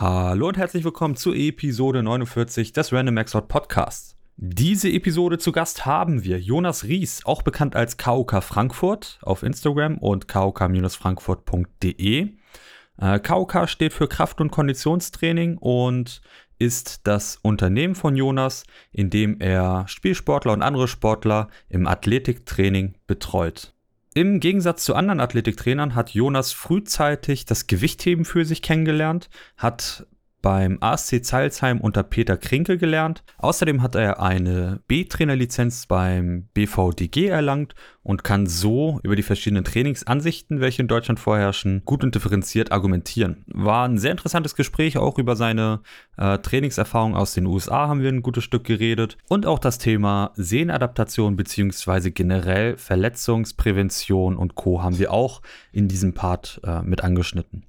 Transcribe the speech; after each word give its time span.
Hallo 0.00 0.46
und 0.46 0.56
herzlich 0.56 0.84
willkommen 0.84 1.16
zu 1.16 1.34
Episode 1.34 2.04
49 2.04 2.72
des 2.72 2.92
Random 2.92 3.16
Maxword 3.16 3.48
Podcasts. 3.48 4.16
Diese 4.36 4.88
Episode 4.88 5.38
zu 5.38 5.50
Gast 5.50 5.86
haben 5.86 6.22
wir 6.22 6.38
Jonas 6.38 6.84
Ries, 6.84 7.22
auch 7.24 7.42
bekannt 7.42 7.74
als 7.74 7.96
KOK 7.96 8.44
Frankfurt 8.44 9.18
auf 9.22 9.42
Instagram 9.42 9.98
und 9.98 10.28
kok-frankfurt.de. 10.28 12.28
Äh, 13.00 13.18
KOK 13.18 13.68
steht 13.68 13.92
für 13.92 14.06
Kraft- 14.06 14.40
und 14.40 14.52
Konditionstraining 14.52 15.58
und 15.58 16.20
ist 16.60 17.08
das 17.08 17.36
Unternehmen 17.42 17.96
von 17.96 18.14
Jonas, 18.14 18.62
in 18.92 19.10
dem 19.10 19.40
er 19.40 19.88
Spielsportler 19.88 20.52
und 20.52 20.62
andere 20.62 20.86
Sportler 20.86 21.48
im 21.68 21.88
Athletiktraining 21.88 22.94
betreut. 23.08 23.74
Im 24.14 24.40
Gegensatz 24.40 24.84
zu 24.84 24.94
anderen 24.94 25.20
Athletiktrainern 25.20 25.94
hat 25.94 26.10
Jonas 26.10 26.52
frühzeitig 26.52 27.44
das 27.44 27.66
Gewichtheben 27.66 28.24
für 28.24 28.44
sich 28.44 28.62
kennengelernt, 28.62 29.28
hat 29.56 30.06
beim 30.42 30.78
ASC 30.80 31.24
Zeilsheim 31.24 31.80
unter 31.80 32.02
Peter 32.02 32.36
Krinkel 32.36 32.78
gelernt. 32.78 33.24
Außerdem 33.38 33.82
hat 33.82 33.94
er 33.94 34.22
eine 34.22 34.80
B-Trainerlizenz 34.86 35.86
beim 35.86 36.48
BVDG 36.54 37.26
erlangt 37.26 37.74
und 38.02 38.24
kann 38.24 38.46
so 38.46 39.00
über 39.02 39.16
die 39.16 39.22
verschiedenen 39.22 39.64
Trainingsansichten, 39.64 40.60
welche 40.60 40.82
in 40.82 40.88
Deutschland 40.88 41.20
vorherrschen, 41.20 41.82
gut 41.84 42.02
und 42.02 42.14
differenziert 42.14 42.72
argumentieren. 42.72 43.44
War 43.48 43.86
ein 43.86 43.98
sehr 43.98 44.12
interessantes 44.12 44.54
Gespräch, 44.54 44.96
auch 44.96 45.18
über 45.18 45.36
seine 45.36 45.80
äh, 46.16 46.38
Trainingserfahrung 46.38 47.14
aus 47.14 47.34
den 47.34 47.46
USA 47.46 47.88
haben 47.88 48.00
wir 48.00 48.08
ein 48.08 48.22
gutes 48.22 48.44
Stück 48.44 48.64
geredet 48.64 49.18
und 49.28 49.44
auch 49.44 49.58
das 49.58 49.78
Thema 49.78 50.32
Sehnadaptation 50.36 51.36
bzw. 51.36 52.10
generell 52.10 52.76
Verletzungsprävention 52.76 54.36
und 54.36 54.54
Co. 54.54 54.82
haben 54.82 54.98
wir 54.98 55.12
auch 55.12 55.42
in 55.72 55.88
diesem 55.88 56.14
Part 56.14 56.60
äh, 56.64 56.82
mit 56.82 57.04
angeschnitten. 57.04 57.67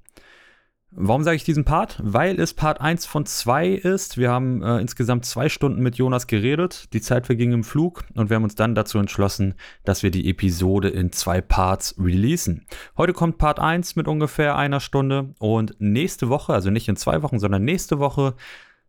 Warum 0.92 1.22
sage 1.22 1.36
ich 1.36 1.44
diesen 1.44 1.64
Part? 1.64 2.00
Weil 2.02 2.40
es 2.40 2.52
Part 2.52 2.80
1 2.80 3.06
von 3.06 3.24
2 3.24 3.68
ist. 3.68 4.18
Wir 4.18 4.30
haben 4.30 4.60
äh, 4.62 4.80
insgesamt 4.80 5.24
zwei 5.24 5.48
Stunden 5.48 5.82
mit 5.82 5.94
Jonas 5.96 6.26
geredet. 6.26 6.92
Die 6.92 7.00
Zeit 7.00 7.26
verging 7.26 7.52
im 7.52 7.62
Flug 7.62 8.04
und 8.14 8.28
wir 8.28 8.34
haben 8.34 8.42
uns 8.42 8.56
dann 8.56 8.74
dazu 8.74 8.98
entschlossen, 8.98 9.54
dass 9.84 10.02
wir 10.02 10.10
die 10.10 10.28
Episode 10.28 10.88
in 10.88 11.12
zwei 11.12 11.40
Parts 11.40 11.94
releasen. 11.96 12.66
Heute 12.96 13.12
kommt 13.12 13.38
Part 13.38 13.60
1 13.60 13.94
mit 13.94 14.08
ungefähr 14.08 14.56
einer 14.56 14.80
Stunde 14.80 15.32
und 15.38 15.76
nächste 15.78 16.28
Woche, 16.28 16.52
also 16.52 16.70
nicht 16.70 16.88
in 16.88 16.96
zwei 16.96 17.22
Wochen, 17.22 17.38
sondern 17.38 17.64
nächste 17.64 18.00
Woche, 18.00 18.34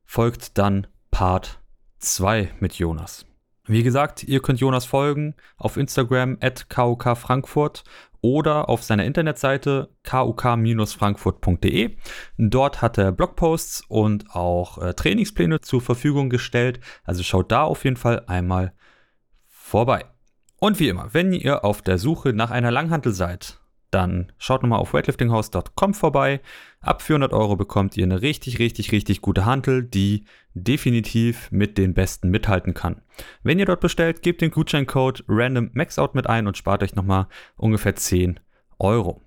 folgt 0.04 0.58
dann 0.58 0.88
Part 1.12 1.60
2 2.00 2.52
mit 2.60 2.74
Jonas. 2.74 3.28
Wie 3.68 3.84
gesagt, 3.84 4.24
ihr 4.24 4.42
könnt 4.42 4.60
Jonas 4.60 4.86
folgen 4.86 5.36
auf 5.56 5.78
Instagram 5.78 6.38
at 6.42 6.66
Frankfurt 6.68 7.84
oder 8.22 8.70
auf 8.70 8.84
seiner 8.84 9.06
Internetseite 9.06 9.90
kuk-frankfurt.de. 10.08 11.96
Dort 12.38 12.82
hat 12.82 12.98
er 12.98 13.12
Blogposts 13.12 13.84
und 13.88 14.36
auch 14.36 14.78
äh, 14.78 14.94
Trainingspläne 14.94 15.62
zur 15.62 15.82
Verfügung 15.82 16.30
gestellt. 16.30 16.80
Also 17.04 17.24
schaut 17.24 17.52
da 17.52 17.64
auf 17.64 17.84
jeden 17.84 17.98
Fall 17.98 18.24
einmal 18.28 18.74
vorbei. 19.48 20.06
Und 20.58 20.80
wie 20.80 20.90
immer, 20.90 21.14
wenn 21.14 21.34
ihr 21.34 21.66
auf 21.66 21.82
der 21.82 21.98
Suche 21.98 22.34
nach 22.34 22.52
einer 22.52 22.70
Langhantel 22.70 23.14
seid, 23.14 23.61
dann 23.92 24.32
schaut 24.38 24.64
nochmal 24.64 24.80
auf 24.80 24.94
weightliftinghouse.com 24.94 25.94
vorbei. 25.94 26.42
Ab 26.80 27.02
400 27.02 27.34
Euro 27.34 27.56
bekommt 27.56 27.96
ihr 27.98 28.06
eine 28.06 28.22
richtig, 28.22 28.60
richtig, 28.60 28.92
richtig 28.92 29.22
gute 29.22 29.46
Hantel, 29.46 29.84
die 29.84 30.26
definitiv 30.54 31.52
mit 31.52 31.78
den 31.78 31.94
besten 31.94 32.30
mithalten 32.30 32.74
kann. 32.74 33.02
Wenn 33.44 33.60
ihr 33.60 33.66
dort 33.66 33.82
bestellt, 33.82 34.22
gebt 34.22 34.42
den 34.42 34.52
Gutscheincode 34.52 35.24
RandomMaxOut 35.28 36.12
mit 36.14 36.28
ein 36.28 36.48
und 36.48 36.58
spart 36.58 36.84
euch 36.84 36.96
nochmal 36.96 37.28
ungefähr 37.58 37.96
10 37.96 38.40
Euro. 38.80 39.22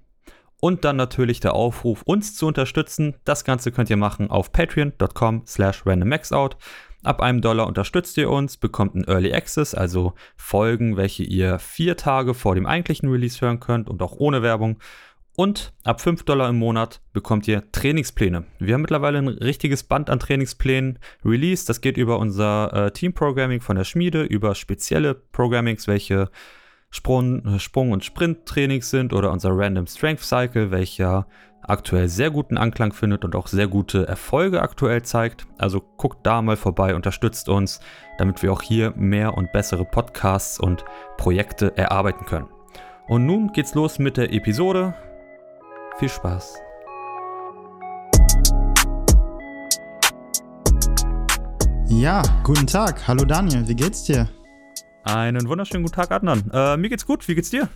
Und 0.61 0.85
dann 0.85 0.97
natürlich 0.97 1.41
der 1.41 1.53
Aufruf, 1.53 2.03
uns 2.03 2.35
zu 2.35 2.47
unterstützen. 2.47 3.17
Das 3.25 3.45
Ganze 3.45 3.71
könnt 3.71 3.91
ihr 3.91 3.99
machen 3.99 4.31
auf 4.31 4.51
patreon.com 4.51 5.43
slash 5.47 5.85
randommaxout. 5.85 6.57
Ab 7.05 7.21
einem 7.21 7.43
Dollar 7.43 7.67
unterstützt 7.67 8.17
ihr 8.17 8.31
uns, 8.31 8.57
bekommt 8.57 8.95
einen 8.95 9.05
Early 9.05 9.35
Access, 9.35 9.75
also 9.75 10.15
Folgen, 10.37 10.97
welche 10.97 11.23
ihr 11.23 11.59
vier 11.59 11.99
Tage 11.99 12.33
vor 12.33 12.55
dem 12.55 12.65
eigentlichen 12.65 13.11
Release 13.11 13.43
hören 13.43 13.61
könnt 13.61 13.91
und 13.91 14.01
auch 14.01 14.17
ohne 14.17 14.43
Werbung. 14.43 14.79
Und 15.37 15.75
ab 15.83 16.01
5 16.01 16.23
Dollar 16.23 16.49
im 16.49 16.59
Monat 16.59 17.03
bekommt 17.13 17.47
ihr 17.47 17.71
Trainingspläne. 17.73 18.45
Wir 18.59 18.75
haben 18.75 18.83
mittlerweile 18.83 19.19
ein 19.19 19.29
richtiges 19.29 19.83
Band 19.83 20.09
an 20.09 20.19
Trainingsplänen 20.19 20.99
released. 21.25 21.69
Das 21.69 21.83
geht 21.83 21.99
über 21.99 22.19
unser 22.19 22.73
äh, 22.73 22.91
Team-Programming 22.93 23.61
von 23.61 23.77
der 23.77 23.85
Schmiede, 23.85 24.23
über 24.23 24.55
spezielle 24.55 25.15
Programmings, 25.15 25.87
welche 25.87 26.31
Sprung, 26.89 27.59
Sprung- 27.59 27.91
und 27.91 28.05
Sprint-Trainings 28.05 28.89
sind 28.89 29.13
oder 29.13 29.33
unser 29.33 29.51
Random 29.51 29.87
Strength 29.89 30.23
Cycle, 30.23 30.71
welcher 30.71 31.27
aktuell 31.69 32.09
sehr 32.09 32.31
guten 32.31 32.59
Anklang 32.59 32.93
findet 32.93 33.25
und 33.25 33.35
auch 33.35 33.47
sehr 33.47 33.67
gute 33.67 34.07
Erfolge 34.07 34.63
aktuell 34.63 35.03
zeigt. 35.03 35.47
Also 35.59 35.81
guckt 35.81 36.19
da 36.25 36.43
mal 36.43 36.57
vorbei, 36.57 36.95
unterstützt 36.95 37.49
uns, 37.49 37.81
damit 38.19 38.43
wir 38.43 38.53
auch 38.53 38.63
hier 38.63 38.93
mehr 38.97 39.37
und 39.37 39.53
bessere 39.53 39.85
Podcasts 39.85 40.61
und 40.61 40.85
Projekte 41.17 41.77
erarbeiten 41.77 42.27
können. 42.27 42.49
Und 43.09 43.27
nun 43.27 43.53
geht's 43.53 43.75
los 43.75 43.99
mit 43.99 44.17
der 44.17 44.33
Episode. 44.33 44.95
Viel 45.99 46.09
Spaß. 46.09 46.55
Ja, 51.89 52.23
guten 52.43 52.67
Tag. 52.67 53.07
Hallo 53.07 53.25
Daniel, 53.25 53.69
wie 53.69 53.75
geht's 53.75 54.05
dir? 54.05 54.29
Einen 55.05 55.47
wunderschönen 55.49 55.85
guten 55.85 55.95
Tag, 55.95 56.11
Adnan. 56.11 56.51
Äh, 56.53 56.77
mir 56.77 56.89
geht's 56.89 57.07
gut, 57.07 57.29
wie 57.29 57.35
geht's 57.35 57.51
dir? 57.51 57.69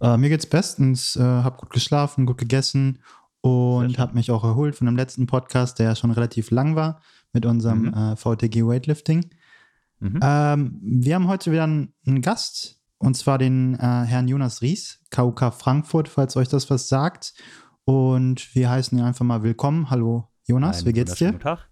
Äh, 0.00 0.16
mir 0.16 0.28
geht's 0.28 0.46
bestens. 0.46 1.16
Äh, 1.16 1.22
hab 1.22 1.58
gut 1.58 1.70
geschlafen, 1.70 2.26
gut 2.26 2.38
gegessen 2.38 2.98
und 3.44 3.98
habe 3.98 4.14
mich 4.14 4.30
auch 4.30 4.42
erholt 4.42 4.74
von 4.74 4.86
dem 4.86 4.96
letzten 4.96 5.26
Podcast, 5.26 5.78
der 5.78 5.88
ja 5.88 5.96
schon 5.96 6.10
relativ 6.10 6.50
lang 6.50 6.76
war, 6.76 7.02
mit 7.34 7.44
unserem 7.44 7.82
mhm. 7.82 7.94
äh, 7.94 8.16
VTG 8.16 8.64
Weightlifting. 8.64 9.28
Mhm. 10.00 10.20
Ähm, 10.22 10.80
wir 10.82 11.14
haben 11.14 11.28
heute 11.28 11.52
wieder 11.52 11.64
einen, 11.64 11.92
einen 12.06 12.22
Gast, 12.22 12.80
und 12.96 13.18
zwar 13.18 13.36
den 13.36 13.74
äh, 13.74 13.78
Herrn 13.78 14.28
Jonas 14.28 14.62
Ries, 14.62 15.00
KUK 15.10 15.52
Frankfurt, 15.52 16.08
falls 16.08 16.38
euch 16.38 16.48
das 16.48 16.70
was 16.70 16.88
sagt. 16.88 17.34
Und 17.84 18.54
wir 18.54 18.70
heißen 18.70 18.96
ihn 18.96 19.04
einfach 19.04 19.26
mal 19.26 19.42
willkommen. 19.42 19.90
Hallo 19.90 20.26
Jonas, 20.46 20.78
Einen 20.78 20.86
wie 20.86 20.92
geht's 20.94 21.16
dir? 21.16 21.32
Guten 21.32 21.42
Tag. 21.42 21.68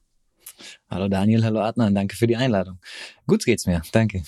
Hallo 0.90 1.08
Daniel, 1.08 1.42
hallo 1.42 1.60
Adnan, 1.60 1.94
danke 1.94 2.16
für 2.16 2.26
die 2.26 2.36
Einladung. 2.36 2.80
Gut 3.26 3.46
geht's 3.46 3.64
mir, 3.64 3.80
danke. 3.92 4.24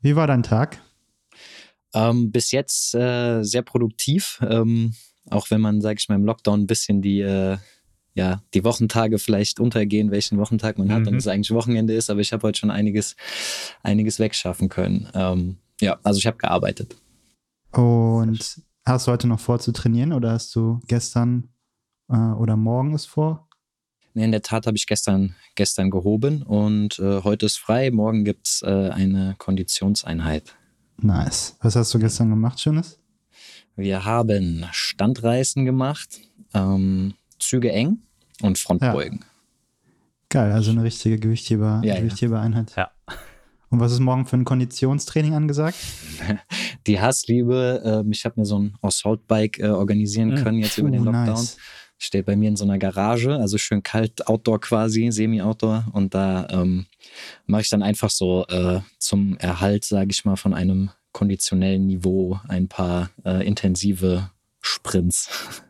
Wie 0.00 0.16
war 0.16 0.26
dein 0.26 0.42
Tag? 0.42 0.80
Ähm, 1.94 2.32
bis 2.32 2.50
jetzt 2.50 2.92
äh, 2.96 3.44
sehr 3.44 3.62
produktiv. 3.62 4.40
Ähm, 4.42 4.94
auch 5.30 5.50
wenn 5.50 5.60
man, 5.60 5.80
sage 5.80 5.98
ich 5.98 6.08
mal, 6.08 6.16
im 6.16 6.24
Lockdown 6.24 6.62
ein 6.62 6.66
bisschen 6.66 7.02
die, 7.02 7.20
äh, 7.20 7.58
ja, 8.14 8.42
die 8.54 8.64
Wochentage 8.64 9.18
vielleicht 9.18 9.60
untergehen, 9.60 10.10
welchen 10.10 10.38
Wochentag 10.38 10.78
man 10.78 10.92
hat 10.92 11.02
mhm. 11.02 11.08
und 11.08 11.16
es 11.16 11.28
eigentlich 11.28 11.50
Wochenende 11.52 11.94
ist, 11.94 12.10
aber 12.10 12.20
ich 12.20 12.32
habe 12.32 12.46
heute 12.46 12.58
schon 12.58 12.70
einiges, 12.70 13.16
einiges 13.82 14.18
wegschaffen 14.18 14.68
können. 14.68 15.08
Ähm, 15.14 15.56
ja, 15.80 15.98
also 16.02 16.18
ich 16.18 16.26
habe 16.26 16.36
gearbeitet. 16.36 16.96
Und 17.72 18.62
hast 18.84 19.06
du 19.06 19.12
heute 19.12 19.26
noch 19.26 19.40
vor 19.40 19.58
zu 19.58 19.72
trainieren 19.72 20.12
oder 20.12 20.32
hast 20.32 20.54
du 20.54 20.80
gestern 20.86 21.48
äh, 22.08 22.16
oder 22.16 22.56
morgen 22.56 22.94
es 22.94 23.06
vor? 23.06 23.48
Nee, 24.14 24.24
in 24.24 24.32
der 24.32 24.42
Tat 24.42 24.66
habe 24.66 24.76
ich 24.76 24.86
gestern, 24.86 25.34
gestern 25.54 25.90
gehoben 25.90 26.42
und 26.42 26.98
äh, 26.98 27.22
heute 27.22 27.46
ist 27.46 27.56
frei. 27.56 27.90
Morgen 27.90 28.24
gibt 28.24 28.46
es 28.46 28.62
äh, 28.62 28.90
eine 28.90 29.36
Konditionseinheit. 29.38 30.54
Nice. 30.98 31.56
Was 31.62 31.76
hast 31.76 31.94
du 31.94 31.98
gestern 31.98 32.28
gemacht, 32.28 32.60
Schönes? 32.60 33.01
Wir 33.76 34.04
haben 34.04 34.66
Standreißen 34.70 35.64
gemacht, 35.64 36.20
ähm, 36.54 37.14
Züge 37.38 37.72
eng 37.72 37.98
und 38.42 38.58
Frontbeugen. 38.58 39.20
Ja. 39.20 39.26
Geil, 40.28 40.52
also 40.52 40.70
eine 40.70 40.82
richtige 40.82 41.18
Gewichtheber, 41.18 41.82
ja, 41.84 41.98
Gewichthebereinheit. 41.98 42.74
Ja. 42.76 42.90
Und 43.72 43.80
was 43.80 43.92
ist 43.92 44.00
morgen 44.00 44.26
für 44.26 44.36
ein 44.36 44.44
Konditionstraining 44.44 45.34
angesagt? 45.34 45.78
Die 46.86 47.00
Hassliebe. 47.00 48.04
Äh, 48.06 48.10
ich 48.10 48.24
habe 48.26 48.38
mir 48.38 48.44
so 48.44 48.58
ein 48.58 48.74
Assault-Bike 48.82 49.60
äh, 49.60 49.68
organisieren 49.68 50.36
hm. 50.36 50.44
können 50.44 50.58
jetzt 50.58 50.76
über 50.76 50.90
den 50.90 51.04
Lockdown. 51.04 51.26
Nice. 51.26 51.56
Steht 51.96 52.26
bei 52.26 52.36
mir 52.36 52.48
in 52.48 52.56
so 52.56 52.64
einer 52.64 52.78
Garage, 52.78 53.36
also 53.36 53.56
schön 53.58 53.82
kalt, 53.82 54.26
Outdoor 54.26 54.60
quasi, 54.60 55.10
Semi-Outdoor. 55.10 55.86
Und 55.92 56.14
da 56.14 56.48
ähm, 56.50 56.86
mache 57.46 57.62
ich 57.62 57.70
dann 57.70 57.82
einfach 57.82 58.10
so 58.10 58.44
äh, 58.48 58.80
zum 58.98 59.38
Erhalt, 59.38 59.84
sage 59.86 60.10
ich 60.10 60.24
mal, 60.24 60.36
von 60.36 60.52
einem 60.52 60.90
konditionellen 61.12 61.86
Niveau 61.86 62.40
ein 62.48 62.68
paar 62.68 63.10
äh, 63.24 63.46
intensive 63.46 64.30
Sprints. 64.60 65.62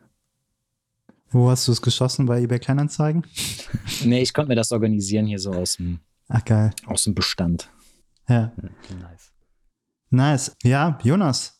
Wo 1.29 1.49
hast 1.49 1.67
du 1.67 1.71
es 1.71 1.81
geschossen? 1.81 2.25
Bei 2.27 2.41
eBay 2.41 2.59
Kleinanzeigen? 2.59 3.25
nee, 4.03 4.21
ich 4.21 4.33
konnte 4.33 4.49
mir 4.49 4.55
das 4.55 4.71
organisieren 4.71 5.25
hier 5.25 5.39
so 5.39 5.51
aus 5.51 5.77
dem, 5.77 5.99
Ach, 6.27 6.43
geil. 6.45 6.71
Aus 6.85 7.03
dem 7.03 7.15
Bestand. 7.15 7.69
Ja. 8.29 8.53
Nice. 8.89 9.31
Nice. 10.09 10.55
Ja, 10.63 10.99
Jonas, 11.03 11.59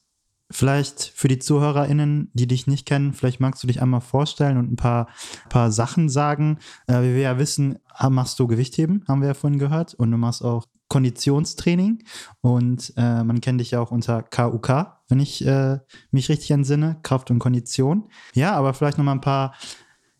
vielleicht 0.54 1.12
für 1.16 1.28
die 1.28 1.40
ZuhörerInnen, 1.40 2.30
die 2.34 2.48
dich 2.48 2.68
nicht 2.68 2.86
kennen, 2.86 3.14
vielleicht 3.14 3.40
magst 3.40 3.64
du 3.64 3.68
dich 3.68 3.82
einmal 3.82 4.02
vorstellen 4.02 4.58
und 4.58 4.72
ein 4.72 4.76
paar, 4.76 5.08
paar 5.50 5.72
Sachen 5.72 6.10
sagen. 6.10 6.60
Äh, 6.88 7.02
wie 7.02 7.16
wir 7.16 7.22
ja 7.22 7.40
wissen, 7.40 7.80
machst 8.10 8.40
du 8.40 8.48
Gewichtheben, 8.48 9.04
haben 9.08 9.22
wir 9.22 9.30
ja 9.30 9.34
vorhin 9.34 9.60
gehört, 9.60 9.94
und 9.94 10.12
du 10.12 10.18
machst 10.18 10.44
auch 10.44 10.66
Konditionstraining 10.90 12.04
und 12.42 12.94
äh, 12.98 13.24
man 13.24 13.42
kennt 13.42 13.60
dich 13.60 13.72
ja 13.72 13.80
auch 13.80 13.90
unter 13.90 14.22
KUK, 14.22 15.00
wenn 15.08 15.20
ich 15.20 15.44
äh, 15.46 15.80
mich 16.12 16.30
richtig 16.30 16.52
entsinne, 16.52 17.00
Kraft 17.02 17.32
und 17.32 17.40
Kondition. 17.40 18.10
Ja, 18.36 18.54
aber 18.54 18.76
vielleicht 18.76 19.00
noch 19.00 19.06
mal 19.06 19.14
ein 19.14 19.22
paar 19.22 19.56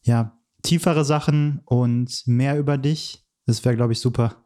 ja, 0.02 0.36
tiefere 0.64 1.06
Sachen 1.06 1.62
und 1.66 2.24
mehr 2.26 2.58
über 2.58 2.80
dich. 2.80 3.24
Das 3.46 3.64
wäre, 3.64 3.76
glaube 3.76 3.94
ich, 3.94 4.00
super. 4.00 4.44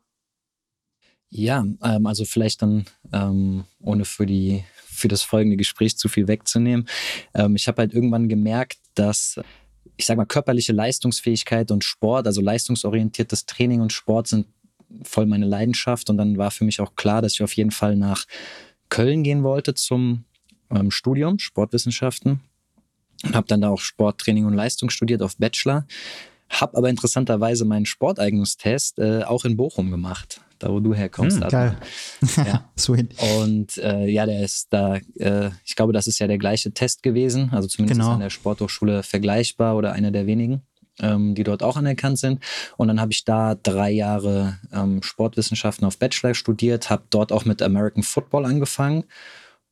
Ja, 1.29 1.63
ähm, 1.81 2.05
also 2.05 2.25
vielleicht 2.25 2.61
dann, 2.61 2.85
ähm, 3.13 3.65
ohne 3.79 4.05
für, 4.05 4.25
die, 4.25 4.63
für 4.97 5.07
das 5.07 5.21
folgende 5.21 5.57
Gespräch 5.57 5.97
zu 5.97 6.09
viel 6.09 6.27
wegzunehmen. 6.27 6.87
Ähm, 7.33 7.55
ich 7.55 7.67
habe 7.67 7.81
halt 7.81 7.93
irgendwann 7.93 8.27
gemerkt, 8.27 8.77
dass 8.95 9.39
ich 9.97 10.05
sage 10.05 10.17
mal, 10.17 10.25
körperliche 10.25 10.73
Leistungsfähigkeit 10.73 11.71
und 11.71 11.83
Sport, 11.83 12.27
also 12.27 12.41
leistungsorientiertes 12.41 13.47
Training 13.47 13.81
und 13.81 13.91
Sport 13.91 14.27
sind 14.27 14.47
voll 15.03 15.25
meine 15.25 15.45
Leidenschaft. 15.45 16.09
Und 16.09 16.17
dann 16.17 16.37
war 16.37 16.51
für 16.51 16.63
mich 16.63 16.79
auch 16.79 16.95
klar, 16.95 17.21
dass 17.21 17.33
ich 17.33 17.43
auf 17.43 17.53
jeden 17.53 17.71
Fall 17.71 17.95
nach 17.95 18.25
Köln 18.89 19.23
gehen 19.23 19.43
wollte 19.43 19.73
zum 19.73 20.23
ähm, 20.69 20.91
Studium, 20.91 21.39
Sportwissenschaften. 21.39 22.41
Und 23.23 23.35
habe 23.35 23.47
dann 23.47 23.61
da 23.61 23.69
auch 23.69 23.79
Sporttraining 23.79 24.45
und 24.45 24.53
Leistung 24.53 24.91
studiert 24.91 25.23
auf 25.23 25.37
Bachelor. 25.37 25.87
Habe 26.49 26.77
aber 26.77 26.89
interessanterweise 26.89 27.65
meinen 27.65 27.87
Sporteignungstest 27.87 28.99
äh, 28.99 29.23
auch 29.23 29.43
in 29.43 29.57
Bochum 29.57 29.89
gemacht, 29.89 30.41
da 30.59 30.71
wo 30.71 30.79
du 30.79 30.93
herkommst. 30.93 31.41
Hm, 31.41 31.49
geil. 31.49 31.77
Ja. 32.37 32.69
Sweet. 32.77 33.15
Und 33.39 33.77
äh, 33.77 34.07
ja, 34.07 34.25
der 34.25 34.43
ist 34.43 34.67
da, 34.71 34.97
äh, 35.19 35.49
ich 35.65 35.75
glaube, 35.75 35.93
das 35.93 36.07
ist 36.07 36.19
ja 36.19 36.27
der 36.27 36.37
gleiche 36.37 36.71
Test 36.71 37.03
gewesen, 37.03 37.49
also 37.51 37.67
zumindest 37.67 37.99
genau. 37.99 38.13
an 38.13 38.19
der 38.19 38.29
Sporthochschule 38.29 39.03
vergleichbar 39.03 39.75
oder 39.75 39.93
einer 39.93 40.11
der 40.11 40.27
wenigen. 40.27 40.61
Ähm, 40.99 41.35
die 41.35 41.43
dort 41.43 41.61
auch 41.61 41.77
anerkannt 41.77 42.17
sind. 42.17 42.43
Und 42.75 42.87
dann 42.87 42.99
habe 42.99 43.11
ich 43.11 43.23
da 43.23 43.53
drei 43.53 43.91
Jahre 43.91 44.57
ähm, 44.73 45.03
Sportwissenschaften 45.03 45.85
auf 45.85 45.99
Bachelor 45.99 46.33
studiert, 46.33 46.89
habe 46.89 47.03
dort 47.11 47.31
auch 47.31 47.45
mit 47.45 47.61
American 47.61 48.01
Football 48.01 48.45
angefangen 48.45 49.03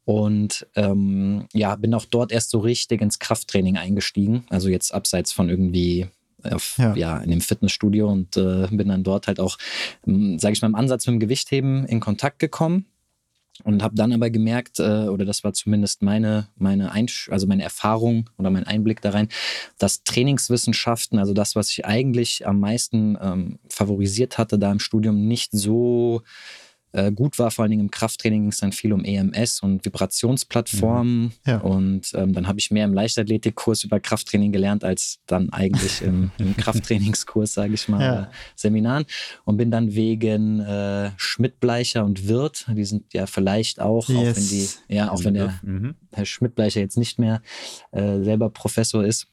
und 0.06 0.68
ähm, 0.76 1.48
ja, 1.52 1.76
bin 1.76 1.96
auch 1.96 2.06
dort 2.06 2.32
erst 2.32 2.52
so 2.52 2.60
richtig 2.60 3.02
ins 3.02 3.18
Krafttraining 3.18 3.76
eingestiegen. 3.76 4.46
Also 4.50 4.70
jetzt 4.70 4.94
abseits 4.94 5.32
von 5.32 5.50
irgendwie 5.50 6.08
auf, 6.52 6.78
ja. 6.78 6.96
ja. 6.96 7.18
in 7.20 7.30
dem 7.30 7.42
Fitnessstudio 7.42 8.10
und 8.10 8.38
äh, 8.38 8.68
bin 8.72 8.88
dann 8.88 9.04
dort 9.04 9.28
halt 9.28 9.40
auch, 9.40 9.58
ähm, 10.08 10.40
sage 10.40 10.54
ich 10.54 10.62
mal, 10.62 10.68
im 10.68 10.76
Ansatz 10.76 11.08
mit 11.08 11.16
dem 11.16 11.20
Gewichtheben 11.20 11.86
in 11.86 12.00
Kontakt 12.00 12.40
gekommen 12.40 12.86
und 13.64 13.82
habe 13.84 13.96
dann 13.96 14.12
aber 14.12 14.30
gemerkt, 14.30 14.80
äh, 14.80 15.08
oder 15.08 15.24
das 15.26 15.44
war 15.44 15.54
zumindest 15.54 16.02
meine, 16.02 16.50
meine, 16.58 16.92
Einsch 16.92 17.30
also 17.32 17.48
meine 17.48 17.64
Erfahrung 17.64 18.30
oder 18.38 18.50
mein 18.50 18.66
Einblick 18.66 19.02
da 19.02 19.12
rein, 19.12 19.30
dass 19.78 20.04
Trainingswissenschaften, 20.04 21.20
also 21.20 21.34
das, 21.34 21.56
was 21.56 21.70
ich 21.70 21.86
eigentlich 21.86 22.46
am 22.46 22.60
meisten 22.60 23.18
ähm, 23.22 23.60
favorisiert 23.70 24.38
hatte, 24.38 24.60
da 24.60 24.72
im 24.72 24.80
Studium 24.80 25.28
nicht 25.28 25.52
so 25.54 26.22
äh, 26.96 27.12
gut 27.12 27.38
war. 27.38 27.52
Vor 27.52 27.64
allen 27.64 27.72
Dingen 27.72 27.84
im 27.84 27.92
Krafttraining 27.92 28.42
ging 28.42 28.52
es 28.52 28.60
dann 28.60 28.72
viel 28.72 28.94
um 28.94 29.04
EMS 29.04 29.60
und 29.62 29.86
Vibrationsplattformen. 29.86 31.24
Mhm. 31.24 31.32
Ja. 31.46 31.58
Und 31.58 32.12
ähm, 32.16 32.34
dann 32.34 32.48
habe 32.48 32.60
ich 32.60 32.72
mehr 32.72 32.86
im 32.86 32.94
Leichtathletikkurs 32.94 33.84
über 33.84 34.00
Krafttraining 34.00 34.52
gelernt, 34.52 34.84
als 34.84 35.20
dann 35.28 35.50
eigentlich 35.50 36.02
im, 36.02 36.32
im 36.38 36.56
Krafttrainingskurs, 36.56 37.54
sage 37.54 37.74
ich 37.74 37.88
mal, 37.90 38.02
ja. 38.02 38.32
Seminaren. 38.56 39.06
Und 39.44 39.58
bin 39.58 39.72
dann 39.72 39.94
wegen 39.94 40.62
äh, 40.62 41.12
Schmidt-Bleicher 41.18 42.06
und 42.06 42.28
Wirt, 42.28 42.66
die 42.70 42.86
sind 42.86 43.14
ja 43.14 43.26
vielleicht 43.26 43.82
auch, 43.82 44.08
yes. 44.08 44.18
auch 44.18 44.36
wenn 44.36 44.48
die, 44.48 44.68
ja, 44.88 45.12
auch 45.12 45.24
wenn 45.24 45.34
der 45.34 45.60
mhm. 45.62 45.96
Herr 46.14 46.26
Schmidt-Bleicher 46.26 46.80
jetzt 46.80 46.98
nicht 46.98 47.20
mehr 47.20 47.42
äh, 47.92 48.22
selber 48.24 48.50
Professor 48.50 49.04
ist, 49.04 49.28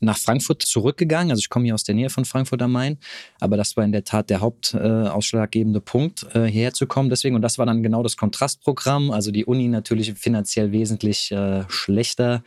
nach 0.00 0.18
Frankfurt 0.18 0.62
zurückgegangen. 0.62 1.30
Also 1.30 1.40
ich 1.40 1.48
komme 1.48 1.66
hier 1.66 1.74
aus 1.74 1.84
der 1.84 1.94
Nähe 1.94 2.10
von 2.10 2.24
Frankfurt 2.24 2.62
am 2.62 2.72
Main, 2.72 2.98
aber 3.38 3.56
das 3.56 3.76
war 3.76 3.84
in 3.84 3.92
der 3.92 4.04
Tat 4.04 4.30
der 4.30 4.40
hauptausschlaggebende 4.40 5.78
äh, 5.78 5.82
Punkt, 5.82 6.26
äh, 6.34 6.46
hierher 6.46 6.72
zu 6.72 6.86
kommen. 6.86 7.10
Deswegen, 7.10 7.36
und 7.36 7.42
das 7.42 7.58
war 7.58 7.66
dann 7.66 7.82
genau 7.82 8.02
das 8.02 8.16
Kontrastprogramm. 8.16 9.10
Also 9.10 9.30
die 9.30 9.44
Uni 9.44 9.68
natürlich 9.68 10.12
finanziell 10.14 10.72
wesentlich 10.72 11.30
äh, 11.32 11.64
schlechter 11.68 12.42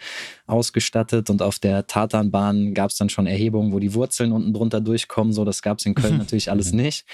ausgestattet 0.47 1.29
und 1.29 1.41
auf 1.41 1.59
der 1.59 1.87
Tatanbahn 1.87 2.73
gab 2.73 2.89
es 2.89 2.97
dann 2.97 3.09
schon 3.09 3.27
Erhebungen, 3.27 3.71
wo 3.71 3.79
die 3.79 3.93
Wurzeln 3.93 4.31
unten 4.31 4.53
drunter 4.53 4.81
durchkommen. 4.81 5.33
So, 5.33 5.45
das 5.45 5.61
gab 5.61 5.79
es 5.79 5.85
in 5.85 5.95
Köln 5.95 6.17
natürlich 6.23 6.51
alles 6.51 6.73
nicht. 6.73 7.05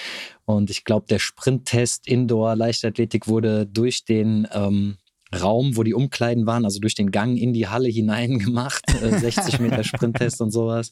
Und 0.46 0.70
ich 0.70 0.84
glaube, 0.84 1.06
der 1.08 1.20
Sprinttest 1.20 2.08
Indoor 2.08 2.56
Leichtathletik 2.56 3.28
wurde 3.28 3.66
durch 3.66 4.06
den 4.06 4.48
ähm, 4.52 4.98
Raum, 5.34 5.78
wo 5.78 5.84
die 5.84 5.94
Umkleiden 5.94 6.46
waren, 6.46 6.66
also 6.66 6.80
durch 6.80 6.96
den 6.96 7.12
Gang 7.12 7.38
in 7.38 7.54
die 7.54 7.68
Halle 7.68 7.90
hinein 7.90 8.40
gemacht, 8.40 8.84
äh, 9.02 9.18
60 9.18 9.60
Meter 9.60 9.84
Sprinttest 9.84 10.42
und 10.42 10.52
sowas. 10.52 10.92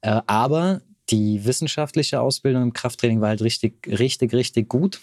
Äh, 0.00 0.20
aber 0.26 0.80
die 1.10 1.44
wissenschaftliche 1.44 2.20
Ausbildung 2.20 2.62
im 2.62 2.72
Krafttraining 2.72 3.20
war 3.20 3.28
halt 3.28 3.42
richtig, 3.42 3.86
richtig, 3.86 4.32
richtig 4.32 4.68
gut. 4.68 5.00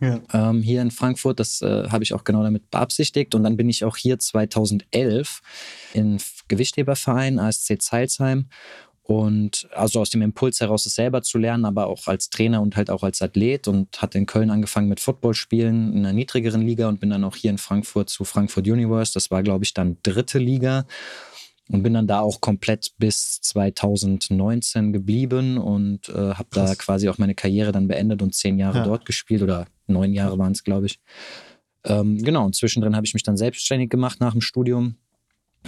Ja. 0.00 0.20
Ähm, 0.32 0.60
hier 0.60 0.82
in 0.82 0.90
Frankfurt, 0.90 1.40
das 1.40 1.62
äh, 1.62 1.88
habe 1.88 2.04
ich 2.04 2.12
auch 2.12 2.24
genau 2.24 2.42
damit 2.42 2.70
beabsichtigt. 2.70 3.34
Und 3.34 3.44
dann 3.44 3.56
bin 3.56 3.68
ich 3.68 3.84
auch 3.84 3.96
hier 3.96 4.18
2011 4.18 5.40
im 5.94 6.18
Gewichtheberverein 6.48 7.38
ASC 7.38 7.80
Zeilsheim 7.80 8.48
und 9.06 9.68
also 9.72 10.00
aus 10.00 10.10
dem 10.10 10.20
Impuls 10.20 10.60
heraus, 10.60 10.84
es 10.84 10.96
selber 10.96 11.22
zu 11.22 11.38
lernen, 11.38 11.64
aber 11.64 11.86
auch 11.86 12.08
als 12.08 12.28
Trainer 12.28 12.60
und 12.60 12.76
halt 12.76 12.90
auch 12.90 13.04
als 13.04 13.22
Athlet 13.22 13.68
und 13.68 14.02
hat 14.02 14.16
in 14.16 14.26
Köln 14.26 14.50
angefangen 14.50 14.88
mit 14.88 14.98
Footballspielen 14.98 15.92
in 15.92 15.98
einer 16.00 16.12
niedrigeren 16.12 16.62
Liga 16.62 16.88
und 16.88 16.98
bin 16.98 17.10
dann 17.10 17.22
auch 17.22 17.36
hier 17.36 17.50
in 17.50 17.58
Frankfurt 17.58 18.10
zu 18.10 18.24
Frankfurt 18.24 18.66
Universe. 18.66 19.12
Das 19.14 19.30
war, 19.30 19.44
glaube 19.44 19.64
ich, 19.64 19.74
dann 19.74 19.98
dritte 20.02 20.40
Liga 20.40 20.86
und 21.68 21.84
bin 21.84 21.94
dann 21.94 22.08
da 22.08 22.18
auch 22.18 22.40
komplett 22.40 22.94
bis 22.98 23.40
2019 23.42 24.92
geblieben 24.92 25.58
und 25.58 26.08
äh, 26.08 26.34
habe 26.34 26.48
da 26.50 26.74
quasi 26.74 27.08
auch 27.08 27.18
meine 27.18 27.36
Karriere 27.36 27.70
dann 27.70 27.86
beendet 27.86 28.22
und 28.22 28.34
zehn 28.34 28.58
Jahre 28.58 28.78
ja. 28.78 28.84
dort 28.84 29.04
gespielt 29.04 29.42
oder 29.42 29.66
neun 29.86 30.14
Jahre 30.14 30.36
waren 30.36 30.52
es, 30.52 30.64
glaube 30.64 30.86
ich. 30.86 30.98
Ähm, 31.84 32.18
genau, 32.18 32.44
und 32.44 32.56
zwischendrin 32.56 32.96
habe 32.96 33.06
ich 33.06 33.14
mich 33.14 33.22
dann 33.22 33.36
selbstständig 33.36 33.88
gemacht 33.88 34.18
nach 34.18 34.32
dem 34.32 34.40
Studium 34.40 34.96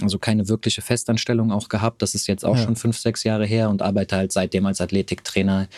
also 0.02 0.18
keine 0.18 0.48
wirkliche 0.48 0.82
Festanstellung 0.82 1.52
auch 1.52 1.68
gehabt. 1.68 2.02
Das 2.02 2.14
ist 2.14 2.26
jetzt 2.26 2.44
auch 2.44 2.56
ja. 2.56 2.62
schon 2.62 2.76
fünf, 2.76 2.98
sechs 2.98 3.24
Jahre 3.24 3.46
her 3.46 3.70
und 3.70 3.82
arbeite 3.82 4.16
halt 4.16 4.32
seitdem 4.32 4.66
als 4.66 4.80
Athletiktrainer 4.80 5.68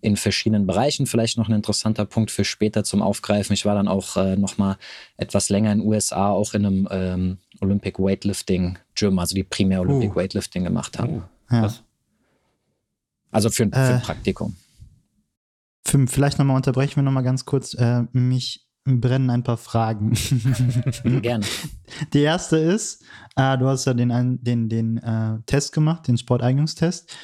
in 0.00 0.16
verschiedenen 0.16 0.66
Bereichen. 0.66 1.06
Vielleicht 1.06 1.38
noch 1.38 1.48
ein 1.48 1.54
interessanter 1.54 2.04
Punkt 2.04 2.30
für 2.30 2.44
später 2.44 2.84
zum 2.84 3.02
Aufgreifen. 3.02 3.54
Ich 3.54 3.64
war 3.64 3.74
dann 3.74 3.88
auch 3.88 4.16
äh, 4.16 4.36
noch 4.36 4.58
mal 4.58 4.76
etwas 5.16 5.48
länger 5.48 5.72
in 5.72 5.78
den 5.78 5.88
USA, 5.88 6.30
auch 6.30 6.54
in 6.54 6.66
einem 6.66 6.88
ähm, 6.90 7.38
Olympic 7.60 7.98
Weightlifting 7.98 8.78
Gym, 8.94 9.18
also 9.18 9.34
die 9.34 9.44
primär 9.44 9.80
Olympic 9.80 10.12
uh. 10.12 10.16
Weightlifting 10.16 10.64
gemacht 10.64 10.98
haben. 10.98 11.24
Uh. 11.50 11.54
Ja. 11.54 11.74
Also 13.30 13.50
für, 13.50 13.66
für 13.66 13.76
äh, 13.76 13.94
ein 13.94 14.02
Praktikum. 14.02 14.56
Für, 15.86 16.06
vielleicht 16.06 16.38
nochmal 16.38 16.56
unterbrechen 16.56 16.96
wir 16.96 17.02
nochmal 17.02 17.24
ganz 17.24 17.44
kurz. 17.44 17.74
Äh, 17.74 18.04
mich 18.12 18.63
brennen 18.84 19.30
ein 19.30 19.42
paar 19.42 19.56
Fragen. 19.56 20.12
Gerne. 21.22 21.46
Die 22.12 22.20
erste 22.20 22.58
ist, 22.58 23.02
äh, 23.36 23.56
du 23.56 23.66
hast 23.66 23.86
ja 23.86 23.94
den, 23.94 24.38
den, 24.42 24.68
den 24.68 24.98
äh, 24.98 25.38
Test 25.46 25.72
gemacht, 25.72 26.06
den 26.06 26.18
Sporteignungstest. 26.18 27.16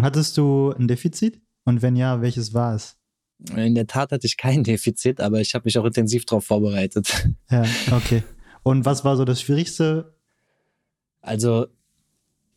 Hattest 0.00 0.38
du 0.38 0.72
ein 0.72 0.88
Defizit? 0.88 1.40
Und 1.64 1.82
wenn 1.82 1.96
ja, 1.96 2.22
welches 2.22 2.54
war 2.54 2.74
es? 2.74 2.96
In 3.54 3.74
der 3.74 3.86
Tat 3.86 4.12
hatte 4.12 4.26
ich 4.26 4.36
kein 4.36 4.64
Defizit, 4.64 5.20
aber 5.20 5.40
ich 5.40 5.54
habe 5.54 5.64
mich 5.66 5.78
auch 5.78 5.84
intensiv 5.84 6.24
darauf 6.24 6.46
vorbereitet. 6.46 7.28
Ja, 7.50 7.64
okay. 7.90 8.22
Und 8.62 8.84
was 8.84 9.04
war 9.04 9.16
so 9.16 9.24
das 9.24 9.40
Schwierigste? 9.40 10.16
Also 11.20 11.66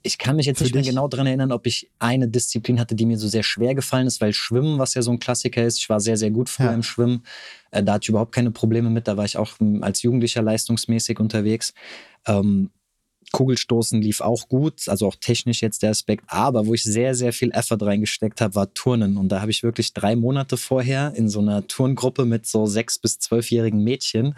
ich 0.06 0.18
kann 0.18 0.36
mich 0.36 0.46
jetzt 0.46 0.62
nicht 0.62 0.74
mehr 0.74 0.84
genau 0.84 1.08
daran 1.08 1.26
erinnern, 1.26 1.52
ob 1.52 1.66
ich 1.66 1.90
eine 1.98 2.28
Disziplin 2.28 2.80
hatte, 2.80 2.96
die 2.96 3.06
mir 3.06 3.18
so 3.18 3.28
sehr 3.28 3.44
schwer 3.44 3.74
gefallen 3.74 4.06
ist, 4.06 4.22
weil 4.22 4.34
Schwimmen, 4.34 4.78
was 4.78 4.94
ja 4.94 5.02
so 5.02 5.12
ein 5.12 5.20
Klassiker 5.20 5.66
ist, 5.66 5.80
ich 5.80 5.90
war 5.90 6.00
sehr, 6.00 6.16
sehr 6.16 6.32
gut 6.32 6.48
früher 6.48 6.68
ja. 6.68 6.74
im 6.74 6.84
Schwimmen. 6.84 7.24
Äh, 7.72 7.84
da 7.84 7.94
hatte 7.94 8.04
ich 8.04 8.10
überhaupt 8.10 8.32
keine 8.32 8.52
Probleme 8.52 8.90
mit. 8.90 9.08
Da 9.08 9.18
war 9.18 9.26
ich 9.26 9.38
auch 9.38 9.60
hm, 9.60 9.84
als 9.84 10.04
Jugendlicher 10.04 10.44
leistungsmäßig 10.44 11.20
unterwegs. 11.20 11.74
Ähm, 12.28 12.70
Kugelstoßen 13.32 14.02
lief 14.02 14.22
auch 14.22 14.48
gut, 14.48 14.88
also 14.88 15.08
auch 15.08 15.16
technisch 15.16 15.62
jetzt 15.62 15.82
der 15.82 15.90
Aspekt. 15.90 16.26
Aber 16.28 16.68
wo 16.68 16.76
ich 16.76 16.84
sehr, 16.84 17.16
sehr 17.16 17.34
viel 17.34 17.52
Effort 17.52 17.82
reingesteckt 17.82 18.40
habe, 18.40 18.56
war 18.56 18.74
Turnen. 18.74 19.18
Und 19.18 19.30
da 19.30 19.42
habe 19.42 19.52
ich 19.52 19.64
wirklich 19.64 19.94
drei 19.94 20.16
Monate 20.16 20.56
vorher 20.56 21.14
in 21.16 21.28
so 21.28 21.40
einer 21.40 21.68
Turngruppe 21.68 22.26
mit 22.26 22.46
so 22.46 22.68
sechs- 22.68 23.00
bis 23.00 23.18
zwölfjährigen 23.18 23.84
Mädchen 23.84 24.36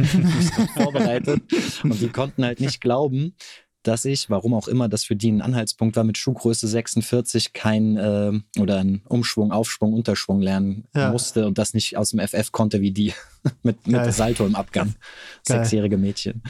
vorbereitet. 0.74 1.42
Und 1.84 2.00
die 2.00 2.08
konnten 2.08 2.44
halt 2.44 2.60
nicht 2.60 2.80
glauben, 2.80 3.36
dass 3.82 4.04
ich, 4.04 4.28
warum 4.28 4.54
auch 4.54 4.68
immer 4.68 4.88
das 4.88 5.04
für 5.04 5.16
die 5.16 5.30
ein 5.30 5.40
Anhaltspunkt 5.40 5.96
war, 5.96 6.04
mit 6.04 6.18
Schuhgröße 6.18 6.68
46 6.68 7.52
kein 7.52 7.96
äh, 7.96 8.60
oder 8.60 8.78
ein 8.78 9.02
Umschwung, 9.08 9.52
Aufschwung, 9.52 9.94
Unterschwung 9.94 10.40
lernen 10.40 10.84
ja. 10.94 11.10
musste 11.10 11.46
und 11.46 11.58
das 11.58 11.74
nicht 11.74 11.96
aus 11.96 12.10
dem 12.10 12.20
FF 12.20 12.52
konnte 12.52 12.80
wie 12.80 12.92
die 12.92 13.14
mit, 13.62 13.86
mit 13.86 14.12
Salto 14.12 14.44
im 14.46 14.54
Abgang. 14.54 14.94
Sechsjährige 15.42 15.96
Mädchen. 15.96 16.42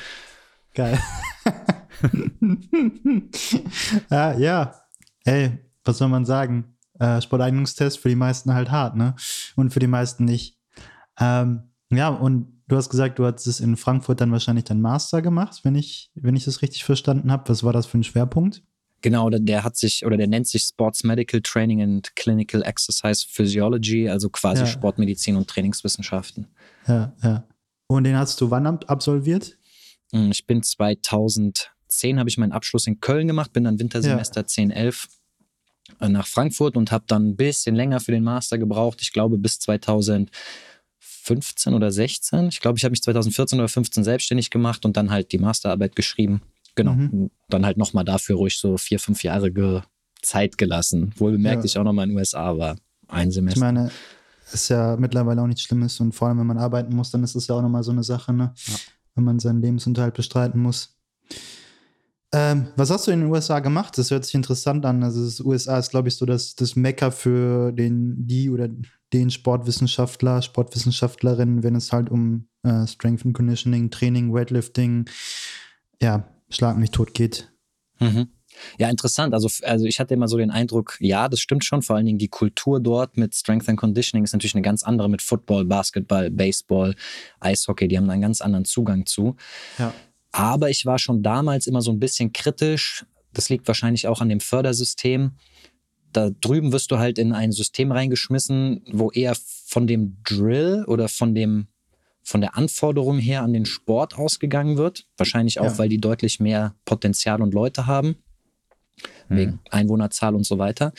Geil. 0.74 0.98
ja, 4.10 4.38
ja, 4.38 4.74
ey, 5.24 5.58
was 5.84 5.98
soll 5.98 6.08
man 6.08 6.24
sagen? 6.24 6.76
Äh, 6.98 7.20
Sporteignungstest 7.20 7.98
für 7.98 8.08
die 8.08 8.16
meisten 8.16 8.54
halt 8.54 8.70
hart, 8.70 8.96
ne? 8.96 9.14
Und 9.56 9.72
für 9.72 9.80
die 9.80 9.86
meisten 9.86 10.24
nicht. 10.24 10.58
Ähm, 11.18 11.70
ja, 11.90 12.08
und 12.08 12.59
Du 12.70 12.76
hast 12.76 12.88
gesagt, 12.88 13.18
du 13.18 13.26
hast 13.26 13.48
es 13.48 13.58
in 13.58 13.76
Frankfurt 13.76 14.20
dann 14.20 14.30
wahrscheinlich 14.30 14.64
dein 14.64 14.80
Master 14.80 15.22
gemacht, 15.22 15.58
wenn 15.64 15.74
ich, 15.74 16.08
wenn 16.14 16.36
ich 16.36 16.44
das 16.44 16.62
richtig 16.62 16.84
verstanden 16.84 17.32
habe. 17.32 17.48
Was 17.48 17.64
war 17.64 17.72
das 17.72 17.86
für 17.86 17.98
ein 17.98 18.04
Schwerpunkt? 18.04 18.62
Genau, 19.02 19.28
der 19.28 19.64
hat 19.64 19.76
sich 19.76 20.06
oder 20.06 20.16
der 20.16 20.28
nennt 20.28 20.46
sich 20.46 20.62
Sports 20.62 21.02
Medical 21.02 21.40
Training 21.40 21.82
and 21.82 22.14
Clinical 22.14 22.62
Exercise 22.62 23.26
Physiology, 23.28 24.08
also 24.08 24.30
quasi 24.30 24.60
ja. 24.60 24.66
Sportmedizin 24.68 25.34
und 25.34 25.48
Trainingswissenschaften. 25.48 26.46
Ja, 26.86 27.12
ja. 27.24 27.42
Und 27.88 28.04
den 28.04 28.16
hast 28.16 28.40
du 28.40 28.52
wann 28.52 28.68
absolviert? 28.68 29.58
Hm, 30.12 30.30
ich 30.30 30.46
bin 30.46 30.62
2010 30.62 32.20
habe 32.20 32.28
ich 32.28 32.38
meinen 32.38 32.52
Abschluss 32.52 32.86
in 32.86 33.00
Köln 33.00 33.26
gemacht, 33.26 33.52
bin 33.52 33.64
dann 33.64 33.80
Wintersemester 33.80 34.42
ja. 34.42 34.46
10, 34.46 34.70
11 34.70 35.08
äh, 35.98 36.08
nach 36.08 36.28
Frankfurt 36.28 36.76
und 36.76 36.92
habe 36.92 37.02
dann 37.08 37.30
ein 37.30 37.36
bisschen 37.36 37.74
länger 37.74 37.98
für 37.98 38.12
den 38.12 38.22
Master 38.22 38.58
gebraucht. 38.58 38.98
Ich 39.02 39.12
glaube 39.12 39.38
bis 39.38 39.58
2015 41.30 41.74
oder 41.74 41.90
16. 41.90 42.48
Ich 42.48 42.60
glaube, 42.60 42.78
ich 42.78 42.84
habe 42.84 42.90
mich 42.90 43.02
2014 43.02 43.58
oder 43.58 43.68
15 43.68 44.04
selbstständig 44.04 44.50
gemacht 44.50 44.84
und 44.84 44.96
dann 44.96 45.10
halt 45.10 45.32
die 45.32 45.38
Masterarbeit 45.38 45.96
geschrieben. 45.96 46.42
Genau. 46.74 46.94
Mhm. 46.94 47.30
Dann 47.48 47.66
halt 47.66 47.76
nochmal 47.76 48.04
dafür 48.04 48.36
ruhig 48.36 48.58
so 48.58 48.76
vier, 48.76 48.98
fünf 48.98 49.22
Jahre 49.22 49.52
ge 49.52 49.82
Zeit 50.22 50.58
gelassen. 50.58 51.12
Wohl 51.16 51.32
bemerkt, 51.32 51.62
ja. 51.62 51.64
ich 51.64 51.78
auch 51.78 51.84
nochmal 51.84 52.04
in 52.04 52.10
den 52.10 52.18
USA 52.18 52.56
war. 52.56 52.76
Ein 53.08 53.30
Semester. 53.30 53.58
Ich 53.58 53.60
meine, 53.60 53.90
ist 54.52 54.68
ja 54.68 54.96
mittlerweile 54.96 55.40
auch 55.42 55.46
nichts 55.46 55.62
Schlimmes 55.62 55.98
und 56.00 56.12
vor 56.12 56.28
allem, 56.28 56.38
wenn 56.38 56.46
man 56.46 56.58
arbeiten 56.58 56.94
muss, 56.94 57.10
dann 57.10 57.24
ist 57.24 57.34
es 57.34 57.46
ja 57.46 57.54
auch 57.54 57.62
nochmal 57.62 57.82
so 57.82 57.92
eine 57.92 58.02
Sache, 58.02 58.32
ne? 58.32 58.52
Ja. 58.66 58.74
Wenn 59.14 59.24
man 59.24 59.38
seinen 59.38 59.62
Lebensunterhalt 59.62 60.14
bestreiten 60.14 60.60
muss. 60.60 60.96
Ähm, 62.32 62.68
was 62.76 62.90
hast 62.90 63.06
du 63.06 63.10
in 63.10 63.20
den 63.20 63.30
USA 63.30 63.58
gemacht? 63.58 63.98
Das 63.98 64.10
hört 64.10 64.24
sich 64.24 64.34
interessant 64.34 64.86
an. 64.86 65.02
Also, 65.02 65.24
das 65.24 65.40
USA 65.40 65.78
ist, 65.78 65.90
glaube 65.90 66.08
ich, 66.08 66.16
so 66.16 66.26
das, 66.26 66.54
das 66.54 66.76
Mecker 66.76 67.10
für 67.10 67.72
den, 67.72 68.26
die 68.26 68.50
oder 68.50 68.68
den 69.12 69.30
Sportwissenschaftler, 69.30 70.40
Sportwissenschaftlerin, 70.40 71.64
wenn 71.64 71.74
es 71.74 71.92
halt 71.92 72.08
um 72.10 72.46
äh, 72.62 72.86
Strength 72.86 73.26
and 73.26 73.34
Conditioning, 73.34 73.90
Training, 73.90 74.32
Weightlifting, 74.32 75.06
ja, 76.00 76.28
Schlag 76.50 76.76
mich 76.76 76.90
tot 76.90 77.14
geht. 77.14 77.52
Mhm. 78.00 78.28
Ja, 78.78 78.90
interessant. 78.90 79.34
Also, 79.34 79.48
also 79.64 79.84
ich 79.84 80.00
hatte 80.00 80.14
immer 80.14 80.26
so 80.26 80.36
den 80.36 80.50
Eindruck, 80.50 80.96
ja, 81.00 81.28
das 81.28 81.40
stimmt 81.40 81.64
schon. 81.64 81.82
Vor 81.82 81.96
allen 81.96 82.06
Dingen 82.06 82.18
die 82.18 82.28
Kultur 82.28 82.80
dort 82.80 83.16
mit 83.16 83.34
Strength 83.34 83.68
and 83.68 83.78
Conditioning 83.78 84.24
ist 84.24 84.32
natürlich 84.32 84.54
eine 84.54 84.62
ganz 84.62 84.82
andere 84.82 85.08
mit 85.08 85.22
Football, 85.22 85.64
Basketball, 85.64 86.30
Baseball, 86.30 86.94
Eishockey. 87.38 87.86
Die 87.86 87.96
haben 87.96 88.06
da 88.06 88.12
einen 88.12 88.22
ganz 88.22 88.40
anderen 88.40 88.64
Zugang 88.64 89.06
zu. 89.06 89.36
Ja. 89.78 89.94
Aber 90.32 90.70
ich 90.70 90.86
war 90.86 90.98
schon 90.98 91.22
damals 91.22 91.66
immer 91.66 91.82
so 91.82 91.90
ein 91.90 92.00
bisschen 92.00 92.32
kritisch. 92.32 93.04
Das 93.32 93.48
liegt 93.48 93.66
wahrscheinlich 93.66 94.06
auch 94.06 94.20
an 94.20 94.28
dem 94.28 94.40
Fördersystem. 94.40 95.32
Da 96.12 96.30
drüben 96.30 96.72
wirst 96.72 96.90
du 96.90 96.98
halt 96.98 97.18
in 97.18 97.32
ein 97.32 97.52
System 97.52 97.92
reingeschmissen, 97.92 98.82
wo 98.92 99.10
eher 99.10 99.36
von 99.66 99.86
dem 99.86 100.16
Drill 100.24 100.84
oder 100.86 101.08
von 101.08 101.34
dem 101.34 101.68
von 102.22 102.40
der 102.40 102.56
Anforderung 102.56 103.18
her 103.18 103.42
an 103.42 103.52
den 103.52 103.64
Sport 103.64 104.16
ausgegangen 104.16 104.76
wird. 104.76 105.06
Wahrscheinlich 105.16 105.58
auch, 105.58 105.64
ja. 105.64 105.78
weil 105.78 105.88
die 105.88 106.00
deutlich 106.00 106.38
mehr 106.38 106.74
Potenzial 106.84 107.40
und 107.42 107.54
Leute 107.54 107.86
haben, 107.86 108.16
mhm. 109.28 109.36
wegen 109.36 109.60
Einwohnerzahl 109.70 110.34
und 110.34 110.44
so 110.44 110.58
weiter. 110.58 110.92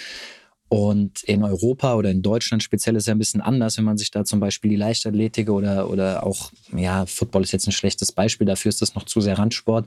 Und 0.74 1.24
in 1.24 1.44
Europa 1.44 1.96
oder 1.96 2.12
in 2.12 2.22
Deutschland 2.22 2.64
speziell 2.64 2.96
ist 2.96 3.04
es 3.04 3.08
ja 3.08 3.14
ein 3.14 3.20
bisschen 3.20 3.42
anders, 3.42 3.78
wenn 3.78 3.84
man 3.84 3.98
sich 3.98 4.10
da 4.10 4.24
zum 4.24 4.40
Beispiel 4.40 4.70
die 4.70 4.78
Leichtathletik 4.78 5.50
oder, 5.50 5.90
oder 5.90 6.26
auch, 6.26 6.54
ja, 6.74 7.06
Football 7.06 7.42
ist 7.42 7.52
jetzt 7.52 7.68
ein 7.68 7.74
schlechtes 7.74 8.14
Beispiel, 8.14 8.48
dafür 8.48 8.70
ist 8.70 8.82
das 8.82 8.96
noch 8.96 9.04
zu 9.04 9.20
sehr 9.20 9.38
Randsport. 9.38 9.86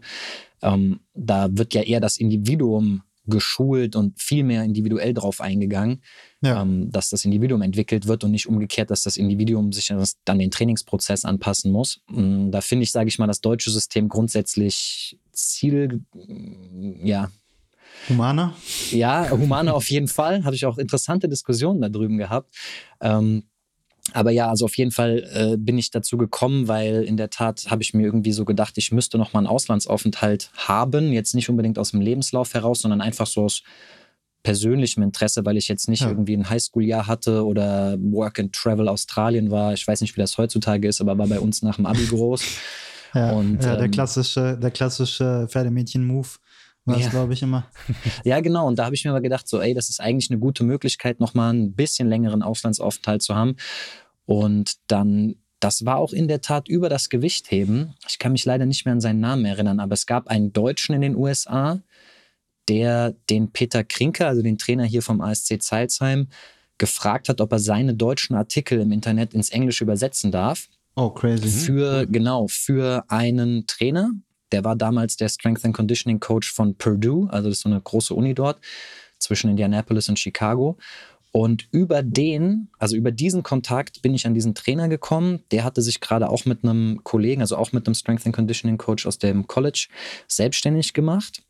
Ähm, 0.60 1.00
da 1.14 1.48
wird 1.50 1.72
ja 1.72 1.80
eher 1.80 2.00
das 2.00 2.18
Individuum 2.18 3.02
geschult 3.24 3.96
und 3.96 4.20
viel 4.20 4.44
mehr 4.44 4.62
individuell 4.62 5.14
drauf 5.14 5.40
eingegangen, 5.40 6.02
ja. 6.42 6.60
ähm, 6.60 6.90
dass 6.90 7.08
das 7.08 7.24
Individuum 7.24 7.62
entwickelt 7.62 8.06
wird 8.06 8.22
und 8.22 8.32
nicht 8.32 8.46
umgekehrt, 8.46 8.90
dass 8.90 9.04
das 9.04 9.16
Individuum 9.16 9.72
sich 9.72 9.90
dann 10.26 10.38
den 10.38 10.50
Trainingsprozess 10.50 11.24
anpassen 11.24 11.72
muss. 11.72 12.02
Mm, 12.10 12.50
da 12.50 12.60
finde 12.60 12.82
ich, 12.82 12.92
sage 12.92 13.08
ich 13.08 13.18
mal, 13.18 13.26
das 13.26 13.40
deutsche 13.40 13.70
System 13.70 14.10
grundsätzlich 14.10 15.18
Ziel, 15.32 16.02
ja, 17.02 17.30
Humaner? 18.08 18.54
Ja, 18.90 19.30
Humaner 19.30 19.74
auf 19.74 19.90
jeden 19.90 20.08
Fall. 20.08 20.44
Habe 20.44 20.56
ich 20.56 20.66
auch 20.66 20.78
interessante 20.78 21.28
Diskussionen 21.28 21.80
da 21.80 21.88
drüben 21.88 22.18
gehabt. 22.18 22.54
Ähm, 23.00 23.44
aber 24.12 24.30
ja, 24.30 24.48
also 24.48 24.66
auf 24.66 24.76
jeden 24.76 24.90
Fall 24.90 25.24
äh, 25.32 25.56
bin 25.56 25.78
ich 25.78 25.90
dazu 25.90 26.18
gekommen, 26.18 26.68
weil 26.68 27.04
in 27.04 27.16
der 27.16 27.30
Tat 27.30 27.66
habe 27.70 27.82
ich 27.82 27.94
mir 27.94 28.02
irgendwie 28.02 28.32
so 28.32 28.44
gedacht, 28.44 28.76
ich 28.76 28.92
müsste 28.92 29.16
noch 29.16 29.32
mal 29.32 29.40
einen 29.40 29.46
Auslandsaufenthalt 29.46 30.50
haben. 30.56 31.12
Jetzt 31.12 31.34
nicht 31.34 31.48
unbedingt 31.48 31.78
aus 31.78 31.92
dem 31.92 32.02
Lebenslauf 32.02 32.52
heraus, 32.52 32.80
sondern 32.80 33.00
einfach 33.00 33.26
so 33.26 33.44
aus 33.44 33.62
persönlichem 34.42 35.02
Interesse, 35.02 35.44
weil 35.46 35.56
ich 35.56 35.68
jetzt 35.68 35.88
nicht 35.88 36.02
ja. 36.02 36.08
irgendwie 36.08 36.36
ein 36.36 36.48
Highschool-Jahr 36.50 37.06
hatte 37.06 37.46
oder 37.46 37.96
Work 37.98 38.38
and 38.38 38.52
Travel 38.52 38.88
Australien 38.88 39.50
war. 39.50 39.72
Ich 39.72 39.88
weiß 39.88 40.02
nicht, 40.02 40.14
wie 40.16 40.20
das 40.20 40.36
heutzutage 40.36 40.86
ist, 40.86 41.00
aber 41.00 41.16
war 41.16 41.26
bei 41.26 41.40
uns 41.40 41.62
nach 41.62 41.76
dem 41.76 41.86
Abi 41.86 42.04
groß. 42.06 42.42
ja, 43.14 43.32
und, 43.32 43.64
ja 43.64 43.74
der 43.76 43.86
ähm, 43.86 43.90
klassische, 43.90 44.58
der 44.62 44.70
klassische 44.70 45.46
Pferdemädchen-Move 45.48 46.28
war 46.84 46.98
ja. 46.98 47.08
glaube 47.08 47.32
ich, 47.32 47.42
immer. 47.42 47.66
Ja, 48.24 48.40
genau. 48.40 48.66
Und 48.66 48.78
da 48.78 48.84
habe 48.84 48.94
ich 48.94 49.04
mir 49.04 49.10
aber 49.10 49.20
gedacht, 49.20 49.48
so, 49.48 49.60
ey, 49.60 49.74
das 49.74 49.88
ist 49.88 50.00
eigentlich 50.00 50.30
eine 50.30 50.38
gute 50.38 50.64
Möglichkeit, 50.64 51.20
nochmal 51.20 51.52
ein 51.54 51.72
bisschen 51.72 52.08
längeren 52.08 52.42
Auslandsaufenthalt 52.42 53.22
zu 53.22 53.34
haben. 53.34 53.56
Und 54.26 54.76
dann, 54.88 55.36
das 55.60 55.84
war 55.84 55.96
auch 55.96 56.12
in 56.12 56.28
der 56.28 56.40
Tat 56.40 56.68
über 56.68 56.88
das 56.88 57.08
Gewichtheben. 57.08 57.94
Ich 58.08 58.18
kann 58.18 58.32
mich 58.32 58.44
leider 58.44 58.66
nicht 58.66 58.84
mehr 58.84 58.92
an 58.92 59.00
seinen 59.00 59.20
Namen 59.20 59.44
erinnern, 59.44 59.80
aber 59.80 59.94
es 59.94 60.06
gab 60.06 60.28
einen 60.28 60.52
Deutschen 60.52 60.94
in 60.94 61.00
den 61.00 61.16
USA, 61.16 61.80
der 62.68 63.14
den 63.30 63.50
Peter 63.52 63.84
Krinker, 63.84 64.28
also 64.28 64.42
den 64.42 64.58
Trainer 64.58 64.84
hier 64.84 65.02
vom 65.02 65.20
ASC 65.20 65.60
Zeilsheim, 65.62 66.28
gefragt 66.78 67.28
hat, 67.28 67.40
ob 67.40 67.52
er 67.52 67.58
seine 67.58 67.94
deutschen 67.94 68.36
Artikel 68.36 68.80
im 68.80 68.92
Internet 68.92 69.34
ins 69.34 69.50
Englische 69.50 69.84
übersetzen 69.84 70.32
darf. 70.32 70.68
Oh, 70.96 71.10
crazy. 71.10 71.48
Für, 71.48 72.06
genau, 72.06 72.46
für 72.48 73.04
einen 73.08 73.66
Trainer, 73.66 74.10
der 74.54 74.62
war 74.62 74.76
damals 74.76 75.16
der 75.16 75.28
Strength 75.28 75.64
and 75.64 75.74
Conditioning 75.74 76.20
Coach 76.20 76.52
von 76.52 76.76
Purdue, 76.76 77.28
also 77.28 77.48
das 77.48 77.58
ist 77.58 77.62
so 77.62 77.68
eine 77.68 77.80
große 77.80 78.14
Uni 78.14 78.34
dort 78.34 78.60
zwischen 79.18 79.50
Indianapolis 79.50 80.08
und 80.08 80.16
Chicago. 80.16 80.78
Und 81.32 81.66
über 81.72 82.04
den, 82.04 82.68
also 82.78 82.94
über 82.94 83.10
diesen 83.10 83.42
Kontakt 83.42 84.00
bin 84.02 84.14
ich 84.14 84.28
an 84.28 84.34
diesen 84.34 84.54
Trainer 84.54 84.88
gekommen. 84.88 85.40
Der 85.50 85.64
hatte 85.64 85.82
sich 85.82 86.00
gerade 86.00 86.30
auch 86.30 86.44
mit 86.44 86.62
einem 86.62 87.00
Kollegen, 87.02 87.40
also 87.40 87.56
auch 87.56 87.72
mit 87.72 87.88
einem 87.88 87.96
Strength 87.96 88.26
and 88.26 88.36
Conditioning 88.36 88.78
Coach 88.78 89.06
aus 89.06 89.18
dem 89.18 89.48
College 89.48 89.88
selbstständig 90.28 90.92
gemacht 90.92 91.42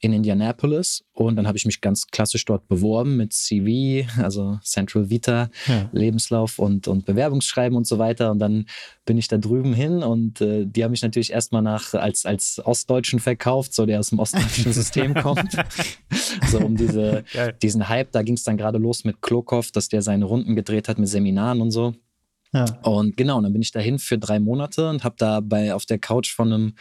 in 0.00 0.12
Indianapolis 0.12 1.04
und 1.12 1.34
dann 1.36 1.48
habe 1.48 1.58
ich 1.58 1.66
mich 1.66 1.80
ganz 1.80 2.06
klassisch 2.06 2.44
dort 2.44 2.68
beworben 2.68 3.16
mit 3.16 3.32
CV, 3.32 4.08
also 4.22 4.58
Central 4.62 5.10
Vita, 5.10 5.50
ja. 5.66 5.90
Lebenslauf 5.92 6.60
und, 6.60 6.86
und 6.86 7.04
Bewerbungsschreiben 7.04 7.76
und 7.76 7.86
so 7.86 7.98
weiter. 7.98 8.30
Und 8.30 8.38
dann 8.38 8.66
bin 9.04 9.18
ich 9.18 9.26
da 9.26 9.38
drüben 9.38 9.74
hin 9.74 10.04
und 10.04 10.40
äh, 10.40 10.66
die 10.66 10.84
haben 10.84 10.92
mich 10.92 11.02
natürlich 11.02 11.32
erstmal 11.32 11.62
nach 11.62 11.94
als, 11.94 12.26
als 12.26 12.62
Ostdeutschen 12.64 13.18
verkauft, 13.18 13.74
so 13.74 13.86
der 13.86 13.98
aus 13.98 14.10
dem 14.10 14.20
ostdeutschen 14.20 14.72
System 14.72 15.14
kommt. 15.14 15.56
so 16.48 16.58
um 16.58 16.76
diese, 16.76 17.24
diesen 17.60 17.88
Hype, 17.88 18.12
da 18.12 18.22
ging 18.22 18.34
es 18.34 18.44
dann 18.44 18.56
gerade 18.56 18.78
los 18.78 19.02
mit 19.02 19.20
Klokov, 19.20 19.72
dass 19.72 19.88
der 19.88 20.02
seine 20.02 20.26
Runden 20.26 20.54
gedreht 20.54 20.88
hat 20.88 20.98
mit 20.98 21.08
Seminaren 21.08 21.60
und 21.60 21.72
so. 21.72 21.94
Ja. 22.52 22.64
Und 22.82 23.16
genau, 23.16 23.38
und 23.38 23.42
dann 23.42 23.52
bin 23.52 23.62
ich 23.62 23.72
dahin 23.72 23.98
für 23.98 24.16
drei 24.16 24.38
Monate 24.38 24.88
und 24.88 25.02
habe 25.02 25.16
da 25.18 25.40
bei 25.40 25.74
auf 25.74 25.86
der 25.86 25.98
Couch 25.98 26.32
von 26.32 26.52
einem 26.52 26.74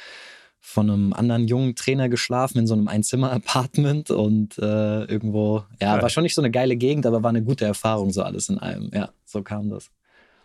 von 0.67 0.89
einem 0.89 1.13
anderen 1.13 1.47
jungen 1.47 1.75
Trainer 1.75 2.09
geschlafen 2.09 2.59
in 2.59 2.67
so 2.67 2.73
einem 2.73 2.89
Einzimmer-Apartment 2.89 4.11
und 4.11 4.57
äh, 4.59 5.05
irgendwo, 5.05 5.63
ja, 5.81 5.95
ja, 5.95 6.01
war 6.01 6.09
schon 6.09 6.23
nicht 6.23 6.35
so 6.35 6.41
eine 6.41 6.51
geile 6.51 6.75
Gegend, 6.75 7.05
aber 7.05 7.23
war 7.23 7.29
eine 7.29 7.41
gute 7.41 7.63
Erfahrung, 7.63 8.11
so 8.11 8.21
alles 8.21 8.49
in 8.49 8.57
allem. 8.57 8.91
Ja, 8.93 9.09
so 9.25 9.41
kam 9.43 9.69
das. 9.69 9.89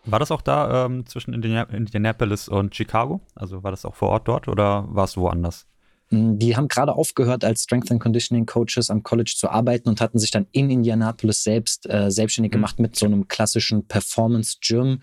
War 0.04 0.20
das 0.20 0.30
auch 0.30 0.40
da 0.40 0.86
ähm, 0.86 1.06
zwischen 1.06 1.34
Indianapolis 1.34 2.48
und 2.48 2.74
Chicago? 2.74 3.20
Also 3.34 3.64
war 3.64 3.72
das 3.72 3.84
auch 3.84 3.96
vor 3.96 4.10
Ort 4.10 4.28
dort 4.28 4.46
oder 4.46 4.86
war 4.88 5.04
es 5.04 5.16
woanders? 5.16 5.66
Hm, 6.10 6.38
die 6.38 6.56
haben 6.56 6.68
gerade 6.68 6.94
aufgehört, 6.94 7.44
als 7.44 7.64
Strength 7.64 7.90
and 7.90 8.00
Conditioning 8.00 8.46
Coaches 8.46 8.90
am 8.90 9.02
College 9.02 9.34
zu 9.36 9.48
arbeiten 9.48 9.88
und 9.88 10.00
hatten 10.00 10.20
sich 10.20 10.30
dann 10.30 10.46
in 10.52 10.70
Indianapolis 10.70 11.42
selbst 11.42 11.88
äh, 11.90 12.12
selbstständig 12.12 12.50
mhm. 12.50 12.54
gemacht 12.54 12.78
mit 12.78 12.94
so 12.94 13.06
einem 13.06 13.26
klassischen 13.26 13.86
Performance 13.88 14.58
Gym. 14.60 15.00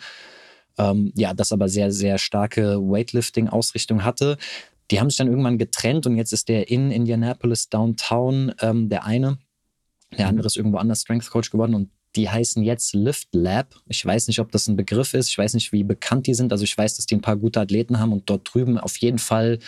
Ähm, 0.78 1.12
ja, 1.16 1.34
das 1.34 1.52
aber 1.52 1.68
sehr, 1.68 1.92
sehr 1.92 2.18
starke 2.18 2.78
Weightlifting-Ausrichtung 2.78 4.06
hatte. 4.06 4.38
Die 4.92 5.00
haben 5.00 5.10
sich 5.10 5.18
dann 5.18 5.28
irgendwann 5.28 5.58
getrennt 5.58 6.08
und 6.08 6.18
jetzt 6.18 6.34
ist 6.34 6.50
der 6.50 6.70
in 6.70 6.92
Indianapolis 6.92 7.70
Downtown 7.70 8.54
der 8.62 9.06
eine. 9.06 9.38
Der 10.18 10.28
andere 10.28 10.48
ist 10.48 10.58
irgendwo 10.58 10.78
anders 10.78 11.02
Strength 11.02 11.30
Coach 11.30 11.52
geworden 11.52 11.76
und 11.76 11.92
die 12.16 12.28
heißen 12.28 12.64
jetzt 12.64 12.96
Lift 12.96 13.36
Lab. 13.36 13.76
Ich 13.86 14.04
weiß 14.04 14.28
nicht, 14.28 14.40
ob 14.40 14.52
das 14.52 14.68
ein 14.68 14.76
Begriff 14.76 15.14
ist. 15.14 15.30
Ich 15.30 15.38
weiß 15.38 15.54
nicht, 15.54 15.72
wie 15.72 15.84
bekannt 15.84 16.26
die 16.26 16.34
sind. 16.34 16.52
Also 16.52 16.64
ich 16.64 16.76
weiß, 16.76 16.96
dass 16.96 17.06
die 17.06 17.16
ein 17.16 17.22
paar 17.22 17.38
gute 17.38 17.62
Athleten 17.62 18.00
haben 18.00 18.12
und 18.12 18.28
dort 18.28 18.52
drüben 18.52 18.80
auf 18.80 18.98
jeden 18.98 19.20
Fall 19.20 19.60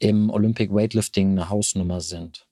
im 0.00 0.28
Olympic 0.30 0.74
Weightlifting 0.74 1.30
eine 1.30 1.48
Hausnummer 1.48 2.00
sind. 2.00 2.48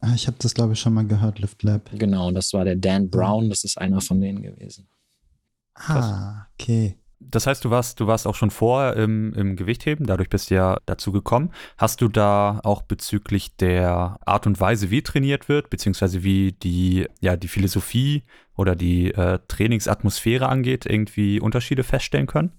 Ah, 0.00 0.14
ich 0.14 0.28
habe 0.28 0.36
das, 0.38 0.54
glaube 0.54 0.74
ich, 0.74 0.78
schon 0.78 0.94
mal 0.94 1.04
gehört, 1.04 1.40
Lift 1.40 1.64
Lab. 1.64 1.90
Genau, 1.98 2.30
das 2.30 2.52
war 2.52 2.64
der 2.64 2.76
Dan 2.76 3.10
Brown. 3.10 3.50
Das 3.50 3.64
ist 3.64 3.78
einer 3.78 4.00
von 4.00 4.20
denen 4.20 4.42
gewesen. 4.42 4.86
Ah, 5.74 6.46
okay 6.54 6.96
das 7.20 7.46
heißt, 7.46 7.64
du 7.64 7.70
warst, 7.70 8.00
du 8.00 8.06
warst 8.06 8.26
auch 8.26 8.34
schon 8.34 8.50
vorher 8.50 8.96
im, 8.96 9.32
im 9.34 9.56
Gewichtheben, 9.56 10.06
dadurch 10.06 10.28
bist 10.28 10.50
du 10.50 10.54
ja 10.54 10.78
dazu 10.86 11.12
gekommen. 11.12 11.50
Hast 11.76 12.00
du 12.00 12.08
da 12.08 12.60
auch 12.62 12.82
bezüglich 12.82 13.56
der 13.56 14.18
Art 14.24 14.46
und 14.46 14.60
Weise, 14.60 14.90
wie 14.90 15.02
trainiert 15.02 15.48
wird, 15.48 15.70
beziehungsweise 15.70 16.22
wie 16.22 16.52
die, 16.52 17.06
ja, 17.20 17.36
die 17.36 17.48
Philosophie 17.48 18.22
oder 18.56 18.76
die 18.76 19.12
äh, 19.12 19.38
Trainingsatmosphäre 19.48 20.48
angeht, 20.48 20.86
irgendwie 20.86 21.40
Unterschiede 21.40 21.82
feststellen 21.82 22.26
können? 22.26 22.52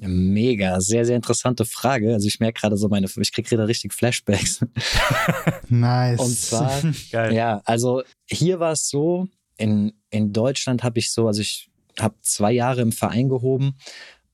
Mega, 0.00 0.80
sehr, 0.80 1.04
sehr 1.04 1.16
interessante 1.16 1.64
Frage. 1.64 2.14
Also 2.14 2.28
ich 2.28 2.38
merke 2.38 2.60
gerade 2.60 2.76
so 2.76 2.88
meine, 2.88 3.06
ich 3.06 3.32
kriege 3.32 3.48
gerade 3.48 3.66
richtig 3.66 3.92
Flashbacks. 3.92 4.64
nice. 5.68 6.20
Und 6.20 6.38
zwar, 6.38 6.72
Geil. 7.12 7.34
ja, 7.34 7.60
also 7.64 8.02
hier 8.26 8.60
war 8.60 8.72
es 8.72 8.88
so, 8.88 9.26
in, 9.56 9.92
in 10.10 10.32
Deutschland 10.32 10.84
habe 10.84 11.00
ich 11.00 11.10
so, 11.10 11.26
also 11.26 11.40
ich 11.40 11.68
habe 12.02 12.16
zwei 12.22 12.52
Jahre 12.52 12.80
im 12.82 12.92
Verein 12.92 13.28
gehoben 13.28 13.74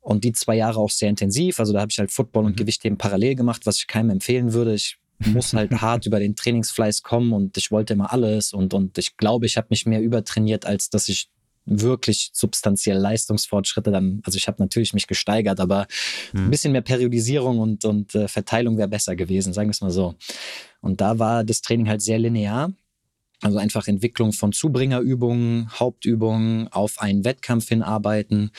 und 0.01 0.25
die 0.25 0.33
zwei 0.33 0.57
Jahre 0.57 0.81
auch 0.81 0.91
sehr 0.91 1.09
intensiv. 1.09 1.59
Also 1.59 1.73
da 1.73 1.81
habe 1.81 1.91
ich 1.91 1.99
halt 1.99 2.11
Football 2.11 2.45
und 2.45 2.53
mhm. 2.53 2.57
Gewichtheben 2.57 2.99
parallel 2.99 3.35
gemacht, 3.35 3.67
was 3.67 3.79
ich 3.79 3.87
keinem 3.87 4.11
empfehlen 4.11 4.53
würde. 4.53 4.75
Ich 4.75 4.99
muss 5.19 5.53
halt 5.53 5.71
hart 5.81 6.07
über 6.07 6.19
den 6.19 6.37
Trainingsfleiß 6.37 7.03
kommen 7.03 7.33
und 7.33 7.57
ich 7.57 7.71
wollte 7.71 7.95
immer 7.95 8.13
alles 8.13 8.53
und, 8.53 8.75
und 8.75 8.99
ich 8.99 9.17
glaube, 9.17 9.47
ich 9.47 9.57
habe 9.57 9.69
mich 9.71 9.87
mehr 9.87 10.03
übertrainiert, 10.03 10.67
als 10.67 10.91
dass 10.91 11.09
ich 11.09 11.29
wirklich 11.67 12.31
substanziell 12.33 12.99
Leistungsfortschritte 12.99 13.91
dann, 13.91 14.21
also 14.25 14.37
ich 14.37 14.47
habe 14.49 14.63
natürlich 14.63 14.93
mich 14.93 15.07
gesteigert, 15.07 15.61
aber 15.61 15.87
hm. 16.33 16.47
ein 16.47 16.51
bisschen 16.51 16.73
mehr 16.73 16.83
Periodisierung 16.83 17.59
und, 17.59 17.85
und 17.85 18.15
äh, 18.15 18.29
Verteilung 18.29 18.77
wäre 18.77 18.89
besser 18.89 19.17
gewesen, 19.17 19.53
sagen 19.53 19.69
wir 19.69 19.73
es 19.73 19.81
mal 19.81 19.91
so. 19.91 20.15
Und 20.81 21.01
da 21.01 21.19
war 21.19 21.45
das 21.45 21.63
Training 21.63 21.89
halt 21.89 22.03
sehr 22.03 22.19
linear. 22.19 22.71
Also 23.45 23.59
einfach 23.59 23.89
Entwicklung 23.89 24.33
von 24.33 24.53
Zubringerübungen, 24.53 25.69
Hauptübungen, 25.79 26.69
auf 26.69 26.99
einen 26.99 27.27
Wettkampf 27.27 27.69
hinarbeiten. 27.69 28.53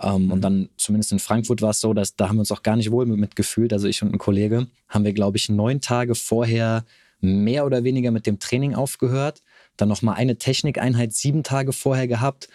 Ähm, 0.00 0.32
und 0.32 0.40
dann, 0.40 0.70
zumindest 0.78 1.12
in 1.12 1.18
Frankfurt 1.18 1.60
war 1.60 1.70
es 1.70 1.80
so, 1.80 1.92
dass 1.92 2.16
da 2.16 2.28
haben 2.28 2.36
wir 2.36 2.40
uns 2.40 2.50
auch 2.50 2.62
gar 2.62 2.76
nicht 2.76 2.90
wohl 2.90 3.04
mit 3.04 3.36
gefühlt. 3.36 3.74
Also 3.74 3.88
ich 3.88 4.02
und 4.02 4.10
ein 4.10 4.18
Kollege 4.18 4.68
haben 4.88 5.04
wir, 5.04 5.12
glaube 5.12 5.36
ich, 5.36 5.50
neun 5.50 5.82
Tage 5.82 6.14
vorher 6.14 6.86
mehr 7.20 7.66
oder 7.66 7.84
weniger 7.84 8.10
mit 8.10 8.26
dem 8.26 8.38
Training 8.38 8.74
aufgehört. 8.74 9.42
Dann 9.76 9.90
nochmal 9.90 10.14
eine 10.14 10.38
Technikeinheit 10.38 11.12
sieben 11.12 11.42
Tage 11.42 11.74
vorher 11.74 12.08
gehabt. 12.08 12.48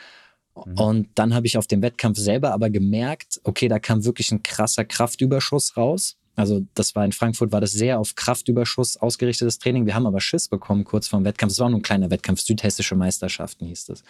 Mhm. 0.56 0.80
Und 0.80 1.08
dann 1.14 1.36
habe 1.36 1.46
ich 1.46 1.60
auf 1.60 1.68
dem 1.68 1.84
Wettkampf 1.84 2.18
selber 2.18 2.54
aber 2.54 2.72
gemerkt, 2.72 3.40
okay, 3.44 3.68
da 3.68 3.78
kam 3.78 4.04
wirklich 4.04 4.32
ein 4.32 4.42
krasser 4.42 4.84
Kraftüberschuss 4.84 5.78
raus. 5.78 6.18
Also 6.38 6.66
das 6.76 6.96
war 6.96 7.04
in 7.04 7.12
Frankfurt, 7.12 7.52
war 7.52 7.62
das 7.62 7.72
sehr 7.72 8.00
auf 8.00 8.16
Kraftüberschuss 8.16 8.96
ausgerichtetes 8.98 9.60
Training. 9.60 9.86
Wir 9.86 9.96
haben 9.96 10.06
aber 10.06 10.22
Schiss 10.22 10.48
bekommen 10.48 10.86
kurz 10.86 11.08
vor 11.08 11.20
dem 11.20 11.26
Wettkampf. 11.26 11.52
Es 11.52 11.60
war 11.60 11.70
nur 11.70 11.80
ein 11.80 11.84
kleiner 11.84 12.12
Wettkampf, 12.12 12.42
südhessische 12.42 12.96
Meisterschaften 12.96 13.66
hieß 13.66 13.90
es. 13.90 14.04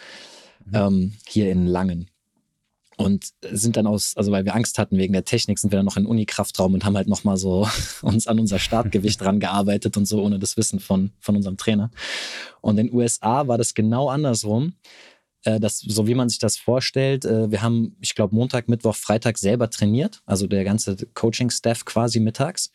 Mhm. 0.66 0.74
Ähm, 0.74 1.12
hier 1.26 1.50
in 1.50 1.66
Langen 1.66 2.10
und 2.98 3.28
sind 3.52 3.76
dann 3.76 3.86
aus, 3.86 4.16
also 4.16 4.32
weil 4.32 4.44
wir 4.44 4.56
Angst 4.56 4.78
hatten 4.78 4.98
wegen 4.98 5.12
der 5.12 5.24
Technik, 5.24 5.58
sind 5.58 5.72
wir 5.72 5.78
dann 5.78 5.86
noch 5.86 5.96
in 5.96 6.04
Unikraftraum 6.04 6.74
und 6.74 6.84
haben 6.84 6.96
halt 6.96 7.08
nochmal 7.08 7.36
so 7.36 7.66
uns 8.02 8.26
an 8.26 8.40
unser 8.40 8.58
Startgewicht 8.58 9.20
dran 9.22 9.40
gearbeitet 9.40 9.96
und 9.96 10.04
so 10.04 10.22
ohne 10.22 10.38
das 10.38 10.56
Wissen 10.56 10.80
von, 10.80 11.12
von 11.20 11.36
unserem 11.36 11.56
Trainer. 11.56 11.90
Und 12.60 12.76
in 12.76 12.88
den 12.88 12.96
USA 12.96 13.46
war 13.46 13.56
das 13.56 13.74
genau 13.74 14.08
andersrum. 14.08 14.74
Äh, 15.44 15.60
das, 15.60 15.78
so 15.78 16.06
wie 16.06 16.14
man 16.14 16.28
sich 16.28 16.38
das 16.38 16.56
vorstellt, 16.56 17.24
äh, 17.24 17.50
wir 17.50 17.62
haben, 17.62 17.96
ich 18.00 18.14
glaube, 18.14 18.34
Montag, 18.34 18.68
Mittwoch, 18.68 18.96
Freitag 18.96 19.38
selber 19.38 19.70
trainiert, 19.70 20.22
also 20.26 20.46
der 20.46 20.64
ganze 20.64 20.96
Coaching-Staff 21.14 21.84
quasi 21.84 22.20
mittags. 22.20 22.70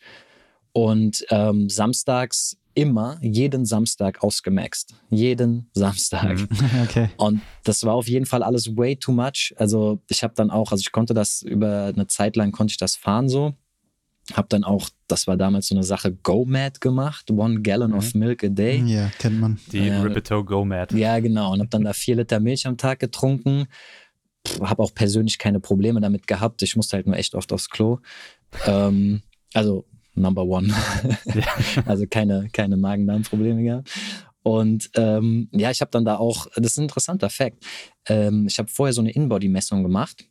Und 0.72 1.24
ähm, 1.30 1.68
samstags 1.68 2.56
immer 2.74 3.18
jeden 3.22 3.64
Samstag 3.64 4.22
ausgemaxt. 4.22 4.94
Jeden 5.10 5.70
Samstag. 5.72 6.40
Mhm. 6.40 6.48
Okay. 6.84 7.10
Und 7.16 7.40
das 7.62 7.84
war 7.84 7.94
auf 7.94 8.08
jeden 8.08 8.26
Fall 8.26 8.42
alles 8.42 8.76
way 8.76 8.96
too 8.96 9.12
much. 9.12 9.54
Also 9.56 10.00
ich 10.08 10.22
habe 10.22 10.34
dann 10.34 10.50
auch, 10.50 10.72
also 10.72 10.80
ich 10.80 10.92
konnte 10.92 11.14
das 11.14 11.42
über 11.42 11.92
eine 11.94 12.06
Zeit 12.08 12.36
lang 12.36 12.52
konnte 12.52 12.72
ich 12.72 12.78
das 12.78 12.96
fahren 12.96 13.28
so. 13.28 13.54
Hab 14.32 14.48
dann 14.48 14.64
auch, 14.64 14.88
das 15.06 15.26
war 15.26 15.36
damals 15.36 15.68
so 15.68 15.74
eine 15.74 15.84
Sache, 15.84 16.12
Go-Mad 16.12 16.80
gemacht, 16.80 17.30
One 17.30 17.60
Gallon 17.60 17.90
mhm. 17.90 17.98
of 17.98 18.14
Milk 18.14 18.42
a 18.42 18.48
Day. 18.48 18.82
Ja, 18.86 19.10
kennt 19.18 19.38
man. 19.38 19.58
Die 19.70 19.88
äh, 19.88 19.96
Ripito 19.96 20.42
Go-Mad. 20.42 20.96
Ja, 20.96 21.20
genau. 21.20 21.52
Und 21.52 21.60
hab 21.60 21.70
dann 21.70 21.84
da 21.84 21.92
vier 21.92 22.16
Liter 22.16 22.40
Milch 22.40 22.66
am 22.66 22.78
Tag 22.78 23.00
getrunken. 23.00 23.66
Habe 24.60 24.82
auch 24.82 24.94
persönlich 24.94 25.38
keine 25.38 25.60
Probleme 25.60 26.00
damit 26.00 26.26
gehabt. 26.26 26.62
Ich 26.62 26.74
musste 26.76 26.96
halt 26.96 27.06
nur 27.06 27.16
echt 27.16 27.34
oft 27.34 27.52
aufs 27.52 27.68
Klo. 27.68 27.98
Ähm, 28.66 29.22
also 29.52 29.84
Number 30.14 30.44
One. 30.44 30.72
also 31.86 32.06
keine, 32.08 32.48
keine 32.52 32.76
Magen-Darm-Probleme 32.76 33.62
gehabt. 33.62 33.90
Und 34.42 34.90
ähm, 34.94 35.48
ja, 35.52 35.70
ich 35.70 35.80
habe 35.80 35.90
dann 35.90 36.04
da 36.04 36.16
auch, 36.16 36.46
das 36.54 36.72
ist 36.72 36.78
ein 36.78 36.84
interessanter 36.84 37.30
Fakt. 37.30 37.64
Ähm, 38.06 38.46
ich 38.46 38.58
habe 38.58 38.68
vorher 38.68 38.92
so 38.92 39.00
eine 39.00 39.10
In-Body-Messung 39.10 39.82
gemacht. 39.82 40.26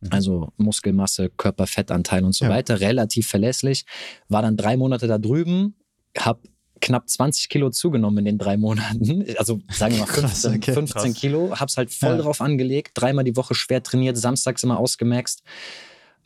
Mhm. 0.00 0.08
Also 0.10 0.52
Muskelmasse, 0.56 1.30
Körperfettanteil 1.30 2.24
und 2.24 2.34
so 2.34 2.46
ja. 2.46 2.50
weiter, 2.50 2.80
relativ 2.80 3.28
verlässlich. 3.28 3.84
War 4.28 4.42
dann 4.42 4.56
drei 4.56 4.76
Monate 4.76 5.06
da 5.06 5.18
drüben, 5.18 5.74
habe 6.18 6.40
knapp 6.80 7.08
20 7.08 7.48
Kilo 7.48 7.70
zugenommen 7.70 8.18
in 8.18 8.24
den 8.26 8.38
drei 8.38 8.56
Monaten. 8.56 9.24
Also 9.38 9.60
sagen 9.70 9.94
wir 9.94 10.00
mal 10.00 10.06
15, 10.06 10.52
Krass, 10.60 10.68
okay. 10.68 10.72
15 10.72 11.14
Kilo. 11.14 11.58
Hab's 11.58 11.76
halt 11.76 11.90
voll 11.90 12.16
ja. 12.16 12.18
drauf 12.18 12.40
angelegt, 12.40 12.92
dreimal 12.94 13.24
die 13.24 13.36
Woche 13.36 13.54
schwer 13.54 13.82
trainiert, 13.82 14.16
samstags 14.16 14.62
immer 14.62 14.78
ausgemaxt. 14.78 15.42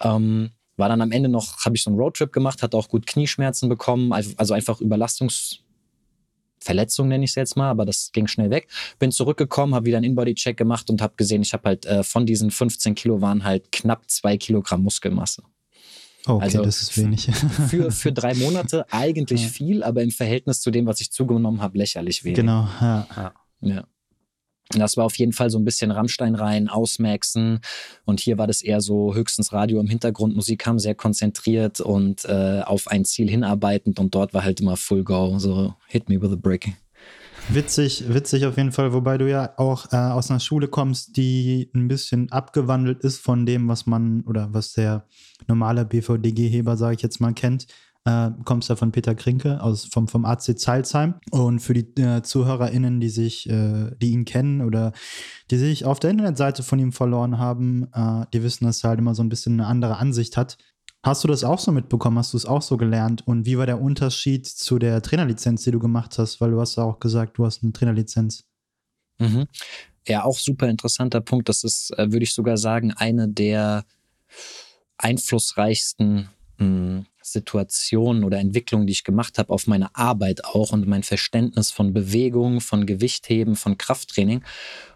Ähm, 0.00 0.50
war 0.76 0.88
dann 0.88 1.02
am 1.02 1.12
Ende 1.12 1.28
noch, 1.28 1.64
habe 1.64 1.76
ich 1.76 1.82
so 1.82 1.90
einen 1.90 1.98
Roadtrip 1.98 2.32
gemacht, 2.32 2.62
hatte 2.62 2.76
auch 2.76 2.88
gut 2.88 3.06
Knieschmerzen 3.06 3.68
bekommen, 3.68 4.12
also 4.12 4.54
einfach 4.54 4.80
Überlastungsverletzung 6.60 7.08
nenne 7.08 7.24
ich 7.24 7.30
es 7.30 7.34
jetzt 7.34 7.56
mal, 7.56 7.70
aber 7.70 7.84
das 7.84 8.10
ging 8.12 8.26
schnell 8.26 8.50
weg. 8.50 8.68
Bin 8.98 9.10
zurückgekommen, 9.10 9.74
habe 9.74 9.86
wieder 9.86 9.96
einen 9.96 10.04
Inbody-Check 10.04 10.56
gemacht 10.56 10.90
und 10.90 11.02
habe 11.02 11.14
gesehen, 11.16 11.42
ich 11.42 11.52
habe 11.52 11.68
halt 11.68 11.86
äh, 11.86 12.02
von 12.02 12.26
diesen 12.26 12.50
15 12.50 12.94
Kilo 12.94 13.20
waren 13.20 13.44
halt 13.44 13.72
knapp 13.72 14.08
zwei 14.08 14.36
Kilogramm 14.36 14.82
Muskelmasse. 14.82 15.42
Okay, 16.26 16.44
also 16.44 16.62
das 16.62 16.82
ist 16.82 16.98
wenig. 16.98 17.30
für, 17.68 17.90
für 17.90 18.12
drei 18.12 18.34
Monate 18.34 18.84
eigentlich 18.90 19.42
ja. 19.42 19.48
viel, 19.48 19.82
aber 19.82 20.02
im 20.02 20.10
Verhältnis 20.10 20.60
zu 20.60 20.70
dem, 20.70 20.86
was 20.86 21.00
ich 21.00 21.10
zugenommen 21.10 21.62
habe, 21.62 21.78
lächerlich 21.78 22.24
wenig. 22.24 22.36
Genau, 22.36 22.68
ja. 22.80 23.32
ja. 23.62 23.84
Das 24.78 24.96
war 24.96 25.04
auf 25.04 25.16
jeden 25.16 25.32
Fall 25.32 25.50
so 25.50 25.58
ein 25.58 25.64
bisschen 25.64 25.90
Rammstein 25.90 26.34
rein, 26.36 26.68
ausmaxen. 26.68 27.60
Und 28.04 28.20
hier 28.20 28.38
war 28.38 28.46
das 28.46 28.62
eher 28.62 28.80
so 28.80 29.14
höchstens 29.14 29.52
Radio 29.52 29.80
im 29.80 29.88
Hintergrund, 29.88 30.36
Musik 30.36 30.64
haben 30.66 30.78
sehr 30.78 30.94
konzentriert 30.94 31.80
und 31.80 32.24
äh, 32.24 32.62
auf 32.64 32.86
ein 32.88 33.04
Ziel 33.04 33.28
hinarbeitend. 33.28 33.98
Und 33.98 34.14
dort 34.14 34.32
war 34.32 34.44
halt 34.44 34.60
immer 34.60 34.76
Full 34.76 35.02
Go, 35.02 35.38
so 35.38 35.74
hit 35.88 36.08
me 36.08 36.20
with 36.22 36.32
a 36.32 36.36
brick. 36.36 36.72
Witzig, 37.48 38.04
witzig 38.06 38.46
auf 38.46 38.56
jeden 38.56 38.70
Fall, 38.70 38.92
wobei 38.92 39.18
du 39.18 39.28
ja 39.28 39.54
auch 39.56 39.92
äh, 39.92 39.96
aus 39.96 40.30
einer 40.30 40.38
Schule 40.38 40.68
kommst, 40.68 41.16
die 41.16 41.68
ein 41.74 41.88
bisschen 41.88 42.30
abgewandelt 42.30 43.02
ist 43.02 43.18
von 43.18 43.44
dem, 43.44 43.66
was 43.66 43.86
man 43.86 44.20
oder 44.20 44.54
was 44.54 44.72
der 44.74 45.04
normale 45.48 45.84
BVDG-Heber, 45.84 46.76
sage 46.76 46.94
ich 46.94 47.02
jetzt 47.02 47.20
mal, 47.20 47.32
kennt 47.32 47.66
äh, 48.04 48.30
kommst 48.44 48.68
ja 48.68 48.76
von 48.76 48.92
Peter 48.92 49.14
Krinke 49.14 49.62
aus, 49.62 49.84
vom, 49.84 50.08
vom 50.08 50.24
AC 50.24 50.58
Zeilsheim. 50.58 51.14
Und 51.30 51.60
für 51.60 51.74
die 51.74 52.00
äh, 52.00 52.22
ZuhörerInnen, 52.22 53.00
die 53.00 53.10
sich, 53.10 53.48
äh, 53.48 53.90
die 54.00 54.10
ihn 54.10 54.24
kennen 54.24 54.62
oder 54.62 54.92
die 55.50 55.58
sich 55.58 55.84
auf 55.84 56.00
der 56.00 56.10
Internetseite 56.10 56.62
von 56.62 56.78
ihm 56.78 56.92
verloren 56.92 57.38
haben, 57.38 57.88
äh, 57.92 58.26
die 58.32 58.42
wissen, 58.42 58.64
dass 58.64 58.84
er 58.84 58.90
halt 58.90 58.98
immer 58.98 59.14
so 59.14 59.22
ein 59.22 59.28
bisschen 59.28 59.54
eine 59.54 59.66
andere 59.66 59.98
Ansicht 59.98 60.36
hat. 60.36 60.56
Hast 61.02 61.24
du 61.24 61.28
das 61.28 61.44
auch 61.44 61.58
so 61.58 61.72
mitbekommen? 61.72 62.18
Hast 62.18 62.34
du 62.34 62.36
es 62.36 62.44
auch 62.44 62.62
so 62.62 62.76
gelernt? 62.76 63.26
Und 63.26 63.46
wie 63.46 63.56
war 63.56 63.66
der 63.66 63.80
Unterschied 63.80 64.46
zu 64.46 64.78
der 64.78 65.00
Trainerlizenz, 65.00 65.62
die 65.64 65.70
du 65.70 65.78
gemacht 65.78 66.18
hast? 66.18 66.40
Weil 66.40 66.50
du 66.50 66.60
hast 66.60 66.76
ja 66.76 66.84
auch 66.84 67.00
gesagt, 67.00 67.38
du 67.38 67.46
hast 67.46 67.62
eine 67.62 67.72
Trainerlizenz. 67.72 68.44
Mhm. 69.18 69.46
Ja, 70.06 70.24
auch 70.24 70.38
super 70.38 70.68
interessanter 70.68 71.20
Punkt. 71.20 71.48
Das 71.48 71.64
ist, 71.64 71.90
äh, 71.96 72.12
würde 72.12 72.24
ich 72.24 72.34
sogar 72.34 72.58
sagen, 72.58 72.92
eine 72.92 73.28
der 73.28 73.84
einflussreichsten 74.98 76.28
mh, 76.58 76.66
hm, 76.66 77.06
Situationen 77.32 78.24
oder 78.24 78.38
Entwicklungen, 78.38 78.86
die 78.86 78.92
ich 78.92 79.04
gemacht 79.04 79.38
habe, 79.38 79.52
auf 79.52 79.66
meine 79.66 79.94
Arbeit 79.94 80.44
auch 80.44 80.72
und 80.72 80.86
mein 80.86 81.02
Verständnis 81.02 81.70
von 81.70 81.92
Bewegung, 81.92 82.60
von 82.60 82.86
Gewichtheben, 82.86 83.56
von 83.56 83.78
Krafttraining. 83.78 84.42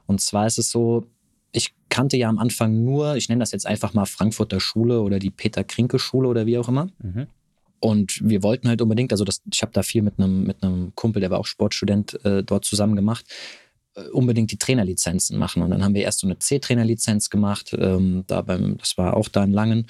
Und 0.07 0.21
zwar 0.21 0.47
ist 0.47 0.59
es 0.59 0.71
so, 0.71 1.07
ich 1.53 1.75
kannte 1.89 2.17
ja 2.17 2.29
am 2.29 2.39
Anfang 2.39 2.85
nur, 2.85 3.17
ich 3.17 3.29
nenne 3.29 3.41
das 3.41 3.53
jetzt 3.53 3.67
einfach 3.67 3.95
mal 3.95 4.07
Frankfurter 4.07 4.61
Schule 4.61 5.01
oder 5.01 5.19
die 5.19 5.31
Peter 5.31 5.65
Krinke 5.65 5.99
Schule 5.99 6.29
oder 6.29 6.47
wie 6.47 6.59
auch 6.59 6.69
immer. 6.69 6.89
Mhm. 7.03 7.27
Und 7.81 8.19
wir 8.23 8.43
wollten 8.43 8.69
halt 8.69 8.81
unbedingt, 8.81 9.13
also 9.13 9.25
das, 9.25 9.43
ich 9.53 9.63
habe 9.63 9.73
da 9.73 9.83
viel 9.83 10.03
mit 10.03 10.19
einem, 10.19 10.45
mit 10.45 10.63
einem 10.63 10.95
Kumpel, 10.95 11.21
der 11.21 11.31
war 11.31 11.39
auch 11.39 11.47
Sportstudent, 11.47 12.25
äh, 12.25 12.43
dort 12.43 12.65
zusammen 12.65 12.97
gemacht, 12.97 13.27
äh, 13.95 14.09
unbedingt 14.09 14.51
die 14.51 14.57
Trainerlizenzen 14.57 15.39
machen. 15.39 15.63
Und 15.63 15.71
dann 15.71 15.85
haben 15.85 15.95
wir 15.95 16.03
erst 16.03 16.21
so 16.21 16.27
eine 16.27 16.39
C-Trainerlizenz 16.39 17.31
gemacht, 17.31 17.77
ähm, 17.79 18.25
da 18.27 18.41
beim, 18.41 18.79
das 18.79 18.97
war 18.97 19.17
auch 19.17 19.29
da 19.29 19.45
in 19.45 19.53
Langen. 19.53 19.87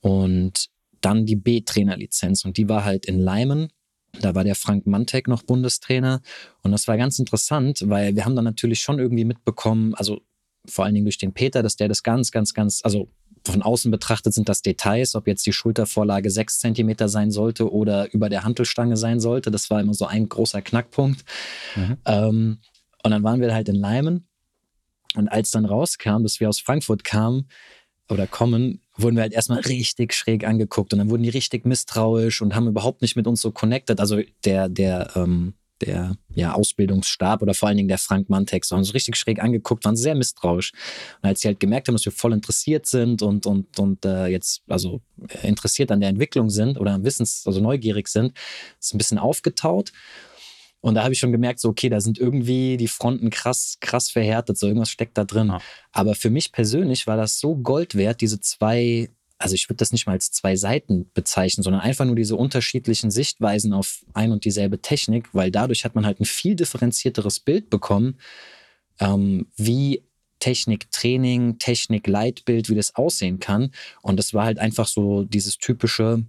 Und 0.00 0.68
dann 1.04 1.26
die 1.26 1.36
B-Trainerlizenz 1.36 2.44
und 2.44 2.56
die 2.56 2.68
war 2.68 2.84
halt 2.84 3.06
in 3.06 3.18
Leimen. 3.18 3.68
Da 4.20 4.34
war 4.34 4.44
der 4.44 4.54
Frank 4.54 4.86
Mantek 4.86 5.28
noch 5.28 5.42
Bundestrainer 5.42 6.20
und 6.62 6.72
das 6.72 6.86
war 6.88 6.96
ganz 6.96 7.18
interessant, 7.18 7.82
weil 7.86 8.14
wir 8.14 8.24
haben 8.24 8.36
dann 8.36 8.44
natürlich 8.44 8.80
schon 8.80 8.98
irgendwie 8.98 9.24
mitbekommen, 9.24 9.94
also 9.94 10.20
vor 10.66 10.84
allen 10.84 10.94
Dingen 10.94 11.06
durch 11.06 11.18
den 11.18 11.32
Peter, 11.32 11.62
dass 11.62 11.76
der 11.76 11.88
das 11.88 12.02
ganz, 12.02 12.30
ganz, 12.30 12.54
ganz, 12.54 12.80
also 12.84 13.08
von 13.44 13.62
außen 13.62 13.90
betrachtet 13.90 14.34
sind 14.34 14.48
das 14.48 14.62
Details, 14.62 15.14
ob 15.14 15.26
jetzt 15.26 15.44
die 15.46 15.52
Schultervorlage 15.52 16.30
sechs 16.30 16.60
Zentimeter 16.60 17.08
sein 17.08 17.30
sollte 17.30 17.72
oder 17.72 18.12
über 18.12 18.28
der 18.28 18.44
Hantelstange 18.44 18.96
sein 18.96 19.20
sollte. 19.20 19.50
Das 19.50 19.70
war 19.70 19.80
immer 19.80 19.94
so 19.94 20.06
ein 20.06 20.28
großer 20.28 20.62
Knackpunkt. 20.62 21.24
Mhm. 21.74 21.96
Ähm, 22.04 22.58
und 23.02 23.10
dann 23.10 23.24
waren 23.24 23.40
wir 23.40 23.52
halt 23.52 23.68
in 23.68 23.74
Leimen. 23.74 24.28
Und 25.14 25.28
als 25.28 25.50
dann 25.50 25.64
rauskam, 25.64 26.22
dass 26.22 26.40
wir 26.40 26.48
aus 26.48 26.60
Frankfurt 26.60 27.04
kamen 27.04 27.48
oder 28.08 28.26
kommen, 28.26 28.80
wurden 28.96 29.16
wir 29.16 29.22
halt 29.22 29.32
erstmal 29.32 29.60
richtig 29.60 30.14
schräg 30.14 30.46
angeguckt 30.46 30.92
und 30.92 30.98
dann 30.98 31.10
wurden 31.10 31.22
die 31.22 31.28
richtig 31.28 31.64
misstrauisch 31.64 32.42
und 32.42 32.54
haben 32.54 32.68
überhaupt 32.68 33.02
nicht 33.02 33.16
mit 33.16 33.26
uns 33.26 33.40
so 33.40 33.50
connected. 33.50 34.00
Also 34.00 34.20
der, 34.44 34.68
der, 34.68 35.10
ähm, 35.16 35.54
der 35.80 36.16
ja, 36.34 36.52
Ausbildungsstab 36.52 37.42
oder 37.42 37.54
vor 37.54 37.68
allen 37.68 37.76
Dingen 37.76 37.88
der 37.88 37.98
Frank 37.98 38.30
Mantex 38.30 38.70
haben 38.70 38.78
uns 38.78 38.94
richtig 38.94 39.16
schräg 39.16 39.42
angeguckt, 39.42 39.84
waren 39.84 39.96
sehr 39.96 40.14
misstrauisch. 40.14 40.72
Und 41.22 41.28
als 41.28 41.40
sie 41.40 41.48
halt 41.48 41.60
gemerkt 41.60 41.88
haben, 41.88 41.94
dass 41.94 42.04
wir 42.04 42.12
voll 42.12 42.32
interessiert 42.32 42.86
sind 42.86 43.22
und, 43.22 43.46
und, 43.46 43.78
und 43.78 44.04
äh, 44.04 44.26
jetzt 44.28 44.62
also 44.68 45.00
interessiert 45.42 45.90
an 45.90 46.00
der 46.00 46.10
Entwicklung 46.10 46.50
sind 46.50 46.78
oder 46.78 47.02
wissens, 47.02 47.44
also 47.46 47.60
neugierig 47.60 48.08
sind, 48.08 48.32
ist 48.80 48.94
ein 48.94 48.98
bisschen 48.98 49.18
aufgetaut. 49.18 49.92
Und 50.82 50.96
da 50.96 51.04
habe 51.04 51.14
ich 51.14 51.20
schon 51.20 51.32
gemerkt, 51.32 51.60
so, 51.60 51.70
okay, 51.70 51.88
da 51.88 52.00
sind 52.00 52.18
irgendwie 52.18 52.76
die 52.76 52.88
Fronten 52.88 53.30
krass, 53.30 53.78
krass 53.80 54.10
verhärtet, 54.10 54.58
so 54.58 54.66
irgendwas 54.66 54.90
steckt 54.90 55.16
da 55.16 55.24
drin. 55.24 55.48
Ja. 55.48 55.60
Aber 55.92 56.14
für 56.14 56.28
mich 56.28 56.52
persönlich 56.52 57.06
war 57.06 57.16
das 57.16 57.38
so 57.38 57.56
Gold 57.56 57.94
wert, 57.94 58.20
diese 58.20 58.40
zwei 58.40 59.08
also 59.42 59.54
ich 59.56 59.68
würde 59.68 59.78
das 59.78 59.90
nicht 59.90 60.06
mal 60.06 60.12
als 60.12 60.30
zwei 60.30 60.54
Seiten 60.54 61.10
bezeichnen, 61.14 61.64
sondern 61.64 61.82
einfach 61.82 62.04
nur 62.04 62.14
diese 62.14 62.36
unterschiedlichen 62.36 63.10
Sichtweisen 63.10 63.72
auf 63.72 64.04
ein 64.14 64.30
und 64.30 64.44
dieselbe 64.44 64.80
Technik, 64.80 65.28
weil 65.32 65.50
dadurch 65.50 65.84
hat 65.84 65.96
man 65.96 66.06
halt 66.06 66.20
ein 66.20 66.26
viel 66.26 66.54
differenzierteres 66.54 67.40
Bild 67.40 67.68
bekommen, 67.68 68.18
ähm, 69.00 69.48
wie 69.56 70.04
Techniktraining, 70.38 71.58
Technik-Leitbild, 71.58 72.68
wie 72.68 72.74
das 72.74 72.94
aussehen 72.94 73.40
kann. 73.40 73.72
Und 74.00 74.16
das 74.16 74.32
war 74.34 74.44
halt 74.44 74.58
einfach 74.58 74.86
so 74.86 75.24
dieses 75.24 75.58
typische 75.58 76.24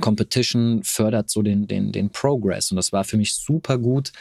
Competition 0.00 0.82
fördert 0.84 1.30
so 1.30 1.42
den, 1.42 1.66
den, 1.66 1.92
den 1.92 2.10
Progress. 2.10 2.70
Und 2.70 2.76
das 2.76 2.92
war 2.92 3.04
für 3.04 3.16
mich 3.16 3.34
super 3.34 3.78
gut, 3.78 4.12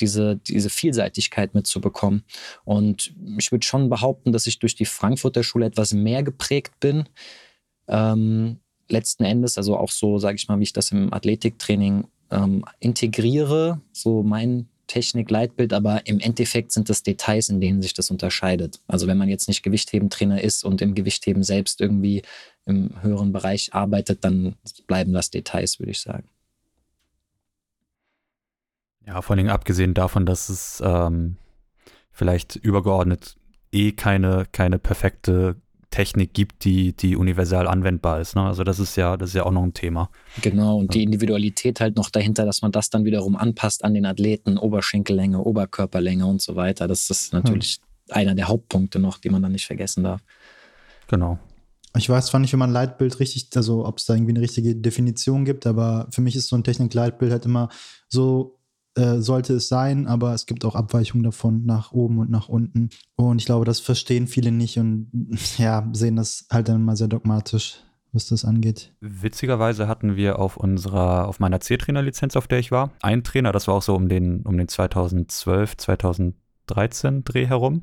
diese, 0.00 0.36
diese 0.36 0.70
Vielseitigkeit 0.70 1.54
mitzubekommen. 1.54 2.24
Und 2.64 3.14
ich 3.38 3.52
würde 3.52 3.66
schon 3.66 3.88
behaupten, 3.88 4.32
dass 4.32 4.46
ich 4.46 4.58
durch 4.58 4.74
die 4.74 4.84
Frankfurter 4.84 5.42
Schule 5.42 5.66
etwas 5.66 5.92
mehr 5.92 6.22
geprägt 6.22 6.78
bin. 6.80 7.08
Ähm, 7.88 8.58
letzten 8.88 9.24
Endes, 9.24 9.58
also 9.58 9.76
auch 9.76 9.90
so, 9.90 10.18
sage 10.18 10.36
ich 10.36 10.48
mal, 10.48 10.58
wie 10.58 10.64
ich 10.64 10.72
das 10.72 10.92
im 10.92 11.12
Athletiktraining 11.12 12.06
ähm, 12.30 12.64
integriere, 12.80 13.80
so 13.92 14.22
mein 14.22 14.68
Technik-Leitbild, 14.86 15.72
aber 15.72 16.06
im 16.06 16.20
Endeffekt 16.20 16.72
sind 16.72 16.88
das 16.88 17.02
Details, 17.02 17.48
in 17.48 17.60
denen 17.60 17.82
sich 17.82 17.94
das 17.94 18.10
unterscheidet. 18.10 18.80
Also 18.86 19.06
wenn 19.06 19.18
man 19.18 19.28
jetzt 19.28 19.48
nicht 19.48 19.62
Gewichtheben-Trainer 19.62 20.40
ist 20.40 20.64
und 20.64 20.80
im 20.80 20.94
Gewichtheben 20.94 21.42
selbst 21.42 21.80
irgendwie 21.80 22.22
im 22.66 23.02
höheren 23.02 23.32
Bereich 23.32 23.72
arbeitet, 23.72 24.24
dann 24.24 24.56
bleiben 24.86 25.12
das 25.12 25.30
Details, 25.30 25.78
würde 25.78 25.92
ich 25.92 26.00
sagen. 26.00 26.28
Ja, 29.06 29.22
vor 29.22 29.36
allem 29.36 29.48
abgesehen 29.48 29.94
davon, 29.94 30.26
dass 30.26 30.48
es 30.48 30.82
ähm, 30.84 31.36
vielleicht 32.10 32.56
übergeordnet 32.56 33.36
eh 33.72 33.92
keine, 33.92 34.46
keine 34.50 34.78
perfekte 34.78 35.56
Technik 35.90 36.34
gibt, 36.34 36.64
die, 36.64 36.92
die 36.92 37.14
universal 37.14 37.68
anwendbar 37.68 38.20
ist. 38.20 38.34
Ne? 38.34 38.42
Also 38.42 38.64
das 38.64 38.80
ist 38.80 38.96
ja, 38.96 39.16
das 39.16 39.30
ist 39.30 39.34
ja 39.34 39.44
auch 39.44 39.52
noch 39.52 39.62
ein 39.62 39.74
Thema. 39.74 40.10
Genau, 40.42 40.78
und 40.78 40.92
die 40.92 41.04
Individualität 41.04 41.80
halt 41.80 41.96
noch 41.96 42.10
dahinter, 42.10 42.44
dass 42.44 42.62
man 42.62 42.72
das 42.72 42.90
dann 42.90 43.04
wiederum 43.04 43.36
anpasst 43.36 43.84
an 43.84 43.94
den 43.94 44.04
Athleten, 44.04 44.58
Oberschenkellänge, 44.58 45.40
Oberkörperlänge 45.40 46.26
und 46.26 46.42
so 46.42 46.56
weiter. 46.56 46.88
Das 46.88 47.08
ist 47.08 47.32
natürlich 47.32 47.80
hm. 48.08 48.16
einer 48.16 48.34
der 48.34 48.48
Hauptpunkte 48.48 48.98
noch, 48.98 49.18
die 49.18 49.30
man 49.30 49.42
dann 49.42 49.52
nicht 49.52 49.66
vergessen 49.66 50.02
darf. 50.02 50.20
Genau. 51.06 51.38
Ich 51.96 52.08
weiß 52.08 52.26
zwar 52.26 52.40
nicht, 52.40 52.52
wie 52.52 52.58
man 52.58 52.72
Leitbild 52.72 53.20
richtig, 53.20 53.48
also 53.56 53.86
ob 53.86 53.98
es 53.98 54.06
da 54.06 54.14
irgendwie 54.14 54.32
eine 54.32 54.40
richtige 54.40 54.76
Definition 54.76 55.44
gibt, 55.44 55.66
aber 55.66 56.08
für 56.10 56.20
mich 56.20 56.36
ist 56.36 56.48
so 56.48 56.56
ein 56.56 56.64
Technik-Leitbild 56.64 57.32
halt 57.32 57.46
immer 57.46 57.68
so 58.08 58.56
äh, 58.96 59.20
sollte 59.20 59.54
es 59.54 59.68
sein, 59.68 60.06
aber 60.06 60.32
es 60.32 60.46
gibt 60.46 60.64
auch 60.64 60.74
Abweichungen 60.74 61.22
davon 61.22 61.66
nach 61.66 61.92
oben 61.92 62.18
und 62.18 62.30
nach 62.30 62.48
unten. 62.48 62.88
Und 63.14 63.38
ich 63.38 63.44
glaube, 63.44 63.66
das 63.66 63.78
verstehen 63.78 64.26
viele 64.26 64.50
nicht 64.50 64.78
und 64.78 65.10
ja, 65.58 65.86
sehen 65.92 66.16
das 66.16 66.46
halt 66.50 66.68
dann 66.68 66.82
mal 66.82 66.96
sehr 66.96 67.08
dogmatisch, 67.08 67.82
was 68.12 68.26
das 68.28 68.44
angeht. 68.44 68.94
Witzigerweise 69.00 69.86
hatten 69.86 70.16
wir 70.16 70.38
auf 70.38 70.56
unserer, 70.56 71.28
auf 71.28 71.40
meiner 71.40 71.60
C-Trainer-Lizenz, 71.60 72.36
auf 72.36 72.48
der 72.48 72.58
ich 72.58 72.70
war, 72.70 72.92
einen 73.02 73.22
Trainer, 73.22 73.52
das 73.52 73.68
war 73.68 73.74
auch 73.74 73.82
so 73.82 73.94
um 73.94 74.08
den, 74.08 74.42
um 74.42 74.56
den 74.56 74.68
2012, 74.68 75.76
2013 75.76 77.24
Dreh 77.24 77.46
herum 77.46 77.82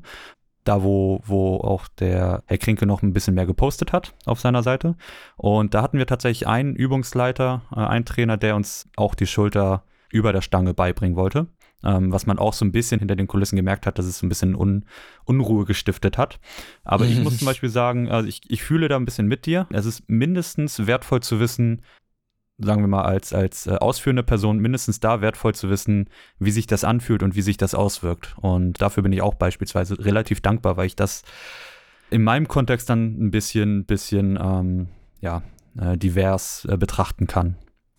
da 0.64 0.82
wo, 0.82 1.20
wo 1.24 1.56
auch 1.58 1.88
der 1.88 2.42
Herr 2.46 2.58
Krinke 2.58 2.86
noch 2.86 3.02
ein 3.02 3.12
bisschen 3.12 3.34
mehr 3.34 3.46
gepostet 3.46 3.92
hat 3.92 4.14
auf 4.24 4.40
seiner 4.40 4.62
Seite. 4.62 4.96
Und 5.36 5.74
da 5.74 5.82
hatten 5.82 5.98
wir 5.98 6.06
tatsächlich 6.06 6.48
einen 6.48 6.74
Übungsleiter, 6.74 7.62
äh, 7.70 7.80
einen 7.80 8.04
Trainer, 8.04 8.36
der 8.36 8.56
uns 8.56 8.88
auch 8.96 9.14
die 9.14 9.26
Schulter 9.26 9.84
über 10.10 10.32
der 10.32 10.40
Stange 10.40 10.74
beibringen 10.74 11.16
wollte. 11.16 11.48
Ähm, 11.82 12.12
was 12.12 12.24
man 12.24 12.38
auch 12.38 12.54
so 12.54 12.64
ein 12.64 12.72
bisschen 12.72 12.98
hinter 12.98 13.14
den 13.14 13.26
Kulissen 13.26 13.56
gemerkt 13.56 13.86
hat, 13.86 13.98
dass 13.98 14.06
es 14.06 14.18
so 14.18 14.24
ein 14.26 14.30
bisschen 14.30 14.54
Un 14.54 14.86
Unruhe 15.26 15.66
gestiftet 15.66 16.16
hat. 16.16 16.40
Aber 16.82 17.04
ich 17.04 17.22
muss 17.22 17.38
zum 17.38 17.44
Beispiel 17.46 17.68
sagen, 17.68 18.10
also 18.10 18.26
ich, 18.26 18.40
ich 18.48 18.62
fühle 18.62 18.88
da 18.88 18.96
ein 18.96 19.04
bisschen 19.04 19.26
mit 19.26 19.44
dir. 19.44 19.66
Es 19.70 19.84
ist 19.84 20.08
mindestens 20.08 20.86
wertvoll 20.86 21.20
zu 21.20 21.40
wissen, 21.40 21.82
sagen 22.58 22.82
wir 22.82 22.88
mal, 22.88 23.02
als, 23.02 23.32
als 23.32 23.66
äh, 23.66 23.72
ausführende 23.72 24.22
Person 24.22 24.58
mindestens 24.58 25.00
da 25.00 25.20
wertvoll 25.20 25.54
zu 25.54 25.70
wissen, 25.70 26.08
wie 26.38 26.50
sich 26.50 26.66
das 26.66 26.84
anfühlt 26.84 27.22
und 27.22 27.34
wie 27.34 27.42
sich 27.42 27.56
das 27.56 27.74
auswirkt. 27.74 28.36
Und 28.40 28.80
dafür 28.80 29.02
bin 29.02 29.12
ich 29.12 29.22
auch 29.22 29.34
beispielsweise 29.34 29.98
relativ 30.04 30.40
dankbar, 30.40 30.76
weil 30.76 30.86
ich 30.86 30.96
das 30.96 31.22
in 32.10 32.22
meinem 32.22 32.46
Kontext 32.46 32.88
dann 32.90 33.16
ein 33.18 33.30
bisschen, 33.30 33.86
bisschen 33.86 34.38
ähm, 34.40 34.88
ja, 35.20 35.42
äh, 35.78 35.96
divers 35.96 36.66
äh, 36.70 36.76
betrachten 36.76 37.26
kann. 37.26 37.56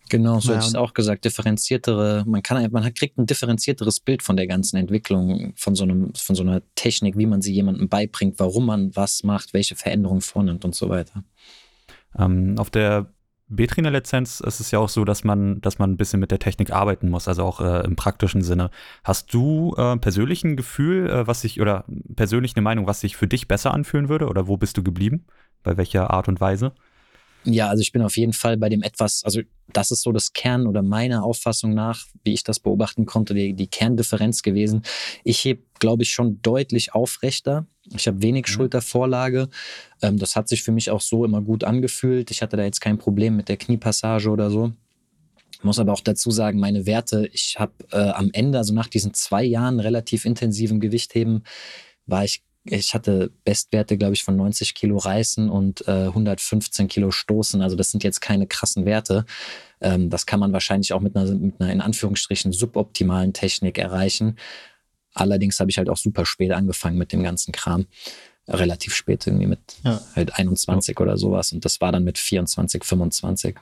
Genau, 0.08 0.38
so 0.38 0.52
ja. 0.52 0.54
hätte 0.54 0.66
ich 0.66 0.70
es 0.70 0.76
auch 0.76 0.94
gesagt. 0.94 1.24
Differenziertere, 1.24 2.24
man 2.26 2.42
kann, 2.42 2.70
man 2.70 2.94
kriegt 2.94 3.18
ein 3.18 3.26
differenzierteres 3.26 3.98
Bild 4.00 4.22
von 4.22 4.36
der 4.36 4.46
ganzen 4.46 4.76
Entwicklung, 4.76 5.52
von 5.56 5.74
so 5.74 5.82
einem, 5.82 6.14
von 6.14 6.36
so 6.36 6.44
einer 6.44 6.62
Technik, 6.76 7.18
wie 7.18 7.26
man 7.26 7.42
sie 7.42 7.52
jemandem 7.52 7.88
beibringt, 7.88 8.38
warum 8.38 8.66
man 8.66 8.94
was 8.94 9.24
macht, 9.24 9.52
welche 9.52 9.74
Veränderungen 9.74 10.20
vornimmt 10.20 10.64
und 10.64 10.76
so 10.76 10.88
weiter. 10.88 11.24
Ähm, 12.16 12.54
auf 12.56 12.70
der 12.70 13.12
B-Trainer-Lizenz 13.48 14.40
ist 14.40 14.60
es 14.60 14.70
ja 14.72 14.80
auch 14.80 14.88
so, 14.88 15.04
dass 15.04 15.22
man, 15.22 15.60
dass 15.60 15.78
man 15.78 15.92
ein 15.92 15.96
bisschen 15.96 16.18
mit 16.18 16.30
der 16.30 16.40
Technik 16.40 16.72
arbeiten 16.72 17.08
muss, 17.08 17.28
also 17.28 17.44
auch 17.44 17.60
äh, 17.60 17.84
im 17.84 17.94
praktischen 17.94 18.42
Sinne. 18.42 18.70
Hast 19.04 19.32
du 19.32 19.74
äh, 19.76 19.96
persönlich 19.98 20.42
ein 20.42 20.56
Gefühl, 20.56 21.08
äh, 21.08 21.26
was 21.26 21.42
sich, 21.42 21.60
oder 21.60 21.84
persönlich 22.16 22.56
eine 22.56 22.62
Meinung, 22.62 22.86
was 22.86 23.00
sich 23.00 23.16
für 23.16 23.28
dich 23.28 23.46
besser 23.46 23.72
anfühlen 23.72 24.08
würde? 24.08 24.28
Oder 24.28 24.48
wo 24.48 24.56
bist 24.56 24.76
du 24.76 24.82
geblieben? 24.82 25.26
Bei 25.62 25.76
welcher 25.76 26.10
Art 26.10 26.28
und 26.28 26.40
Weise? 26.40 26.72
Ja, 27.46 27.68
also 27.68 27.80
ich 27.80 27.92
bin 27.92 28.02
auf 28.02 28.16
jeden 28.16 28.32
Fall 28.32 28.56
bei 28.56 28.68
dem 28.68 28.82
etwas, 28.82 29.22
also 29.24 29.40
das 29.72 29.92
ist 29.92 30.02
so 30.02 30.10
das 30.10 30.32
Kern 30.32 30.66
oder 30.66 30.82
meiner 30.82 31.22
Auffassung 31.22 31.74
nach, 31.74 32.04
wie 32.24 32.32
ich 32.32 32.42
das 32.42 32.58
beobachten 32.58 33.06
konnte, 33.06 33.34
die, 33.34 33.54
die 33.54 33.68
Kerndifferenz 33.68 34.42
gewesen. 34.42 34.82
Ich 35.22 35.44
heb, 35.44 35.60
glaube 35.78 36.02
ich, 36.02 36.10
schon 36.10 36.42
deutlich 36.42 36.94
aufrechter. 36.94 37.66
Ich 37.94 38.08
habe 38.08 38.20
wenig 38.20 38.46
mhm. 38.46 38.52
Schultervorlage. 38.52 39.48
Ähm, 40.02 40.18
das 40.18 40.34
hat 40.34 40.48
sich 40.48 40.64
für 40.64 40.72
mich 40.72 40.90
auch 40.90 41.00
so 41.00 41.24
immer 41.24 41.40
gut 41.40 41.62
angefühlt. 41.62 42.32
Ich 42.32 42.42
hatte 42.42 42.56
da 42.56 42.64
jetzt 42.64 42.80
kein 42.80 42.98
Problem 42.98 43.36
mit 43.36 43.48
der 43.48 43.56
Kniepassage 43.56 44.28
oder 44.28 44.50
so. 44.50 44.72
Ich 45.52 45.64
muss 45.64 45.78
aber 45.78 45.92
auch 45.92 46.00
dazu 46.00 46.32
sagen, 46.32 46.58
meine 46.58 46.84
Werte, 46.84 47.28
ich 47.32 47.56
habe 47.58 47.72
äh, 47.92 48.10
am 48.10 48.30
Ende, 48.32 48.58
also 48.58 48.74
nach 48.74 48.88
diesen 48.88 49.14
zwei 49.14 49.44
Jahren 49.44 49.78
relativ 49.78 50.24
intensiven 50.24 50.80
Gewichtheben, 50.80 51.44
war 52.06 52.24
ich 52.24 52.42
ich 52.68 52.94
hatte 52.94 53.30
Bestwerte, 53.44 53.96
glaube 53.96 54.14
ich, 54.14 54.24
von 54.24 54.36
90 54.36 54.74
Kilo 54.74 54.96
Reißen 54.96 55.48
und 55.48 55.86
äh, 55.86 56.06
115 56.06 56.88
Kilo 56.88 57.10
Stoßen. 57.10 57.62
Also 57.62 57.76
das 57.76 57.90
sind 57.90 58.04
jetzt 58.04 58.20
keine 58.20 58.46
krassen 58.46 58.84
Werte. 58.84 59.24
Ähm, 59.80 60.10
das 60.10 60.26
kann 60.26 60.40
man 60.40 60.52
wahrscheinlich 60.52 60.92
auch 60.92 61.00
mit 61.00 61.16
einer, 61.16 61.30
mit 61.32 61.60
einer 61.60 61.72
in 61.72 61.80
Anführungsstrichen 61.80 62.52
suboptimalen 62.52 63.32
Technik 63.32 63.78
erreichen. 63.78 64.36
Allerdings 65.14 65.60
habe 65.60 65.70
ich 65.70 65.78
halt 65.78 65.88
auch 65.88 65.96
super 65.96 66.26
spät 66.26 66.52
angefangen 66.52 66.98
mit 66.98 67.12
dem 67.12 67.22
ganzen 67.22 67.52
Kram. 67.52 67.86
Relativ 68.48 68.94
spät, 68.94 69.26
irgendwie 69.26 69.46
mit 69.46 69.60
ja. 69.82 70.00
halt 70.14 70.38
21 70.38 70.94
ja. 70.96 71.02
oder 71.02 71.16
sowas. 71.16 71.52
Und 71.52 71.64
das 71.64 71.80
war 71.80 71.90
dann 71.90 72.04
mit 72.04 72.18
24, 72.18 72.84
25. 72.84 73.56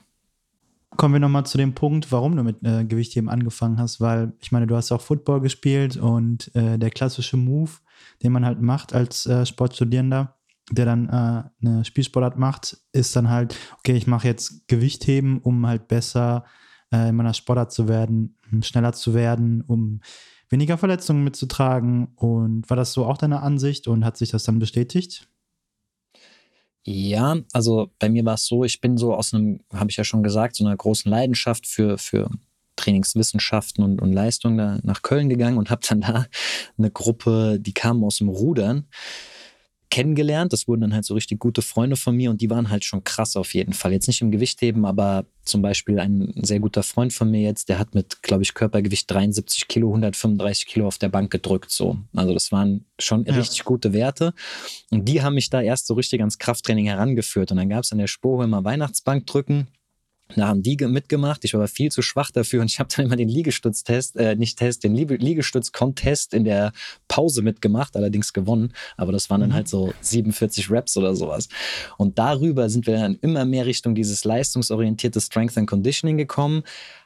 Kommen 0.97 1.13
wir 1.15 1.19
nochmal 1.19 1.45
zu 1.45 1.57
dem 1.57 1.73
Punkt, 1.73 2.11
warum 2.11 2.35
du 2.35 2.43
mit 2.43 2.63
äh, 2.63 2.85
Gewichtheben 2.85 3.29
angefangen 3.29 3.79
hast, 3.79 3.99
weil 3.99 4.31
ich 4.41 4.51
meine, 4.51 4.67
du 4.67 4.75
hast 4.75 4.91
auch 4.91 5.01
Football 5.01 5.41
gespielt 5.41 5.97
und 5.97 6.55
äh, 6.55 6.77
der 6.77 6.89
klassische 6.89 7.35
Move 7.35 7.71
den 8.23 8.31
man 8.31 8.45
halt 8.45 8.61
macht 8.61 8.93
als 8.93 9.25
äh, 9.25 9.45
Sportstudierender, 9.45 10.35
der 10.71 10.85
dann 10.85 11.09
äh, 11.09 11.65
eine 11.65 11.85
Spielsportart 11.85 12.37
macht, 12.37 12.77
ist 12.91 13.15
dann 13.15 13.29
halt, 13.29 13.55
okay, 13.79 13.95
ich 13.95 14.07
mache 14.07 14.27
jetzt 14.27 14.67
Gewichtheben, 14.67 15.39
um 15.39 15.65
halt 15.67 15.87
besser 15.87 16.45
äh, 16.91 17.09
in 17.09 17.15
meiner 17.15 17.33
Sportart 17.33 17.71
zu 17.71 17.87
werden, 17.87 18.37
um 18.51 18.63
schneller 18.63 18.93
zu 18.93 19.13
werden, 19.13 19.61
um 19.61 20.01
weniger 20.49 20.77
Verletzungen 20.77 21.23
mitzutragen. 21.23 22.13
Und 22.15 22.69
war 22.69 22.77
das 22.77 22.93
so 22.93 23.05
auch 23.05 23.17
deine 23.17 23.41
Ansicht 23.41 23.87
und 23.87 24.05
hat 24.05 24.17
sich 24.17 24.29
das 24.29 24.43
dann 24.43 24.59
bestätigt? 24.59 25.27
Ja, 26.87 27.37
also 27.51 27.91
bei 27.97 28.09
mir 28.09 28.23
war 28.25 28.35
es 28.35 28.45
so, 28.45 28.63
ich 28.63 28.79
bin 28.79 28.95
so 28.95 29.15
aus 29.15 29.33
einem, 29.33 29.61
habe 29.73 29.89
ich 29.89 29.97
ja 29.97 30.03
schon 30.03 30.21
gesagt, 30.21 30.55
so 30.55 30.65
einer 30.65 30.77
großen 30.77 31.09
Leidenschaft 31.09 31.65
für, 31.65 31.97
für 31.97 32.29
Trainingswissenschaften 32.75 33.83
und, 33.83 34.01
und 34.01 34.13
Leistung 34.13 34.57
da 34.57 34.79
nach 34.83 35.01
Köln 35.01 35.29
gegangen 35.29 35.57
und 35.57 35.69
habe 35.69 35.81
dann 35.87 36.01
da 36.01 36.25
eine 36.77 36.91
Gruppe, 36.91 37.57
die 37.59 37.73
kamen 37.73 38.03
aus 38.03 38.17
dem 38.17 38.29
Rudern, 38.29 38.87
kennengelernt. 39.95 40.51
Das 40.51 40.67
wurden 40.67 40.81
dann 40.81 40.93
halt 40.93 41.05
so 41.05 41.13
richtig 41.13 41.39
gute 41.39 41.61
Freunde 41.61 41.95
von 41.95 42.15
mir 42.15 42.29
und 42.29 42.41
die 42.41 42.49
waren 42.49 42.69
halt 42.69 42.83
schon 42.83 43.03
krass 43.05 43.37
auf 43.37 43.53
jeden 43.53 43.71
Fall. 43.71 43.93
Jetzt 43.93 44.07
nicht 44.07 44.21
im 44.21 44.29
Gewichtheben, 44.29 44.85
aber 44.85 45.25
zum 45.43 45.61
Beispiel 45.61 45.99
ein 45.99 46.33
sehr 46.43 46.59
guter 46.59 46.83
Freund 46.83 47.13
von 47.13 47.31
mir 47.31 47.41
jetzt, 47.41 47.69
der 47.69 47.79
hat 47.79 47.95
mit, 47.95 48.21
glaube 48.21 48.43
ich, 48.43 48.53
Körpergewicht 48.53 49.09
73 49.09 49.69
Kilo, 49.69 49.87
135 49.87 50.65
Kilo 50.65 50.87
auf 50.87 50.97
der 50.97 51.09
Bank 51.09 51.31
gedrückt. 51.31 51.71
So. 51.71 51.97
Also 52.13 52.33
das 52.33 52.51
waren 52.51 52.85
schon 52.99 53.25
ja. 53.25 53.35
richtig 53.35 53.63
gute 53.63 53.93
Werte. 53.93 54.33
Und 54.91 55.07
die 55.07 55.21
haben 55.21 55.35
mich 55.35 55.49
da 55.49 55.61
erst 55.61 55.87
so 55.87 55.93
richtig 55.93 56.19
ans 56.19 56.39
Krafttraining 56.39 56.87
herangeführt. 56.87 57.51
Und 57.51 57.57
dann 57.57 57.69
gab 57.69 57.83
es 57.83 57.91
an 57.91 57.99
der 57.99 58.07
Spur 58.07 58.43
immer 58.43 58.65
Weihnachtsbank 58.65 59.25
drücken 59.27 59.67
da 60.35 60.47
haben 60.47 60.63
die 60.63 60.75
mitgemacht. 60.75 61.45
Ich 61.45 61.53
war 61.53 61.61
aber 61.61 61.67
viel 61.67 61.91
zu 61.91 62.01
schwach 62.01 62.31
dafür 62.31 62.61
und 62.61 62.71
ich 62.71 62.79
habe 62.79 62.89
dann 62.95 63.05
immer 63.05 63.15
den 63.15 63.29
Liegestütztest, 63.29 64.15
äh, 64.17 64.35
nicht 64.35 64.57
Test, 64.57 64.83
den 64.83 64.95
Liegestütz-Contest 64.95 66.33
in 66.33 66.43
der 66.43 66.73
Pause 67.07 67.41
mitgemacht, 67.41 67.95
allerdings 67.95 68.33
gewonnen. 68.33 68.73
Aber 68.97 69.11
das 69.11 69.29
waren 69.29 69.41
dann 69.41 69.51
mhm. 69.51 69.55
halt 69.55 69.67
so 69.67 69.93
47 70.01 70.71
Reps 70.71 70.97
oder 70.97 71.15
sowas. 71.15 71.47
Und 71.97 72.17
darüber 72.17 72.69
sind 72.69 72.87
wir 72.87 72.97
dann 72.97 73.17
immer 73.21 73.45
mehr 73.45 73.65
Richtung 73.65 73.93
dieses 73.93 74.25
leistungsorientierte 74.25 75.21
Strength 75.21 75.57
and 75.57 75.69
Conditioning 75.69 76.17
gekommen 76.17 76.63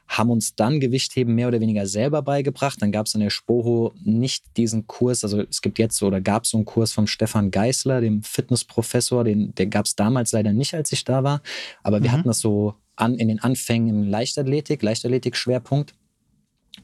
haben 0.10 0.32
uns 0.32 0.56
dann 0.56 0.80
Gewichtheben 0.80 1.36
mehr 1.36 1.48
oder 1.48 1.62
weniger 1.62 1.86
selber 1.86 2.24
beigebracht. 2.24 2.82
Dann 2.82 2.92
gab 2.92 3.06
es 3.06 3.14
an 3.14 3.22
der 3.22 3.30
Spoho 3.30 3.94
nicht 4.04 4.44
diesen 4.58 4.88
Kurs, 4.88 5.24
also 5.24 5.42
es 5.42 5.62
gibt 5.62 5.78
jetzt 5.78 6.02
oder 6.02 6.20
gab 6.20 6.44
es 6.44 6.50
so 6.50 6.58
einen 6.58 6.66
Kurs 6.66 6.92
vom 6.92 7.06
Stefan 7.06 7.52
Geißler, 7.52 8.02
dem 8.02 8.24
Fitnessprofessor, 8.24 9.24
den, 9.24 9.54
der 9.54 9.68
gab 9.68 9.86
es 9.86 9.96
damals 9.96 10.32
leider 10.32 10.52
nicht, 10.52 10.74
als 10.74 10.92
ich 10.92 11.06
da 11.06 11.24
war. 11.24 11.42
Aber 11.84 12.02
wir 12.02 12.10
mhm. 12.10 12.14
hatten 12.14 12.28
das 12.28 12.40
so 12.40 12.74
an, 13.00 13.16
in 13.16 13.28
den 13.28 13.40
Anfängen 13.40 13.90
im 13.90 14.04
Leichtathletik, 14.10 14.82
Leichtathletik-Schwerpunkt. 14.82 15.94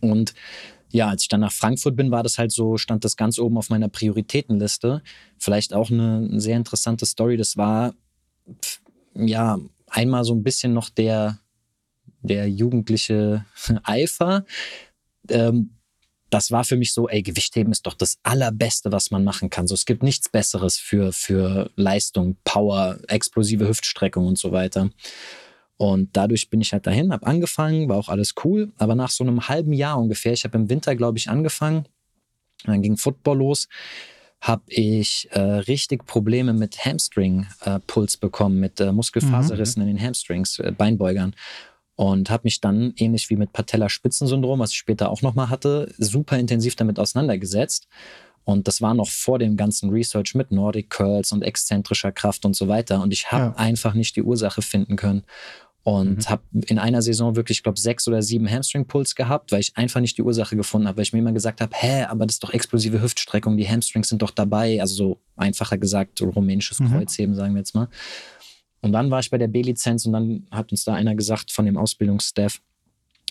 Und 0.01 0.33
ja, 0.91 1.09
als 1.09 1.23
ich 1.23 1.27
dann 1.27 1.41
nach 1.41 1.51
Frankfurt 1.51 1.95
bin, 1.95 2.11
war 2.11 2.23
das 2.23 2.37
halt 2.37 2.51
so, 2.51 2.77
stand 2.77 3.03
das 3.03 3.17
ganz 3.17 3.37
oben 3.37 3.57
auf 3.57 3.69
meiner 3.69 3.89
Prioritätenliste. 3.89 5.01
Vielleicht 5.37 5.73
auch 5.73 5.91
eine 5.91 6.39
sehr 6.39 6.57
interessante 6.57 7.05
Story. 7.05 7.37
Das 7.37 7.57
war 7.57 7.93
ja 9.13 9.59
einmal 9.87 10.23
so 10.23 10.33
ein 10.33 10.43
bisschen 10.43 10.73
noch 10.73 10.89
der, 10.89 11.39
der 12.21 12.49
jugendliche 12.49 13.45
Eifer. 13.83 14.45
Ähm, 15.29 15.71
das 16.29 16.51
war 16.51 16.63
für 16.63 16.75
mich 16.75 16.93
so, 16.93 17.07
ey, 17.07 17.21
Gewichtheben 17.21 17.71
ist 17.71 17.85
doch 17.85 17.93
das 17.93 18.17
Allerbeste, 18.23 18.91
was 18.91 19.11
man 19.11 19.23
machen 19.23 19.49
kann. 19.49 19.67
So, 19.67 19.73
es 19.73 19.85
gibt 19.85 20.03
nichts 20.03 20.27
Besseres 20.27 20.77
für, 20.77 21.13
für 21.13 21.71
Leistung, 21.75 22.37
Power, 22.43 22.97
explosive 23.07 23.67
Hüftstreckung 23.67 24.25
und 24.25 24.37
so 24.37 24.51
weiter. 24.51 24.89
Und 25.77 26.15
dadurch 26.15 26.49
bin 26.49 26.61
ich 26.61 26.71
halt 26.71 26.87
dahin, 26.87 27.11
habe 27.11 27.27
angefangen, 27.27 27.89
war 27.89 27.97
auch 27.97 28.09
alles 28.09 28.33
cool. 28.43 28.71
Aber 28.77 28.95
nach 28.95 29.09
so 29.09 29.23
einem 29.23 29.47
halben 29.49 29.73
Jahr 29.73 29.99
ungefähr, 29.99 30.33
ich 30.33 30.45
habe 30.45 30.57
im 30.57 30.69
Winter, 30.69 30.95
glaube 30.95 31.17
ich, 31.17 31.29
angefangen, 31.29 31.85
dann 32.63 32.81
ging 32.81 32.97
Football 32.97 33.39
los, 33.39 33.67
habe 34.41 34.63
ich 34.67 35.27
äh, 35.31 35.39
richtig 35.39 36.05
Probleme 36.05 36.53
mit 36.53 36.85
Hamstring-Puls 36.85 38.15
äh, 38.15 38.17
bekommen, 38.19 38.59
mit 38.59 38.79
äh, 38.79 38.91
Muskelfaserrissen 38.91 39.83
mhm. 39.83 39.89
in 39.89 39.97
den 39.97 40.05
Hamstrings, 40.05 40.59
äh, 40.59 40.71
Beinbeugern. 40.71 41.35
Und 41.97 42.29
habe 42.29 42.41
mich 42.43 42.59
dann, 42.59 42.93
ähnlich 42.97 43.29
wie 43.29 43.37
mit 43.37 43.53
Patellaspitzensyndrom, 43.53 44.59
was 44.59 44.71
ich 44.71 44.77
später 44.77 45.09
auch 45.09 45.21
nochmal 45.21 45.49
hatte, 45.49 45.93
super 45.97 46.37
intensiv 46.37 46.75
damit 46.75 46.99
auseinandergesetzt. 46.99 47.87
Und 48.43 48.67
das 48.67 48.81
war 48.81 48.93
noch 48.93 49.09
vor 49.09 49.39
dem 49.39 49.57
ganzen 49.57 49.89
Research 49.89 50.35
mit 50.35 50.51
Nordic 50.51 50.89
Curls 50.89 51.31
und 51.31 51.41
exzentrischer 51.41 52.11
Kraft 52.11 52.45
und 52.45 52.55
so 52.55 52.67
weiter. 52.67 53.01
Und 53.01 53.11
ich 53.11 53.31
habe 53.31 53.45
ja. 53.45 53.55
einfach 53.55 53.93
nicht 53.93 54.15
die 54.17 54.21
Ursache 54.21 54.61
finden 54.61 54.97
können 54.97 55.23
und 55.85 56.17
mhm. 56.17 56.29
habe 56.29 56.41
in 56.65 56.79
einer 56.79 57.03
Saison 57.03 57.35
wirklich, 57.35 57.59
ich 57.59 57.63
glaube, 57.63 57.79
sechs 57.79 58.07
oder 58.07 58.23
sieben 58.23 58.49
Hamstring-Pulls 58.49 59.13
gehabt, 59.13 59.51
weil 59.51 59.59
ich 59.59 59.77
einfach 59.77 60.01
nicht 60.01 60.17
die 60.17 60.23
Ursache 60.23 60.55
gefunden 60.55 60.87
habe, 60.87 60.97
weil 60.97 61.03
ich 61.03 61.13
mir 61.13 61.19
immer 61.19 61.31
gesagt 61.31 61.61
habe, 61.61 61.71
hä, 61.75 62.05
aber 62.05 62.25
das 62.25 62.37
ist 62.37 62.43
doch 62.43 62.51
explosive 62.51 63.03
Hüftstreckung, 63.03 63.55
die 63.55 63.69
Hamstrings 63.69 64.09
sind 64.09 64.23
doch 64.23 64.31
dabei, 64.31 64.81
also 64.81 64.95
so 64.95 65.19
einfacher 65.35 65.77
gesagt, 65.77 66.17
so 66.17 66.27
rumänisches 66.29 66.79
mhm. 66.79 66.89
Kreuzheben, 66.89 67.35
sagen 67.35 67.53
wir 67.53 67.59
jetzt 67.59 67.75
mal. 67.75 67.87
Und 68.81 68.93
dann 68.93 69.11
war 69.11 69.19
ich 69.19 69.29
bei 69.29 69.37
der 69.37 69.47
B-Lizenz 69.47 70.07
und 70.07 70.13
dann 70.13 70.47
hat 70.49 70.71
uns 70.71 70.85
da 70.85 70.95
einer 70.95 71.13
gesagt 71.13 71.51
von 71.51 71.67
dem 71.67 71.77
Ausbildungsstaff, 71.77 72.61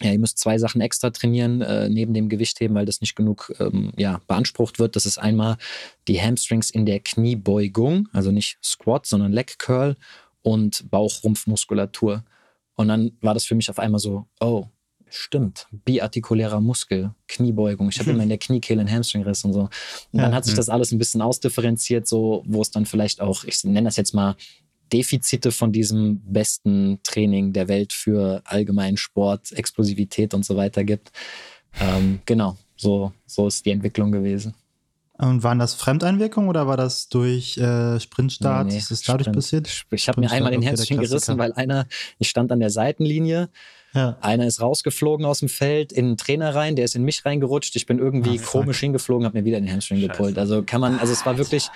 ja, 0.01 0.12
ihr 0.12 0.21
müsst 0.21 0.38
zwei 0.38 0.57
Sachen 0.57 0.81
extra 0.81 1.11
trainieren, 1.11 1.61
äh, 1.61 1.88
neben 1.88 2.14
dem 2.14 2.29
Gewichtheben, 2.29 2.77
weil 2.77 2.87
das 2.87 3.01
nicht 3.01 3.17
genug 3.17 3.53
ähm, 3.59 3.90
ja, 3.97 4.21
beansprucht 4.29 4.79
wird. 4.79 4.95
Das 4.95 5.07
ist 5.07 5.19
einmal 5.19 5.57
die 6.07 6.23
Hamstrings 6.23 6.71
in 6.71 6.87
der 6.87 7.01
Kniebeugung, 7.01 8.09
also 8.12 8.31
nicht 8.31 8.59
Squat, 8.62 9.07
sondern 9.07 9.33
Leg 9.33 9.59
Curl 9.59 9.97
und 10.43 10.88
Bauchrumpfmuskulatur. 10.88 12.23
Und 12.77 12.89
dann 12.89 13.13
war 13.21 13.35
das 13.35 13.45
für 13.45 13.55
mich 13.55 13.71
auf 13.71 13.79
einmal 13.79 14.01
so, 14.01 14.27
oh, 14.41 14.67
stimmt, 15.09 15.67
biartikulärer 15.85 16.61
Muskel, 16.61 17.15
Kniebeugung. 17.29 17.89
Ich 17.89 17.99
habe 17.99 18.11
immer 18.13 18.23
in 18.23 18.29
der 18.29 18.39
Kniekehle 18.39 18.81
einen 18.81 18.91
Hamstringriss 18.91 19.45
und 19.45 19.53
so. 19.53 19.61
Und 19.61 19.71
ja, 20.13 20.23
dann 20.23 20.35
hat 20.35 20.45
sich 20.45 20.55
das 20.55 20.69
alles 20.69 20.93
ein 20.93 20.99
bisschen 20.99 21.23
ausdifferenziert, 21.23 22.07
so, 22.07 22.43
wo 22.47 22.63
es 22.63 22.71
dann 22.71 22.87
vielleicht 22.87 23.21
auch, 23.21 23.45
ich 23.45 23.63
nenne 23.65 23.85
das 23.85 23.97
jetzt 23.97 24.15
mal, 24.15 24.37
Defizite 24.93 25.51
von 25.51 25.73
diesem 25.73 26.21
besten 26.25 27.01
Training 27.03 27.53
der 27.53 27.69
Welt 27.69 27.93
für 27.93 28.43
allgemeinen 28.45 28.97
Sport, 28.97 29.53
Explosivität 29.53 30.35
und 30.35 30.45
so 30.45 30.57
weiter 30.57 30.85
gibt. 30.85 31.11
Ähm, 31.81 32.21
genau, 32.27 32.57
so, 32.77 33.13
so 33.27 33.49
ist 33.49 33.65
die 33.67 33.71
Entwicklung 33.71 34.13
gewesen. 34.13 34.55
Und 35.16 35.44
waren 35.44 35.61
das 35.61 35.74
Fremdeinwirkungen 35.74 36.48
oder 36.48 36.66
war 36.66 36.77
das 36.77 37.09
durch 37.09 37.57
äh, 37.57 38.00
Sprintstart? 38.00 38.66
Nee, 38.66 38.72
nee, 38.72 38.79
ist 38.79 38.90
es 38.90 39.03
dadurch 39.03 39.27
Sprint. 39.27 39.37
passiert? 39.37 39.87
Ich 39.92 40.09
habe 40.09 40.20
mir 40.20 40.31
einmal 40.31 40.50
den 40.50 40.61
okay, 40.61 40.70
Hamstring 40.70 40.98
gerissen, 40.98 41.38
weil 41.38 41.53
einer, 41.53 41.87
ich 42.18 42.29
stand 42.29 42.50
an 42.50 42.59
der 42.59 42.70
Seitenlinie, 42.70 43.48
ja. 43.94 44.16
einer 44.20 44.44
ist 44.44 44.61
rausgeflogen 44.61 45.24
aus 45.24 45.38
dem 45.38 45.48
Feld 45.48 45.92
in 45.92 46.07
den 46.07 46.16
Trainer 46.16 46.53
rein, 46.57 46.74
der 46.74 46.85
ist 46.85 46.96
in 46.96 47.05
mich 47.05 47.24
reingerutscht. 47.24 47.77
Ich 47.77 47.87
bin 47.87 48.00
irgendwie 48.00 48.40
Ach, 48.42 48.46
komisch 48.46 48.81
hingeflogen, 48.81 49.24
habe 49.24 49.38
mir 49.38 49.44
wieder 49.44 49.61
den 49.61 49.70
Hamstring 49.70 50.00
Scheiße. 50.00 50.11
gepult. 50.11 50.38
Also 50.38 50.64
kann 50.64 50.81
man, 50.81 50.98
also 50.98 51.12
es 51.12 51.24
war 51.24 51.38
wirklich, 51.38 51.68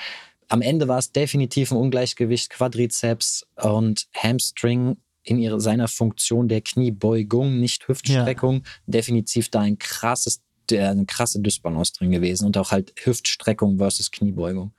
am 0.49 0.61
Ende 0.61 0.89
war 0.89 0.99
es 0.99 1.13
definitiv 1.13 1.71
ein 1.71 1.77
Ungleichgewicht, 1.77 2.51
Quadrizeps 2.51 3.47
und 3.55 4.09
Hamstring 4.17 4.97
in 5.23 5.39
ihrer, 5.39 5.61
seiner 5.61 5.87
Funktion 5.87 6.49
der 6.49 6.63
Kniebeugung, 6.63 7.61
nicht 7.61 7.87
Hüftstreckung, 7.87 8.55
ja. 8.57 8.63
definitiv 8.87 9.49
da 9.51 9.61
ein 9.61 9.79
krasses 9.79 10.41
der 10.71 10.91
eine 10.91 11.07
krasse 11.07 11.41
Dysbalance 11.41 11.93
drin 11.93 12.11
gewesen 12.11 12.47
und 12.47 12.57
auch 12.57 12.71
halt 12.71 12.93
Hüftstreckung 13.05 13.79
versus 13.79 14.11
Kniebeugung. 14.11 14.73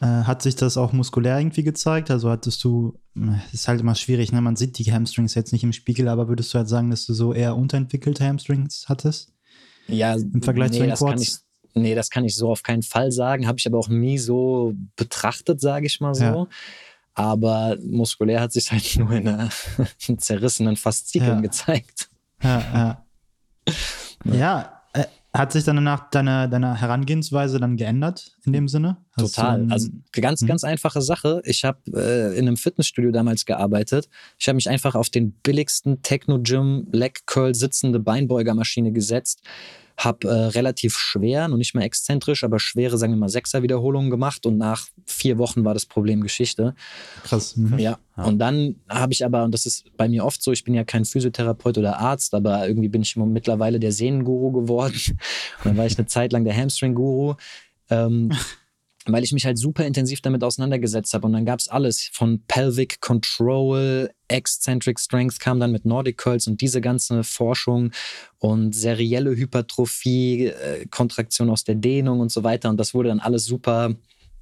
Äh, 0.00 0.06
hat 0.06 0.42
sich 0.42 0.56
das 0.56 0.76
auch 0.76 0.92
muskulär 0.92 1.38
irgendwie 1.38 1.62
gezeigt? 1.62 2.10
Also 2.10 2.30
hattest 2.30 2.62
du, 2.64 2.98
es 3.14 3.54
ist 3.54 3.68
halt 3.68 3.80
immer 3.80 3.94
schwierig, 3.94 4.30
ne? 4.30 4.40
man 4.42 4.56
sieht 4.56 4.78
die 4.78 4.92
Hamstrings 4.92 5.34
jetzt 5.34 5.52
nicht 5.52 5.64
im 5.64 5.72
Spiegel, 5.72 6.08
aber 6.08 6.28
würdest 6.28 6.52
du 6.52 6.58
halt 6.58 6.68
sagen, 6.68 6.90
dass 6.90 7.06
du 7.06 7.14
so 7.14 7.32
eher 7.32 7.56
unterentwickelte 7.56 8.24
Hamstrings 8.24 8.86
hattest? 8.88 9.32
Ja, 9.88 10.14
im 10.14 10.42
Vergleich 10.42 10.70
nee, 10.70 10.76
zu 10.76 10.82
den 10.82 10.90
das 10.90 10.98
Quads? 10.98 11.12
Kann 11.12 11.22
ich, 11.22 11.36
nee, 11.74 11.94
das 11.94 12.10
kann 12.10 12.24
ich 12.24 12.36
so 12.36 12.50
auf 12.50 12.62
keinen 12.62 12.82
Fall 12.82 13.10
sagen, 13.10 13.46
habe 13.46 13.58
ich 13.58 13.66
aber 13.66 13.78
auch 13.78 13.88
nie 13.88 14.18
so 14.18 14.74
betrachtet, 14.96 15.60
sage 15.60 15.86
ich 15.86 16.00
mal 16.00 16.14
so. 16.14 16.24
Ja. 16.24 16.46
Aber 17.14 17.78
muskulär 17.82 18.42
hat 18.42 18.52
sich 18.52 18.70
halt 18.70 18.96
nur 18.98 19.12
in 19.12 19.28
einer 19.28 19.48
zerrissenen 20.18 20.76
Faszikeln 20.76 21.36
ja. 21.36 21.40
gezeigt. 21.40 22.10
Ja, 22.42 22.60
ja. 22.60 23.06
ja, 24.24 24.75
hat 25.38 25.52
sich 25.52 25.64
dann 25.64 25.76
danach 25.76 26.10
deine, 26.10 26.48
deine 26.48 26.80
Herangehensweise 26.80 27.58
dann 27.58 27.76
geändert 27.76 28.36
in 28.44 28.52
dem 28.52 28.68
Sinne? 28.68 28.98
Hast 29.12 29.34
Total. 29.34 29.66
also 29.70 29.88
ganz, 30.12 30.40
hm? 30.40 30.48
ganz 30.48 30.64
einfache 30.64 31.02
Sache. 31.02 31.42
Ich 31.44 31.64
habe 31.64 31.78
äh, 31.94 32.38
in 32.38 32.46
einem 32.46 32.56
Fitnessstudio 32.56 33.10
damals 33.10 33.44
gearbeitet. 33.44 34.08
Ich 34.38 34.48
habe 34.48 34.56
mich 34.56 34.68
einfach 34.68 34.94
auf 34.94 35.08
den 35.10 35.32
billigsten 35.32 36.02
Techno-Gym 36.02 36.88
Leg 36.92 37.26
Curl 37.26 37.54
sitzende 37.54 37.98
Beinbeugermaschine 37.98 38.92
gesetzt 38.92 39.42
habe 39.96 40.28
äh, 40.28 40.32
relativ 40.32 40.96
schwer, 40.96 41.48
noch 41.48 41.56
nicht 41.56 41.74
mal 41.74 41.82
exzentrisch, 41.82 42.44
aber 42.44 42.60
schwere, 42.60 42.98
sagen 42.98 43.12
wir 43.12 43.18
mal, 43.18 43.28
Sechser-Wiederholungen 43.28 44.10
gemacht 44.10 44.44
und 44.44 44.58
nach 44.58 44.86
vier 45.06 45.38
Wochen 45.38 45.64
war 45.64 45.74
das 45.74 45.86
Problem 45.86 46.20
Geschichte. 46.20 46.74
Krass. 47.24 47.56
Mhm. 47.56 47.78
Ja. 47.78 47.98
ja. 48.16 48.24
Und 48.24 48.38
dann 48.38 48.76
habe 48.88 49.12
ich 49.14 49.24
aber, 49.24 49.44
und 49.44 49.52
das 49.52 49.64
ist 49.64 49.96
bei 49.96 50.08
mir 50.08 50.24
oft 50.24 50.42
so, 50.42 50.52
ich 50.52 50.64
bin 50.64 50.74
ja 50.74 50.84
kein 50.84 51.04
Physiotherapeut 51.04 51.78
oder 51.78 51.98
Arzt, 51.98 52.34
aber 52.34 52.68
irgendwie 52.68 52.88
bin 52.88 53.02
ich 53.02 53.16
mittlerweile 53.16 53.80
der 53.80 53.92
Sehnenguru 53.92 54.52
geworden. 54.52 55.00
Und 55.58 55.64
dann 55.64 55.76
war 55.76 55.86
ich 55.86 55.98
eine 55.98 56.06
Zeit 56.06 56.32
lang 56.32 56.44
der 56.44 56.56
Hamstring-Guru. 56.56 57.34
Ähm, 57.90 58.32
weil 59.12 59.24
ich 59.24 59.32
mich 59.32 59.46
halt 59.46 59.58
super 59.58 59.84
intensiv 59.86 60.20
damit 60.20 60.42
auseinandergesetzt 60.42 61.14
habe. 61.14 61.26
Und 61.26 61.32
dann 61.32 61.44
gab 61.44 61.60
es 61.60 61.68
alles 61.68 62.10
von 62.12 62.42
Pelvic 62.46 63.00
Control, 63.00 64.10
Eccentric 64.28 64.98
Strength 64.98 65.38
kam 65.38 65.60
dann 65.60 65.72
mit 65.72 65.84
Nordic 65.84 66.18
Curls 66.18 66.46
und 66.48 66.60
diese 66.60 66.80
ganze 66.80 67.22
Forschung 67.22 67.92
und 68.38 68.74
serielle 68.74 69.36
Hypertrophie, 69.36 70.46
äh, 70.46 70.86
Kontraktion 70.90 71.50
aus 71.50 71.64
der 71.64 71.76
Dehnung 71.76 72.20
und 72.20 72.32
so 72.32 72.42
weiter. 72.42 72.68
Und 72.68 72.78
das 72.78 72.94
wurde 72.94 73.10
dann 73.10 73.20
alles 73.20 73.44
super, 73.44 73.94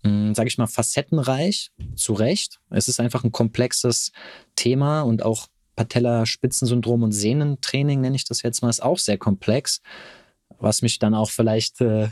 hm, 0.02 0.34
sage 0.34 0.48
ich 0.48 0.58
mal, 0.58 0.66
facettenreich, 0.66 1.70
zu 1.96 2.14
Recht. 2.14 2.60
Es 2.70 2.88
ist 2.88 3.00
einfach 3.00 3.24
ein 3.24 3.32
komplexes 3.32 4.12
Thema 4.56 5.02
und 5.02 5.22
auch 5.22 5.48
Patella-Spitzensyndrom 5.76 7.02
und 7.02 7.12
Sehnentraining, 7.12 8.00
nenne 8.00 8.16
ich 8.16 8.24
das 8.24 8.42
jetzt 8.42 8.62
mal, 8.62 8.70
ist 8.70 8.82
auch 8.82 8.98
sehr 8.98 9.18
komplex, 9.18 9.82
was 10.58 10.80
mich 10.80 10.98
dann 10.98 11.14
auch 11.14 11.30
vielleicht... 11.30 11.80
Äh, 11.80 12.08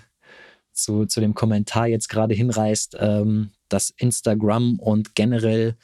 zu, 0.73 1.07
zu 1.07 1.21
dem 1.21 1.35
Kommentar 1.35 1.87
jetzt 1.87 2.09
gerade 2.09 2.35
hinreißt, 2.35 2.97
ähm, 2.99 3.51
dass 3.69 3.91
Instagram 3.91 4.79
und 4.79 5.15
generell 5.15 5.77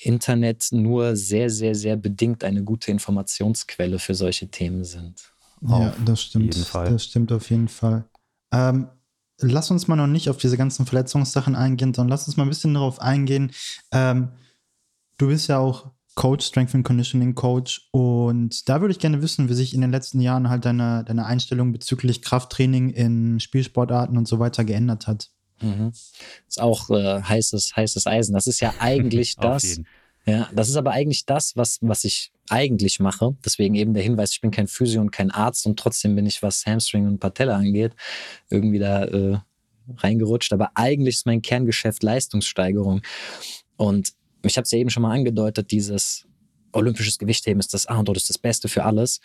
Internet 0.00 0.68
nur 0.72 1.16
sehr, 1.16 1.50
sehr, 1.50 1.74
sehr 1.74 1.96
bedingt 1.96 2.44
eine 2.44 2.64
gute 2.64 2.90
Informationsquelle 2.90 3.98
für 3.98 4.14
solche 4.14 4.48
Themen 4.48 4.84
sind. 4.84 5.32
Ja, 5.62 5.94
das 6.04 6.22
stimmt. 6.22 6.56
Das 6.74 7.04
stimmt 7.04 7.30
auf 7.30 7.48
jeden 7.50 7.68
Fall. 7.68 8.04
Ähm, 8.52 8.88
lass 9.38 9.70
uns 9.70 9.86
mal 9.88 9.96
noch 9.96 10.08
nicht 10.08 10.28
auf 10.28 10.36
diese 10.36 10.56
ganzen 10.56 10.86
Verletzungssachen 10.86 11.54
eingehen, 11.54 11.94
sondern 11.94 12.10
lass 12.10 12.26
uns 12.26 12.36
mal 12.36 12.44
ein 12.44 12.48
bisschen 12.48 12.74
darauf 12.74 13.00
eingehen. 13.00 13.52
Ähm, 13.92 14.28
du 15.18 15.28
bist 15.28 15.48
ja 15.48 15.58
auch 15.58 15.92
Coach, 16.14 16.46
Strength 16.46 16.74
and 16.74 16.84
Conditioning 16.84 17.34
Coach. 17.34 17.88
Und 17.90 18.68
da 18.68 18.80
würde 18.80 18.92
ich 18.92 18.98
gerne 18.98 19.22
wissen, 19.22 19.48
wie 19.48 19.54
sich 19.54 19.74
in 19.74 19.80
den 19.80 19.90
letzten 19.90 20.20
Jahren 20.20 20.48
halt 20.48 20.64
deine, 20.64 21.04
deine 21.04 21.26
Einstellung 21.26 21.72
bezüglich 21.72 22.22
Krafttraining 22.22 22.90
in 22.90 23.40
Spielsportarten 23.40 24.16
und 24.16 24.28
so 24.28 24.38
weiter 24.38 24.64
geändert 24.64 25.06
hat. 25.06 25.30
Mhm. 25.60 25.92
Ist 26.48 26.60
auch 26.60 26.90
äh, 26.90 27.22
heißes, 27.22 27.76
heißes 27.76 28.06
Eisen. 28.06 28.34
Das 28.34 28.46
ist 28.46 28.60
ja 28.60 28.74
eigentlich 28.78 29.36
das. 29.40 29.80
Ja, 30.24 30.48
das 30.54 30.68
ist 30.68 30.76
aber 30.76 30.92
eigentlich 30.92 31.26
das, 31.26 31.56
was, 31.56 31.78
was 31.80 32.04
ich 32.04 32.32
eigentlich 32.48 33.00
mache. 33.00 33.34
Deswegen 33.44 33.74
eben 33.74 33.92
der 33.92 34.04
Hinweis, 34.04 34.32
ich 34.32 34.40
bin 34.40 34.52
kein 34.52 34.68
Physio 34.68 35.00
und 35.00 35.10
kein 35.10 35.32
Arzt 35.32 35.66
und 35.66 35.78
trotzdem 35.78 36.14
bin 36.14 36.26
ich, 36.26 36.42
was 36.42 36.64
Hamstring 36.64 37.06
und 37.06 37.18
Patella 37.18 37.56
angeht, 37.56 37.92
irgendwie 38.48 38.78
da 38.78 39.04
äh, 39.04 39.38
reingerutscht. 39.96 40.52
Aber 40.52 40.70
eigentlich 40.74 41.16
ist 41.16 41.26
mein 41.26 41.42
Kerngeschäft 41.42 42.02
Leistungssteigerung. 42.04 43.02
Und 43.76 44.12
ich 44.44 44.56
habe 44.56 44.64
es 44.64 44.70
ja 44.70 44.78
eben 44.78 44.90
schon 44.90 45.02
mal 45.02 45.12
angedeutet, 45.12 45.70
dieses 45.70 46.26
olympisches 46.72 47.18
Gewichtheben 47.18 47.60
ist 47.60 47.74
das 47.74 47.86
A 47.86 47.98
und 47.98 48.08
O, 48.08 48.12
das 48.12 48.24
ist 48.24 48.30
das 48.30 48.38
Beste 48.38 48.68
für 48.68 48.84
alles. 48.84 49.20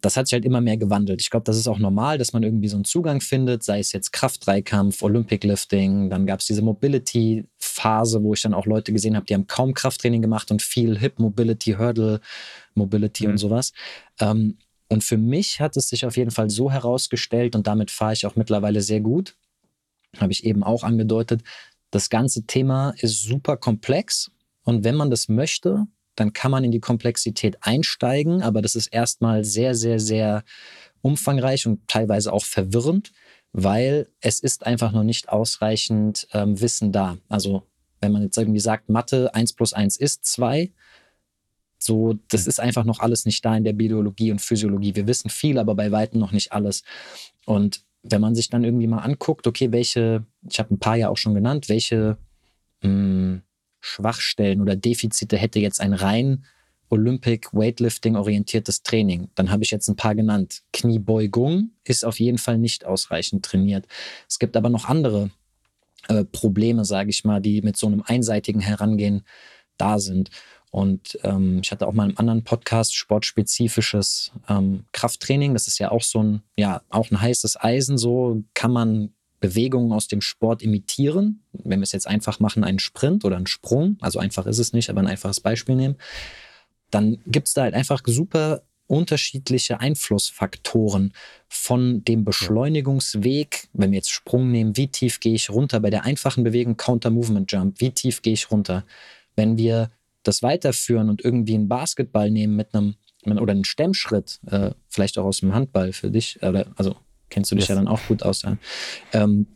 das 0.00 0.16
hat 0.16 0.26
sich 0.26 0.32
halt 0.32 0.44
immer 0.44 0.60
mehr 0.60 0.76
gewandelt. 0.76 1.20
Ich 1.20 1.30
glaube, 1.30 1.44
das 1.44 1.56
ist 1.56 1.68
auch 1.68 1.78
normal, 1.78 2.18
dass 2.18 2.32
man 2.32 2.42
irgendwie 2.42 2.66
so 2.66 2.76
einen 2.76 2.84
Zugang 2.84 3.20
findet, 3.20 3.62
sei 3.62 3.78
es 3.78 3.92
jetzt 3.92 4.12
Kraft-Dreikampf, 4.12 5.00
Olympic 5.02 5.46
Lifting, 5.46 6.10
dann 6.10 6.26
gab 6.26 6.40
es 6.40 6.46
diese 6.46 6.60
Mobility-Phase, 6.62 8.22
wo 8.22 8.34
ich 8.34 8.42
dann 8.42 8.52
auch 8.52 8.66
Leute 8.66 8.92
gesehen 8.92 9.14
habe, 9.14 9.26
die 9.26 9.34
haben 9.34 9.46
kaum 9.46 9.74
Krafttraining 9.74 10.20
gemacht 10.20 10.50
und 10.50 10.60
viel 10.60 10.98
Hip-Mobility, 10.98 11.74
Hurdle-Mobility 11.74 13.26
mhm. 13.26 13.30
und 13.30 13.38
sowas. 13.38 13.72
Ähm, 14.18 14.58
und 14.88 15.04
für 15.04 15.18
mich 15.18 15.60
hat 15.60 15.76
es 15.76 15.88
sich 15.88 16.04
auf 16.04 16.16
jeden 16.16 16.32
Fall 16.32 16.50
so 16.50 16.70
herausgestellt 16.70 17.54
und 17.54 17.68
damit 17.68 17.92
fahre 17.92 18.12
ich 18.12 18.26
auch 18.26 18.34
mittlerweile 18.34 18.82
sehr 18.82 19.00
gut, 19.00 19.36
habe 20.18 20.32
ich 20.32 20.44
eben 20.44 20.64
auch 20.64 20.82
angedeutet, 20.82 21.42
das 21.92 22.10
ganze 22.10 22.44
Thema 22.44 22.90
ist 22.98 23.22
super 23.22 23.56
komplex 23.56 24.32
und 24.64 24.84
wenn 24.84 24.94
man 24.94 25.10
das 25.10 25.28
möchte, 25.28 25.86
dann 26.14 26.32
kann 26.32 26.50
man 26.50 26.64
in 26.64 26.70
die 26.70 26.80
Komplexität 26.80 27.56
einsteigen, 27.62 28.42
aber 28.42 28.62
das 28.62 28.74
ist 28.74 28.88
erstmal 28.88 29.44
sehr, 29.44 29.74
sehr, 29.74 29.98
sehr 29.98 30.44
umfangreich 31.00 31.66
und 31.66 31.88
teilweise 31.88 32.32
auch 32.32 32.44
verwirrend, 32.44 33.12
weil 33.52 34.08
es 34.20 34.38
ist 34.38 34.66
einfach 34.66 34.92
noch 34.92 35.04
nicht 35.04 35.28
ausreichend 35.28 36.28
ähm, 36.32 36.60
Wissen 36.60 36.92
da. 36.92 37.18
Also 37.28 37.62
wenn 38.00 38.12
man 38.12 38.22
jetzt 38.22 38.36
irgendwie 38.36 38.60
sagt, 38.60 38.88
Mathe 38.88 39.34
1 39.34 39.54
plus 39.54 39.72
1 39.72 39.96
ist 39.96 40.24
2, 40.26 40.70
so, 41.78 42.14
das 42.28 42.46
ist 42.46 42.60
einfach 42.60 42.84
noch 42.84 43.00
alles 43.00 43.24
nicht 43.24 43.44
da 43.44 43.56
in 43.56 43.64
der 43.64 43.72
Biologie 43.72 44.30
und 44.30 44.40
Physiologie. 44.40 44.94
Wir 44.94 45.06
wissen 45.06 45.30
viel, 45.30 45.58
aber 45.58 45.74
bei 45.74 45.90
weitem 45.90 46.20
noch 46.20 46.32
nicht 46.32 46.52
alles. 46.52 46.84
Und 47.44 47.84
wenn 48.02 48.20
man 48.20 48.34
sich 48.34 48.48
dann 48.50 48.64
irgendwie 48.64 48.86
mal 48.86 48.98
anguckt, 48.98 49.46
okay, 49.46 49.72
welche, 49.72 50.24
ich 50.48 50.58
habe 50.58 50.74
ein 50.74 50.78
paar 50.78 50.96
ja 50.96 51.08
auch 51.08 51.16
schon 51.16 51.34
genannt, 51.34 51.68
welche 51.68 52.18
mh, 52.82 52.88
hm, 52.88 53.42
Schwachstellen 53.82 54.62
oder 54.62 54.76
Defizite 54.76 55.36
hätte 55.36 55.58
jetzt 55.58 55.80
ein 55.80 55.92
rein 55.92 56.46
Olympic 56.88 57.48
Weightlifting 57.52 58.16
orientiertes 58.16 58.82
Training. 58.82 59.30
Dann 59.34 59.50
habe 59.50 59.64
ich 59.64 59.70
jetzt 59.70 59.88
ein 59.88 59.96
paar 59.96 60.14
genannt. 60.14 60.62
Kniebeugung 60.72 61.72
ist 61.84 62.04
auf 62.04 62.20
jeden 62.20 62.38
Fall 62.38 62.58
nicht 62.58 62.84
ausreichend 62.84 63.44
trainiert. 63.44 63.86
Es 64.28 64.38
gibt 64.38 64.56
aber 64.56 64.68
noch 64.68 64.86
andere 64.86 65.30
äh, 66.08 66.24
Probleme, 66.24 66.84
sage 66.84 67.10
ich 67.10 67.24
mal, 67.24 67.40
die 67.40 67.62
mit 67.62 67.76
so 67.76 67.86
einem 67.86 68.02
einseitigen 68.06 68.60
Herangehen 68.60 69.24
da 69.78 69.98
sind. 69.98 70.30
Und 70.70 71.18
ähm, 71.22 71.60
ich 71.62 71.70
hatte 71.70 71.86
auch 71.86 71.92
mal 71.92 72.04
einen 72.04 72.16
anderen 72.18 72.44
Podcast, 72.44 72.94
sportspezifisches 72.94 74.32
ähm, 74.48 74.84
Krafttraining. 74.92 75.54
Das 75.54 75.68
ist 75.68 75.78
ja 75.78 75.90
auch 75.90 76.02
so 76.02 76.22
ein, 76.22 76.42
ja, 76.56 76.82
auch 76.88 77.10
ein 77.10 77.20
heißes 77.20 77.58
Eisen. 77.58 77.98
So 77.98 78.44
kann 78.54 78.70
man 78.70 79.14
Bewegungen 79.42 79.92
aus 79.92 80.08
dem 80.08 80.22
Sport 80.22 80.62
imitieren. 80.62 81.42
Wenn 81.52 81.80
wir 81.80 81.84
es 81.84 81.92
jetzt 81.92 82.06
einfach 82.06 82.40
machen, 82.40 82.64
einen 82.64 82.78
Sprint 82.78 83.26
oder 83.26 83.36
einen 83.36 83.46
Sprung, 83.46 83.98
also 84.00 84.18
einfach 84.18 84.46
ist 84.46 84.58
es 84.58 84.72
nicht, 84.72 84.88
aber 84.88 85.00
ein 85.00 85.06
einfaches 85.06 85.40
Beispiel 85.40 85.74
nehmen, 85.74 85.96
dann 86.90 87.18
gibt 87.26 87.48
es 87.48 87.54
da 87.54 87.62
halt 87.62 87.74
einfach 87.74 88.00
super 88.06 88.62
unterschiedliche 88.86 89.80
Einflussfaktoren 89.80 91.12
von 91.48 92.04
dem 92.04 92.24
Beschleunigungsweg, 92.24 93.68
wenn 93.72 93.90
wir 93.90 93.96
jetzt 93.96 94.10
Sprung 94.10 94.50
nehmen, 94.50 94.76
wie 94.76 94.88
tief 94.88 95.20
gehe 95.20 95.34
ich 95.34 95.50
runter 95.50 95.80
bei 95.80 95.90
der 95.90 96.04
einfachen 96.04 96.44
Bewegung 96.44 96.76
Counter 96.76 97.10
Movement 97.10 97.50
Jump, 97.50 97.80
wie 97.80 97.90
tief 97.90 98.22
gehe 98.22 98.34
ich 98.34 98.50
runter. 98.50 98.84
Wenn 99.34 99.56
wir 99.56 99.90
das 100.22 100.42
weiterführen 100.42 101.08
und 101.08 101.24
irgendwie 101.24 101.54
einen 101.54 101.68
Basketball 101.68 102.30
nehmen 102.30 102.54
mit 102.54 102.74
einem 102.74 102.96
oder 103.24 103.52
einen 103.52 103.64
Stemmschritt, 103.64 104.40
äh, 104.46 104.72
vielleicht 104.88 105.16
auch 105.18 105.24
aus 105.24 105.40
dem 105.40 105.54
Handball 105.54 105.92
für 105.92 106.10
dich, 106.10 106.42
oder, 106.42 106.66
also 106.76 106.96
kennst 107.32 107.50
du 107.50 107.56
dich 107.56 107.64
yes. 107.64 107.70
ja 107.70 107.74
dann 107.74 107.88
auch 107.88 108.00
gut 108.06 108.22
aus. 108.22 108.44
Ähm, 109.12 109.46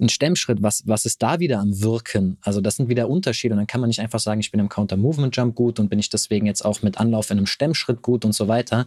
ein 0.00 0.08
Stemmschritt, 0.08 0.62
was, 0.62 0.86
was 0.86 1.04
ist 1.04 1.22
da 1.22 1.40
wieder 1.40 1.58
am 1.58 1.80
Wirken? 1.82 2.38
Also 2.42 2.60
das 2.60 2.76
sind 2.76 2.88
wieder 2.88 3.08
Unterschiede. 3.08 3.54
Und 3.54 3.58
dann 3.58 3.66
kann 3.66 3.80
man 3.80 3.88
nicht 3.88 4.00
einfach 4.00 4.20
sagen, 4.20 4.40
ich 4.40 4.50
bin 4.50 4.60
im 4.60 4.68
Counter-Movement-Jump 4.68 5.54
gut 5.54 5.80
und 5.80 5.88
bin 5.88 5.98
ich 5.98 6.08
deswegen 6.08 6.46
jetzt 6.46 6.64
auch 6.64 6.82
mit 6.82 6.98
Anlauf 6.98 7.30
in 7.30 7.38
einem 7.38 7.46
Stemmschritt 7.46 8.02
gut 8.02 8.24
und 8.24 8.32
so 8.32 8.48
weiter. 8.48 8.86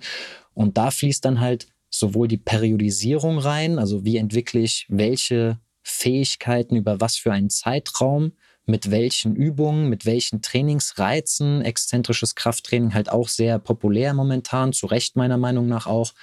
Und 0.53 0.77
da 0.77 0.91
fließt 0.91 1.23
dann 1.25 1.39
halt 1.39 1.67
sowohl 1.89 2.27
die 2.27 2.37
Periodisierung 2.37 3.37
rein, 3.37 3.77
also 3.77 4.05
wie 4.05 4.17
entwickle 4.17 4.61
ich 4.61 4.85
welche 4.87 5.59
Fähigkeiten 5.83 6.77
über 6.77 7.01
was 7.01 7.17
für 7.17 7.33
einen 7.33 7.49
Zeitraum, 7.49 8.31
mit 8.65 8.91
welchen 8.91 9.35
Übungen, 9.35 9.89
mit 9.89 10.05
welchen 10.05 10.41
Trainingsreizen, 10.41 11.61
exzentrisches 11.61 12.35
Krafttraining 12.35 12.93
halt 12.93 13.11
auch 13.11 13.27
sehr 13.27 13.59
populär 13.59 14.13
momentan, 14.13 14.71
zu 14.71 14.85
Recht 14.85 15.17
meiner 15.17 15.37
Meinung 15.37 15.67
nach 15.67 15.87
auch. 15.87 16.13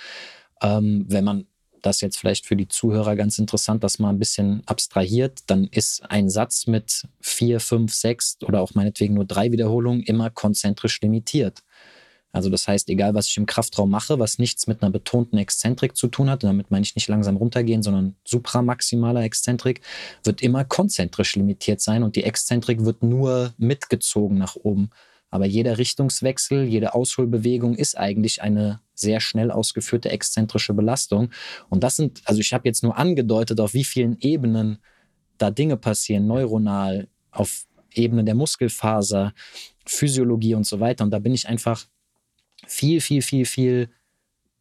Ähm, 0.63 1.05
wenn 1.09 1.25
man 1.25 1.47
das 1.83 2.01
jetzt 2.01 2.19
vielleicht 2.19 2.47
für 2.47 2.57
die 2.57 2.69
Zuhörer 2.69 3.17
ganz 3.17 3.39
interessant, 3.39 3.85
das 3.85 3.99
mal 3.99 4.11
ein 4.11 4.19
bisschen 4.19 4.63
abstrahiert, 4.67 5.41
dann 5.47 5.67
ist 5.67 6.03
ein 6.11 6.29
Satz 6.31 6.67
mit 6.67 7.07
vier, 7.21 7.61
fünf, 7.61 7.95
sechs 7.95 8.39
oder 8.43 8.61
auch 8.61 8.75
meinetwegen 8.75 9.15
nur 9.15 9.25
drei 9.25 9.53
Wiederholungen 9.53 10.03
immer 10.03 10.31
konzentrisch 10.31 11.01
limitiert. 11.01 11.63
Also 12.31 12.51
das 12.51 12.69
heißt, 12.69 12.89
egal 12.91 13.15
was 13.15 13.27
ich 13.27 13.37
im 13.39 13.47
Kraftraum 13.47 13.91
mache, 13.91 14.19
was 14.19 14.39
nichts 14.39 14.67
mit 14.67 14.83
einer 14.83 14.91
betonten 14.91 15.39
Exzentrik 15.39 15.97
zu 15.97 16.09
tun 16.09 16.29
hat, 16.29 16.45
damit 16.45 16.71
meine 16.71 16.83
ich 16.83 16.95
nicht 16.95 17.09
langsam 17.09 17.37
runtergehen, 17.37 17.83
sondern 17.83 18.17
supramaximaler 18.25 19.23
Exzentrik, 19.23 19.81
wird 20.25 20.43
immer 20.43 20.65
konzentrisch 20.65 21.37
limitiert 21.37 21.81
sein 21.81 22.03
und 22.03 22.17
die 22.17 22.25
Exzentrik 22.25 22.85
wird 22.85 23.03
nur 23.03 23.55
mitgezogen 23.57 24.37
nach 24.37 24.57
oben. 24.57 24.91
Aber 25.31 25.47
jeder 25.47 25.79
Richtungswechsel, 25.79 26.65
jede 26.65 26.95
Ausholbewegung 26.95 27.75
ist 27.75 27.99
eigentlich 27.99 28.43
eine 28.43 28.81
sehr 28.95 29.21
schnell 29.21 29.51
ausgeführte 29.51 30.11
exzentrische 30.11 30.75
Belastung. 30.75 31.31
Und 31.69 31.85
das 31.85 31.97
sind, 31.97 32.23
also 32.25 32.41
ich 32.41 32.53
habe 32.55 32.69
jetzt 32.69 32.83
nur 32.83 32.97
angedeutet, 32.97 33.61
auf 33.61 33.75
wie 33.75 33.85
vielen 33.85 34.19
Ebenen 34.21 34.79
da 35.37 35.51
Dinge 35.51 35.77
passieren, 35.77 36.27
neuronal, 36.27 37.09
auf 37.31 37.67
Ebene 37.95 38.25
der 38.25 38.35
Muskelfaser, 38.35 39.35
Physiologie 39.87 40.55
und 40.55 40.65
so 40.65 40.81
weiter. 40.81 41.05
Und 41.05 41.11
da 41.11 41.19
bin 41.19 41.35
ich 41.35 41.49
einfach 41.49 41.87
viel, 42.67 43.01
viel, 43.01 43.23
viel, 43.23 43.45
viel 43.45 43.91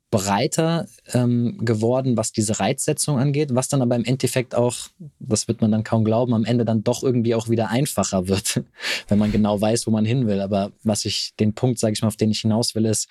breiter 0.10 0.88
ähm, 1.14 1.58
geworden, 1.66 2.16
was 2.16 2.32
diese 2.32 2.60
Reizsetzung 2.60 3.20
angeht, 3.20 3.54
was 3.54 3.68
dann 3.68 3.82
aber 3.82 3.96
im 3.96 4.06
Endeffekt 4.06 4.56
auch, 4.56 4.76
das 5.20 5.48
wird 5.48 5.62
man 5.62 5.72
dann 5.72 5.84
kaum 5.84 6.06
glauben, 6.06 6.34
am 6.34 6.46
Ende 6.46 6.64
dann 6.64 6.84
doch 6.84 7.04
irgendwie 7.04 7.36
auch 7.36 7.50
wieder 7.50 7.70
einfacher 7.70 8.28
wird, 8.28 8.64
wenn 9.10 9.20
man 9.20 9.32
genau 9.32 9.60
weiß, 9.60 9.86
wo 9.86 9.92
man 9.92 10.06
hin 10.06 10.28
will. 10.28 10.40
Aber 10.40 10.72
was 10.84 11.04
ich, 11.06 11.34
den 11.40 11.54
Punkt, 11.54 11.80
sage 11.80 11.94
ich 11.94 12.02
mal, 12.02 12.08
auf 12.08 12.16
den 12.16 12.32
ich 12.32 12.40
hinaus 12.40 12.74
will, 12.74 12.86
ist, 12.86 13.10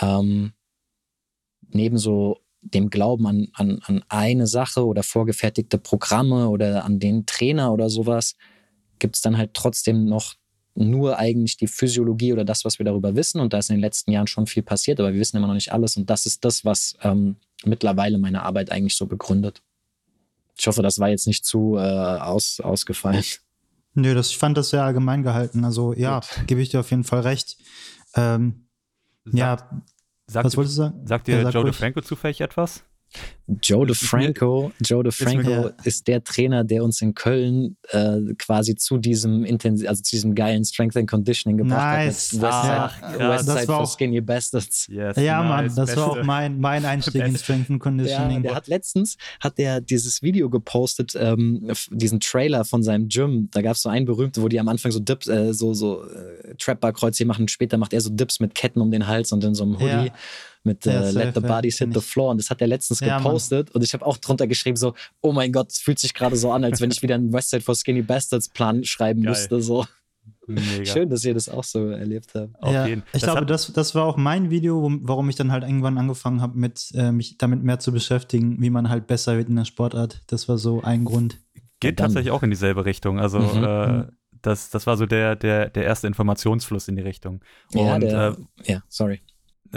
ähm, 0.00 0.52
neben 1.68 1.98
so 1.98 2.38
dem 2.62 2.88
Glauben 2.88 3.26
an, 3.26 3.48
an, 3.52 3.80
an 3.84 4.02
eine 4.08 4.46
Sache 4.46 4.86
oder 4.86 5.02
vorgefertigte 5.02 5.78
Programme 5.78 6.48
oder 6.48 6.84
an 6.84 6.98
den 6.98 7.26
Trainer 7.26 7.72
oder 7.72 7.90
sowas, 7.90 8.36
gibt 8.98 9.16
es 9.16 9.22
dann 9.22 9.36
halt 9.36 9.52
trotzdem 9.52 10.06
noch 10.06 10.34
nur 10.76 11.18
eigentlich 11.18 11.56
die 11.56 11.66
Physiologie 11.66 12.32
oder 12.32 12.44
das, 12.44 12.64
was 12.64 12.78
wir 12.78 12.84
darüber 12.84 13.16
wissen. 13.16 13.40
Und 13.40 13.52
da 13.52 13.58
ist 13.58 13.70
in 13.70 13.76
den 13.76 13.80
letzten 13.80 14.10
Jahren 14.12 14.26
schon 14.26 14.46
viel 14.46 14.62
passiert, 14.62 15.00
aber 15.00 15.12
wir 15.12 15.20
wissen 15.20 15.36
immer 15.36 15.46
noch 15.46 15.54
nicht 15.54 15.72
alles. 15.72 15.96
Und 15.96 16.10
das 16.10 16.26
ist 16.26 16.44
das, 16.44 16.64
was 16.64 16.96
ähm, 17.02 17.36
mittlerweile 17.64 18.18
meine 18.18 18.42
Arbeit 18.42 18.70
eigentlich 18.70 18.96
so 18.96 19.06
begründet. 19.06 19.62
Ich 20.58 20.66
hoffe, 20.66 20.82
das 20.82 20.98
war 20.98 21.08
jetzt 21.08 21.26
nicht 21.26 21.44
zu 21.44 21.76
äh, 21.76 21.80
aus, 21.80 22.60
ausgefallen. 22.60 23.24
Nö, 23.94 24.14
das, 24.14 24.30
ich 24.30 24.38
fand 24.38 24.56
das 24.56 24.70
sehr 24.70 24.84
allgemein 24.84 25.22
gehalten. 25.22 25.64
Also 25.64 25.94
ja, 25.94 26.20
gebe 26.46 26.60
ich 26.60 26.68
dir 26.68 26.80
auf 26.80 26.90
jeden 26.90 27.04
Fall 27.04 27.20
recht. 27.20 27.56
Ähm, 28.14 28.66
ja, 29.32 29.56
sagt, 30.26 30.44
was 30.44 30.56
wolltest 30.56 30.76
du 30.76 30.82
sagen? 30.82 31.06
Sagt 31.06 31.26
dir 31.26 31.38
ja, 31.38 31.42
sag 31.44 31.54
Joe 31.54 31.64
DeFranco 31.64 32.00
zufällig 32.02 32.40
etwas? 32.40 32.84
Joe 33.62 33.86
DeFranco, 33.86 34.72
Joe 34.80 35.04
DeFranco 35.04 35.70
ist, 35.84 36.08
der 36.08 36.24
Trainer, 36.24 36.64
der 36.64 36.82
uns 36.82 37.00
in 37.00 37.14
Köln 37.14 37.76
äh, 37.90 38.34
quasi 38.38 38.74
zu 38.74 38.98
diesem 38.98 39.44
intensiv, 39.44 39.88
also 39.88 40.02
zu 40.02 40.16
diesem 40.16 40.34
geilen 40.34 40.64
Strength 40.64 40.96
and 40.96 41.08
Conditioning 41.08 41.58
gebracht 41.58 41.98
nice. 41.98 42.32
hat. 42.32 42.42
Westside, 42.42 42.42
ah, 42.42 43.18
ja, 43.18 43.30
Westside 43.30 43.66
for 43.66 43.86
Skinny 43.86 44.20
Bastards. 44.20 44.88
Yes, 44.88 45.16
ja, 45.16 45.42
nice, 45.42 45.48
Mann, 45.48 45.64
das 45.66 45.76
Beste. 45.76 45.96
war 45.96 46.10
auch 46.10 46.22
mein, 46.24 46.58
mein 46.58 46.84
Einstieg 46.84 47.24
in 47.24 47.36
Strength 47.36 47.70
and 47.70 47.80
Conditioning. 47.80 48.38
Ja, 48.38 48.42
der 48.42 48.54
hat 48.56 48.66
letztens 48.66 49.16
hat 49.38 49.58
der 49.58 49.80
dieses 49.80 50.22
Video 50.22 50.50
gepostet, 50.50 51.14
ähm, 51.16 51.70
diesen 51.90 52.18
Trailer 52.18 52.64
von 52.64 52.82
seinem 52.82 53.06
Gym. 53.08 53.48
Da 53.52 53.62
gab 53.62 53.76
es 53.76 53.82
so 53.82 53.88
einen 53.88 54.06
berühmten, 54.06 54.42
wo 54.42 54.48
die 54.48 54.58
am 54.58 54.66
Anfang 54.66 54.90
so 54.90 54.98
Dips, 54.98 55.28
äh, 55.28 55.54
so, 55.54 55.72
so 55.72 56.04
äh, 56.04 56.56
Trapbar-Kreuz 56.58 57.16
hier 57.16 57.26
machen. 57.26 57.46
Später 57.46 57.76
macht 57.76 57.92
er 57.92 58.00
so 58.00 58.10
Dips 58.10 58.40
mit 58.40 58.56
Ketten 58.56 58.80
um 58.80 58.90
den 58.90 59.06
Hals 59.06 59.30
und 59.30 59.44
in 59.44 59.54
so 59.54 59.62
einem 59.62 59.78
Hoodie. 59.78 60.10
Mit 60.66 60.84
ja, 60.84 61.00
äh, 61.00 61.10
Let 61.12 61.34
the 61.34 61.40
Bodies 61.40 61.78
Hit 61.78 61.94
the 61.94 62.00
Floor. 62.00 62.32
Und 62.32 62.38
das 62.38 62.50
hat 62.50 62.60
er 62.60 62.66
letztens 62.66 63.00
ja, 63.00 63.18
gepostet. 63.18 63.68
Mann. 63.68 63.76
Und 63.76 63.84
ich 63.84 63.94
habe 63.94 64.04
auch 64.04 64.16
drunter 64.16 64.46
geschrieben, 64.46 64.76
so, 64.76 64.94
oh 65.22 65.32
mein 65.32 65.52
Gott, 65.52 65.70
es 65.70 65.78
fühlt 65.78 65.98
sich 65.98 66.12
gerade 66.12 66.36
so 66.36 66.52
an, 66.52 66.64
als 66.64 66.80
wenn 66.80 66.90
ich 66.90 67.00
wieder 67.02 67.14
einen 67.14 67.32
Westside 67.32 67.62
for 67.62 67.74
Skinny 67.74 68.02
Bastards 68.02 68.48
Plan 68.48 68.84
schreiben 68.84 69.22
Geil. 69.22 69.30
müsste. 69.30 69.62
So. 69.62 69.86
Mega. 70.46 70.84
Schön, 70.84 71.10
dass 71.10 71.24
ihr 71.24 71.34
das 71.34 71.48
auch 71.48 71.64
so 71.64 71.88
erlebt 71.88 72.32
habt. 72.34 72.52
Ja, 72.64 72.86
ich 72.86 73.02
das 73.12 73.22
glaube, 73.22 73.46
das, 73.46 73.72
das 73.72 73.94
war 73.94 74.04
auch 74.04 74.16
mein 74.16 74.50
Video, 74.50 74.88
warum 75.02 75.28
ich 75.28 75.36
dann 75.36 75.50
halt 75.50 75.64
irgendwann 75.64 75.98
angefangen 75.98 76.40
habe, 76.40 76.56
mit, 76.58 76.92
äh, 76.94 77.10
mich 77.10 77.38
damit 77.38 77.62
mehr 77.62 77.78
zu 77.78 77.92
beschäftigen, 77.92 78.60
wie 78.60 78.70
man 78.70 78.88
halt 78.88 79.06
besser 79.06 79.36
wird 79.36 79.48
in 79.48 79.56
der 79.56 79.64
Sportart. 79.64 80.22
Das 80.28 80.48
war 80.48 80.58
so 80.58 80.82
ein 80.82 81.04
Grund. 81.04 81.38
Geht 81.80 81.98
tatsächlich 81.98 82.30
auch 82.30 82.42
in 82.42 82.50
dieselbe 82.50 82.84
Richtung. 82.84 83.18
Also 83.18 83.40
mhm. 83.40 83.64
äh, 83.64 83.86
mhm. 83.88 84.08
das, 84.42 84.70
das 84.70 84.86
war 84.86 84.96
so 84.96 85.06
der, 85.06 85.36
der, 85.36 85.68
der 85.68 85.84
erste 85.84 86.06
Informationsfluss 86.06 86.88
in 86.88 86.96
die 86.96 87.02
Richtung. 87.02 87.40
Und, 87.74 87.86
ja, 87.86 87.98
der, 87.98 88.36
äh, 88.64 88.72
ja, 88.72 88.82
sorry. 88.88 89.20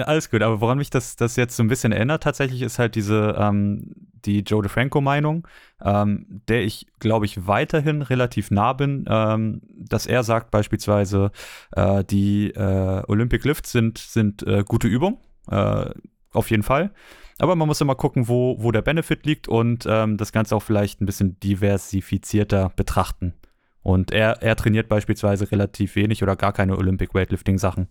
Alles 0.08 0.30
gut, 0.30 0.42
aber 0.42 0.62
woran 0.62 0.78
mich 0.78 0.90
das, 0.90 1.16
das 1.16 1.36
jetzt 1.36 1.56
so 1.56 1.64
ein 1.64 1.68
bisschen 1.68 1.92
erinnert, 1.92 2.24
tatsächlich 2.24 2.62
ist 2.62 2.80
halt 2.80 2.96
diese, 2.96 3.36
ähm, 3.38 3.94
die 4.26 4.40
Joe 4.40 4.62
DeFranco-Meinung, 4.62 5.48
ähm, 5.84 6.42
der 6.48 6.64
ich, 6.64 6.88
glaube 7.00 7.26
ich, 7.26 7.48
weiterhin 7.48 8.02
relativ 8.02 8.52
nah 8.52 8.74
bin, 8.74 9.06
ähm, 9.10 9.62
dass 9.76 10.06
er 10.06 10.24
sagt 10.24 10.52
beispielsweise, 10.52 11.32
äh, 11.76 12.04
die 12.04 12.52
äh, 12.52 13.04
Olympic 13.08 13.48
Lifts 13.48 13.72
sind, 13.72 13.98
sind 13.98 14.44
äh, 14.44 14.64
gute 14.66 14.88
Übungen. 14.88 15.18
Äh, 15.50 15.90
auf 16.32 16.52
jeden 16.52 16.64
Fall. 16.64 16.92
Aber 17.40 17.56
man 17.56 17.68
muss 17.68 17.82
immer 17.82 17.96
gucken, 17.96 18.28
wo, 18.28 18.58
wo 18.60 18.72
der 18.72 18.82
Benefit 18.82 19.26
liegt 19.26 19.48
und 19.48 19.86
ähm, 19.90 20.18
das 20.18 20.32
Ganze 20.32 20.56
auch 20.56 20.64
vielleicht 20.64 21.02
ein 21.02 21.06
bisschen 21.06 21.40
diversifizierter 21.40 22.72
betrachten. 22.76 23.34
Und 23.82 24.12
er, 24.12 24.42
er 24.42 24.56
trainiert 24.58 24.90
beispielsweise 24.90 25.50
relativ 25.52 25.96
wenig 25.96 26.22
oder 26.22 26.36
gar 26.36 26.52
keine 26.52 26.78
Olympic 26.78 27.14
Weightlifting 27.14 27.58
Sachen, 27.58 27.88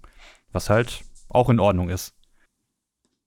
was 0.52 0.68
halt 0.68 1.00
auch 1.28 1.48
in 1.48 1.60
Ordnung 1.60 1.90
ist. 1.90 2.14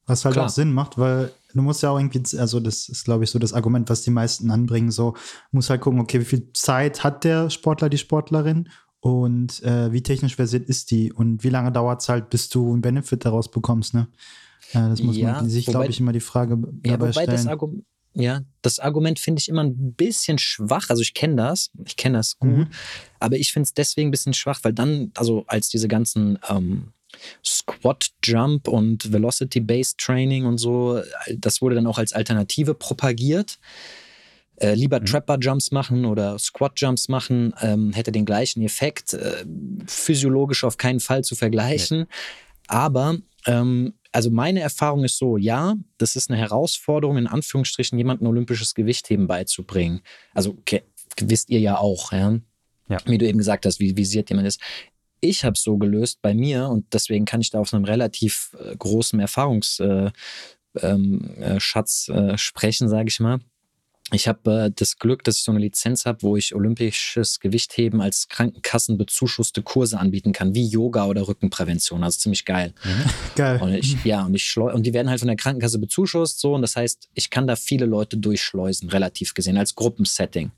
Was 0.08 0.26
halt 0.26 0.34
Klar. 0.34 0.48
auch 0.48 0.50
Sinn 0.50 0.74
macht, 0.74 0.98
weil 0.98 1.32
du 1.54 1.62
musst 1.62 1.84
ja 1.84 1.92
auch 1.92 2.00
irgendwie, 2.00 2.38
also 2.38 2.60
das 2.60 2.90
ist, 2.90 3.06
glaube 3.06 3.24
ich, 3.24 3.30
so 3.30 3.40
das 3.40 3.54
Argument, 3.54 3.90
was 3.90 4.02
die 4.02 4.12
meisten 4.12 4.50
anbringen, 4.52 4.92
so, 4.92 5.16
muss 5.52 5.70
halt 5.70 5.82
gucken, 5.82 6.00
okay, 6.00 6.20
wie 6.20 6.26
viel 6.26 6.52
Zeit 6.54 7.04
hat 7.04 7.24
der 7.24 7.50
Sportler, 7.50 7.90
die 7.90 7.98
Sportlerin 7.98 8.70
und 9.00 9.62
äh, 9.64 9.92
wie 9.92 10.04
technisch 10.04 10.36
versiert 10.36 10.68
ist 10.68 10.92
die 10.92 11.14
und 11.14 11.44
wie 11.44 11.50
lange 11.50 11.72
dauert 11.72 12.02
es 12.02 12.10
halt, 12.10 12.30
bis 12.30 12.50
du 12.50 12.72
einen 12.72 12.82
Benefit 12.82 13.26
daraus 13.26 13.50
bekommst, 13.50 13.94
ne? 13.94 14.08
Äh, 14.74 14.90
das 14.90 15.02
muss 15.02 15.18
ja, 15.18 15.34
man 15.34 15.50
sich, 15.50 15.66
glaube 15.66 15.88
ich, 15.88 16.00
immer 16.00 16.14
die 16.14 16.20
Frage 16.20 16.58
ja, 16.86 16.98
dabei 16.98 17.12
stellen. 17.12 17.32
Das 17.32 17.48
Argument, 17.48 17.86
ja, 18.14 18.42
das 18.62 18.80
Argument 18.80 19.20
finde 19.20 19.40
ich 19.40 19.50
immer 19.50 19.64
ein 19.64 19.94
bisschen 19.94 20.38
schwach. 20.38 20.90
Also 20.90 21.02
ich 21.02 21.14
kenne 21.14 21.36
das, 21.36 21.72
ich 21.86 21.96
kenne 21.96 22.18
das 22.18 22.38
gut, 22.38 22.50
mhm. 22.50 22.68
aber 23.20 23.38
ich 23.38 23.54
finde 23.54 23.66
es 23.66 23.74
deswegen 23.74 24.10
ein 24.10 24.12
bisschen 24.12 24.34
schwach, 24.34 24.60
weil 24.64 24.74
dann, 24.74 25.12
also 25.16 25.46
als 25.48 25.70
diese 25.70 25.88
ganzen 25.88 26.38
ähm, 26.50 26.94
Squat 27.44 28.12
Jump 28.24 28.68
und 28.68 29.12
Velocity 29.12 29.60
Based 29.60 29.98
Training 29.98 30.46
und 30.46 30.58
so, 30.58 31.02
das 31.36 31.62
wurde 31.62 31.76
dann 31.76 31.88
auch 31.88 31.98
als 31.98 32.14
Alternative 32.14 32.74
propagiert. 32.74 33.60
Äh, 34.62 34.76
lieber 34.76 35.00
mhm. 35.00 35.06
Trapper 35.06 35.38
Jumps 35.40 35.72
machen 35.72 36.06
oder 36.06 36.38
Squat 36.38 36.80
Jumps 36.80 37.10
machen, 37.10 37.54
ähm, 37.62 37.94
hätte 37.94 38.12
den 38.12 38.26
gleichen 38.26 38.62
Effekt, 38.62 39.14
äh, 39.14 39.44
physiologisch 39.88 40.64
auf 40.64 40.78
keinen 40.78 41.00
Fall 41.00 41.24
zu 41.24 41.36
vergleichen. 41.36 42.02
Nee. 42.02 42.06
Aber 42.68 43.18
ähm, 43.48 43.94
also 44.12 44.30
meine 44.30 44.60
Erfahrung 44.60 45.04
ist 45.04 45.18
so, 45.18 45.38
ja, 45.38 45.76
das 45.98 46.16
ist 46.16 46.30
eine 46.30 46.40
Herausforderung, 46.40 47.18
in 47.18 47.28
Anführungsstrichen 47.28 47.98
jemandem 47.98 48.28
olympisches 48.28 48.76
Gewichtheben 48.76 49.26
beizubringen. 49.26 50.02
Also 50.34 50.52
okay, 50.52 50.84
wisst 51.20 51.50
ihr 51.50 51.60
ja 51.60 51.78
auch, 51.78 52.12
ja. 52.12 52.38
ja. 52.88 52.98
Wie 53.06 53.18
du 53.18 53.26
eben 53.26 53.38
gesagt 53.38 53.66
hast, 53.66 53.80
wie 53.80 53.98
visiert 53.98 54.30
jemand 54.30 54.48
ist. 54.48 54.62
Ich 55.22 55.46
habe 55.46 55.54
es 55.54 55.64
so 55.64 55.78
gelöst 55.78 56.22
bei 56.22 56.34
mir 56.34 56.68
und 56.68 56.94
deswegen 56.94 57.26
kann 57.26 57.42
ich 57.42 57.52
da 57.52 57.60
auf 57.60 57.74
einem 57.74 57.86
relativ 57.86 58.56
äh, 58.60 58.76
großen 58.76 59.20
Erfahrungsschatz 59.20 59.80
äh, 59.80 60.12
ähm, 60.82 61.36
äh, 61.40 61.58
äh, 61.58 62.38
sprechen, 62.38 62.90
sage 62.90 63.08
ich 63.08 63.20
mal. 63.20 63.40
Ich 64.14 64.28
habe 64.28 64.66
äh, 64.66 64.72
das 64.76 64.98
Glück, 64.98 65.24
dass 65.24 65.38
ich 65.38 65.44
so 65.44 65.52
eine 65.52 65.62
Lizenz 65.62 66.06
habe, 66.06 66.22
wo 66.24 66.36
ich 66.36 66.54
olympisches 66.54 67.40
Gewichtheben 67.40 68.02
als 68.02 68.28
Krankenkassenbezuschusste 68.28 69.62
Kurse 69.62 70.00
anbieten 70.00 70.34
kann, 70.34 70.54
wie 70.54 70.68
Yoga 70.68 71.06
oder 71.06 71.28
Rückenprävention. 71.28 72.04
Also 72.04 72.20
ziemlich 72.20 72.46
geil. 72.46 72.74
Mhm. 72.84 73.10
Geil. 73.36 73.62
Und 73.62 73.74
ich, 73.74 74.04
ja, 74.04 74.26
und 74.26 74.36
ich 74.36 74.58
und 74.58 74.86
die 74.86 74.94
werden 74.94 75.10
halt 75.10 75.20
von 75.20 75.28
der 75.28 75.38
Krankenkasse 75.38 75.80
bezuschusst, 75.80 76.40
so. 76.40 76.54
Und 76.56 76.62
das 76.62 76.76
heißt, 76.76 77.10
ich 77.14 77.30
kann 77.30 77.48
da 77.48 77.56
viele 77.56 77.86
Leute 77.86 78.18
durchschleusen, 78.18 78.90
relativ 78.90 79.34
gesehen, 79.34 79.58
als 79.58 79.76
Gruppensetting. 79.76 80.52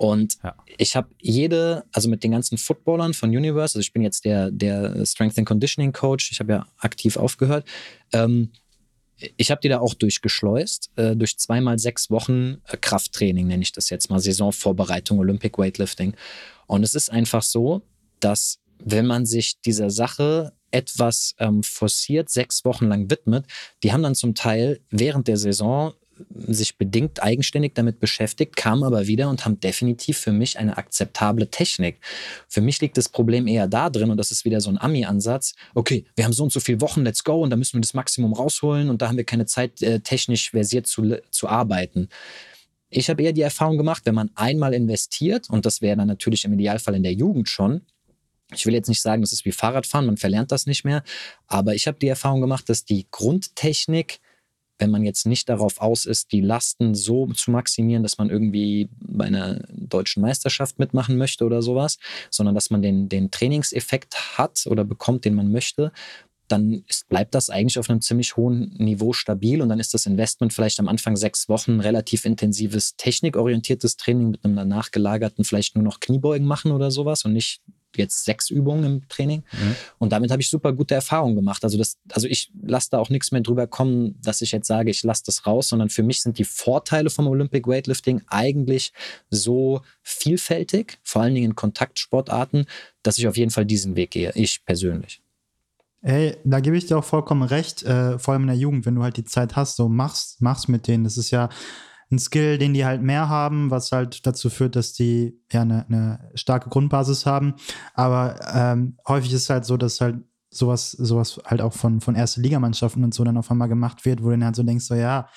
Und 0.00 0.38
ja. 0.42 0.56
ich 0.78 0.96
habe 0.96 1.10
jede, 1.20 1.84
also 1.92 2.08
mit 2.08 2.24
den 2.24 2.30
ganzen 2.30 2.56
Footballern 2.56 3.12
von 3.12 3.28
Universe, 3.28 3.74
also 3.74 3.80
ich 3.80 3.92
bin 3.92 4.00
jetzt 4.00 4.24
der, 4.24 4.50
der 4.50 5.04
Strength 5.04 5.36
and 5.36 5.46
Conditioning 5.46 5.92
Coach, 5.92 6.32
ich 6.32 6.40
habe 6.40 6.52
ja 6.52 6.66
aktiv 6.78 7.18
aufgehört. 7.18 7.66
Ähm, 8.14 8.50
ich 9.36 9.50
habe 9.50 9.60
die 9.60 9.68
da 9.68 9.78
auch 9.78 9.92
durchgeschleust, 9.92 10.90
äh, 10.96 11.14
durch 11.14 11.36
zweimal 11.36 11.78
sechs 11.78 12.08
Wochen 12.08 12.62
äh, 12.68 12.78
Krafttraining, 12.80 13.46
nenne 13.46 13.62
ich 13.62 13.72
das 13.72 13.90
jetzt 13.90 14.08
mal, 14.08 14.20
Saisonvorbereitung, 14.20 15.18
Olympic 15.18 15.58
Weightlifting. 15.58 16.14
Und 16.66 16.82
es 16.82 16.94
ist 16.94 17.10
einfach 17.10 17.42
so, 17.42 17.82
dass 18.20 18.58
wenn 18.78 19.06
man 19.06 19.26
sich 19.26 19.60
dieser 19.60 19.90
Sache 19.90 20.54
etwas 20.70 21.34
ähm, 21.38 21.62
forciert, 21.62 22.30
sechs 22.30 22.64
Wochen 22.64 22.86
lang 22.86 23.10
widmet, 23.10 23.44
die 23.82 23.92
haben 23.92 24.02
dann 24.02 24.14
zum 24.14 24.34
Teil 24.34 24.80
während 24.88 25.28
der 25.28 25.36
Saison 25.36 25.92
sich 26.28 26.76
bedingt 26.76 27.22
eigenständig 27.22 27.74
damit 27.74 28.00
beschäftigt, 28.00 28.56
kamen 28.56 28.84
aber 28.84 29.06
wieder 29.06 29.28
und 29.28 29.44
haben 29.44 29.60
definitiv 29.60 30.18
für 30.18 30.32
mich 30.32 30.58
eine 30.58 30.76
akzeptable 30.76 31.50
Technik. 31.50 31.98
Für 32.48 32.60
mich 32.60 32.80
liegt 32.80 32.96
das 32.96 33.08
Problem 33.08 33.46
eher 33.46 33.66
da 33.66 33.90
drin 33.90 34.10
und 34.10 34.16
das 34.16 34.30
ist 34.30 34.44
wieder 34.44 34.60
so 34.60 34.70
ein 34.70 34.78
Ami-Ansatz. 34.78 35.54
Okay, 35.74 36.04
wir 36.16 36.24
haben 36.24 36.32
so 36.32 36.44
und 36.44 36.52
so 36.52 36.60
viele 36.60 36.80
Wochen, 36.80 37.02
let's 37.02 37.24
go 37.24 37.42
und 37.42 37.50
da 37.50 37.56
müssen 37.56 37.74
wir 37.74 37.80
das 37.80 37.94
Maximum 37.94 38.32
rausholen 38.32 38.90
und 38.90 39.02
da 39.02 39.08
haben 39.08 39.16
wir 39.16 39.24
keine 39.24 39.46
Zeit, 39.46 39.82
äh, 39.82 40.00
technisch 40.00 40.50
versiert 40.50 40.86
zu, 40.86 41.18
zu 41.30 41.48
arbeiten. 41.48 42.08
Ich 42.90 43.08
habe 43.08 43.22
eher 43.22 43.32
die 43.32 43.42
Erfahrung 43.42 43.76
gemacht, 43.76 44.02
wenn 44.04 44.16
man 44.16 44.30
einmal 44.34 44.74
investiert, 44.74 45.48
und 45.48 45.64
das 45.64 45.80
wäre 45.80 45.96
dann 45.96 46.08
natürlich 46.08 46.44
im 46.44 46.52
Idealfall 46.54 46.96
in 46.96 47.04
der 47.04 47.12
Jugend 47.12 47.48
schon, 47.48 47.82
ich 48.52 48.66
will 48.66 48.74
jetzt 48.74 48.88
nicht 48.88 49.00
sagen, 49.00 49.22
das 49.22 49.32
ist 49.32 49.44
wie 49.44 49.52
Fahrradfahren, 49.52 50.06
man 50.06 50.16
verlernt 50.16 50.50
das 50.50 50.66
nicht 50.66 50.84
mehr, 50.84 51.02
aber 51.46 51.74
ich 51.74 51.86
habe 51.86 51.98
die 51.98 52.08
Erfahrung 52.08 52.40
gemacht, 52.40 52.68
dass 52.68 52.84
die 52.84 53.06
Grundtechnik 53.10 54.18
wenn 54.80 54.90
man 54.90 55.04
jetzt 55.04 55.26
nicht 55.26 55.48
darauf 55.48 55.80
aus 55.80 56.06
ist, 56.06 56.32
die 56.32 56.40
Lasten 56.40 56.94
so 56.94 57.26
zu 57.28 57.50
maximieren, 57.50 58.02
dass 58.02 58.18
man 58.18 58.30
irgendwie 58.30 58.88
bei 58.98 59.26
einer 59.26 59.60
deutschen 59.70 60.22
Meisterschaft 60.22 60.78
mitmachen 60.78 61.16
möchte 61.16 61.44
oder 61.44 61.62
sowas, 61.62 61.98
sondern 62.30 62.54
dass 62.54 62.70
man 62.70 62.82
den, 62.82 63.08
den 63.08 63.30
Trainingseffekt 63.30 64.38
hat 64.38 64.66
oder 64.66 64.84
bekommt, 64.84 65.24
den 65.24 65.34
man 65.34 65.52
möchte, 65.52 65.92
dann 66.48 66.84
ist, 66.88 67.08
bleibt 67.08 67.34
das 67.34 67.50
eigentlich 67.50 67.78
auf 67.78 67.88
einem 67.88 68.00
ziemlich 68.00 68.36
hohen 68.36 68.74
Niveau 68.78 69.12
stabil 69.12 69.62
und 69.62 69.68
dann 69.68 69.78
ist 69.78 69.94
das 69.94 70.06
Investment 70.06 70.52
vielleicht 70.52 70.80
am 70.80 70.88
Anfang 70.88 71.16
sechs 71.16 71.48
Wochen 71.48 71.80
relativ 71.80 72.24
intensives, 72.24 72.96
technikorientiertes 72.96 73.96
Training 73.96 74.30
mit 74.30 74.44
einem 74.44 74.56
danach 74.56 74.90
gelagerten 74.90 75.44
vielleicht 75.44 75.76
nur 75.76 75.84
noch 75.84 76.00
Kniebeugen 76.00 76.46
machen 76.46 76.72
oder 76.72 76.90
sowas 76.90 77.24
und 77.24 77.32
nicht 77.32 77.60
jetzt 77.96 78.24
sechs 78.24 78.50
Übungen 78.50 78.84
im 78.84 79.08
Training. 79.08 79.42
Mhm. 79.52 79.76
Und 79.98 80.12
damit 80.12 80.30
habe 80.30 80.42
ich 80.42 80.50
super 80.50 80.72
gute 80.72 80.94
Erfahrungen 80.94 81.36
gemacht. 81.36 81.64
Also, 81.64 81.78
das, 81.78 81.98
also 82.12 82.26
ich 82.26 82.50
lasse 82.62 82.88
da 82.90 82.98
auch 82.98 83.10
nichts 83.10 83.32
mehr 83.32 83.40
drüber 83.40 83.66
kommen, 83.66 84.20
dass 84.22 84.40
ich 84.40 84.52
jetzt 84.52 84.66
sage, 84.66 84.90
ich 84.90 85.02
lasse 85.02 85.22
das 85.26 85.46
raus, 85.46 85.68
sondern 85.68 85.90
für 85.90 86.02
mich 86.02 86.22
sind 86.22 86.38
die 86.38 86.44
Vorteile 86.44 87.10
vom 87.10 87.26
Olympic 87.26 87.68
Weightlifting 87.68 88.22
eigentlich 88.28 88.92
so 89.30 89.82
vielfältig, 90.02 90.98
vor 91.02 91.22
allen 91.22 91.34
Dingen 91.34 91.50
in 91.50 91.56
Kontaktsportarten, 91.56 92.66
dass 93.02 93.18
ich 93.18 93.26
auf 93.26 93.36
jeden 93.36 93.50
Fall 93.50 93.66
diesen 93.66 93.96
Weg 93.96 94.10
gehe, 94.10 94.32
ich 94.34 94.64
persönlich. 94.64 95.22
Ey, 96.02 96.36
da 96.44 96.60
gebe 96.60 96.78
ich 96.78 96.86
dir 96.86 96.96
auch 96.96 97.04
vollkommen 97.04 97.42
recht, 97.42 97.82
äh, 97.82 98.18
vor 98.18 98.32
allem 98.32 98.44
in 98.44 98.48
der 98.48 98.56
Jugend, 98.56 98.86
wenn 98.86 98.94
du 98.94 99.02
halt 99.02 99.18
die 99.18 99.24
Zeit 99.24 99.56
hast, 99.56 99.76
so 99.76 99.88
mach's, 99.88 100.36
mach's 100.40 100.66
mit 100.66 100.86
denen. 100.88 101.04
Das 101.04 101.18
ist 101.18 101.30
ja 101.30 101.50
ein 102.10 102.18
Skill, 102.18 102.58
den 102.58 102.74
die 102.74 102.84
halt 102.84 103.02
mehr 103.02 103.28
haben, 103.28 103.70
was 103.70 103.92
halt 103.92 104.26
dazu 104.26 104.50
führt, 104.50 104.76
dass 104.76 104.92
die 104.92 105.38
ja 105.52 105.62
eine, 105.62 105.86
eine 105.86 106.30
starke 106.34 106.68
Grundbasis 106.68 107.24
haben. 107.24 107.54
Aber 107.94 108.36
ähm, 108.52 108.96
häufig 109.06 109.32
ist 109.32 109.42
es 109.42 109.50
halt 109.50 109.64
so, 109.64 109.76
dass 109.76 110.00
halt 110.00 110.16
sowas, 110.50 110.90
sowas 110.90 111.40
halt 111.44 111.60
auch 111.60 111.72
von, 111.72 112.00
von 112.00 112.16
erste 112.16 112.40
Ligamannschaften 112.40 113.04
und 113.04 113.14
so 113.14 113.22
dann 113.22 113.36
auf 113.36 113.50
einmal 113.50 113.68
gemacht 113.68 114.04
wird, 114.04 114.22
wo 114.22 114.26
du 114.26 114.32
dann 114.32 114.44
halt 114.44 114.56
so 114.56 114.64
denkst, 114.64 114.84
so 114.84 114.94
ja, 114.94 115.28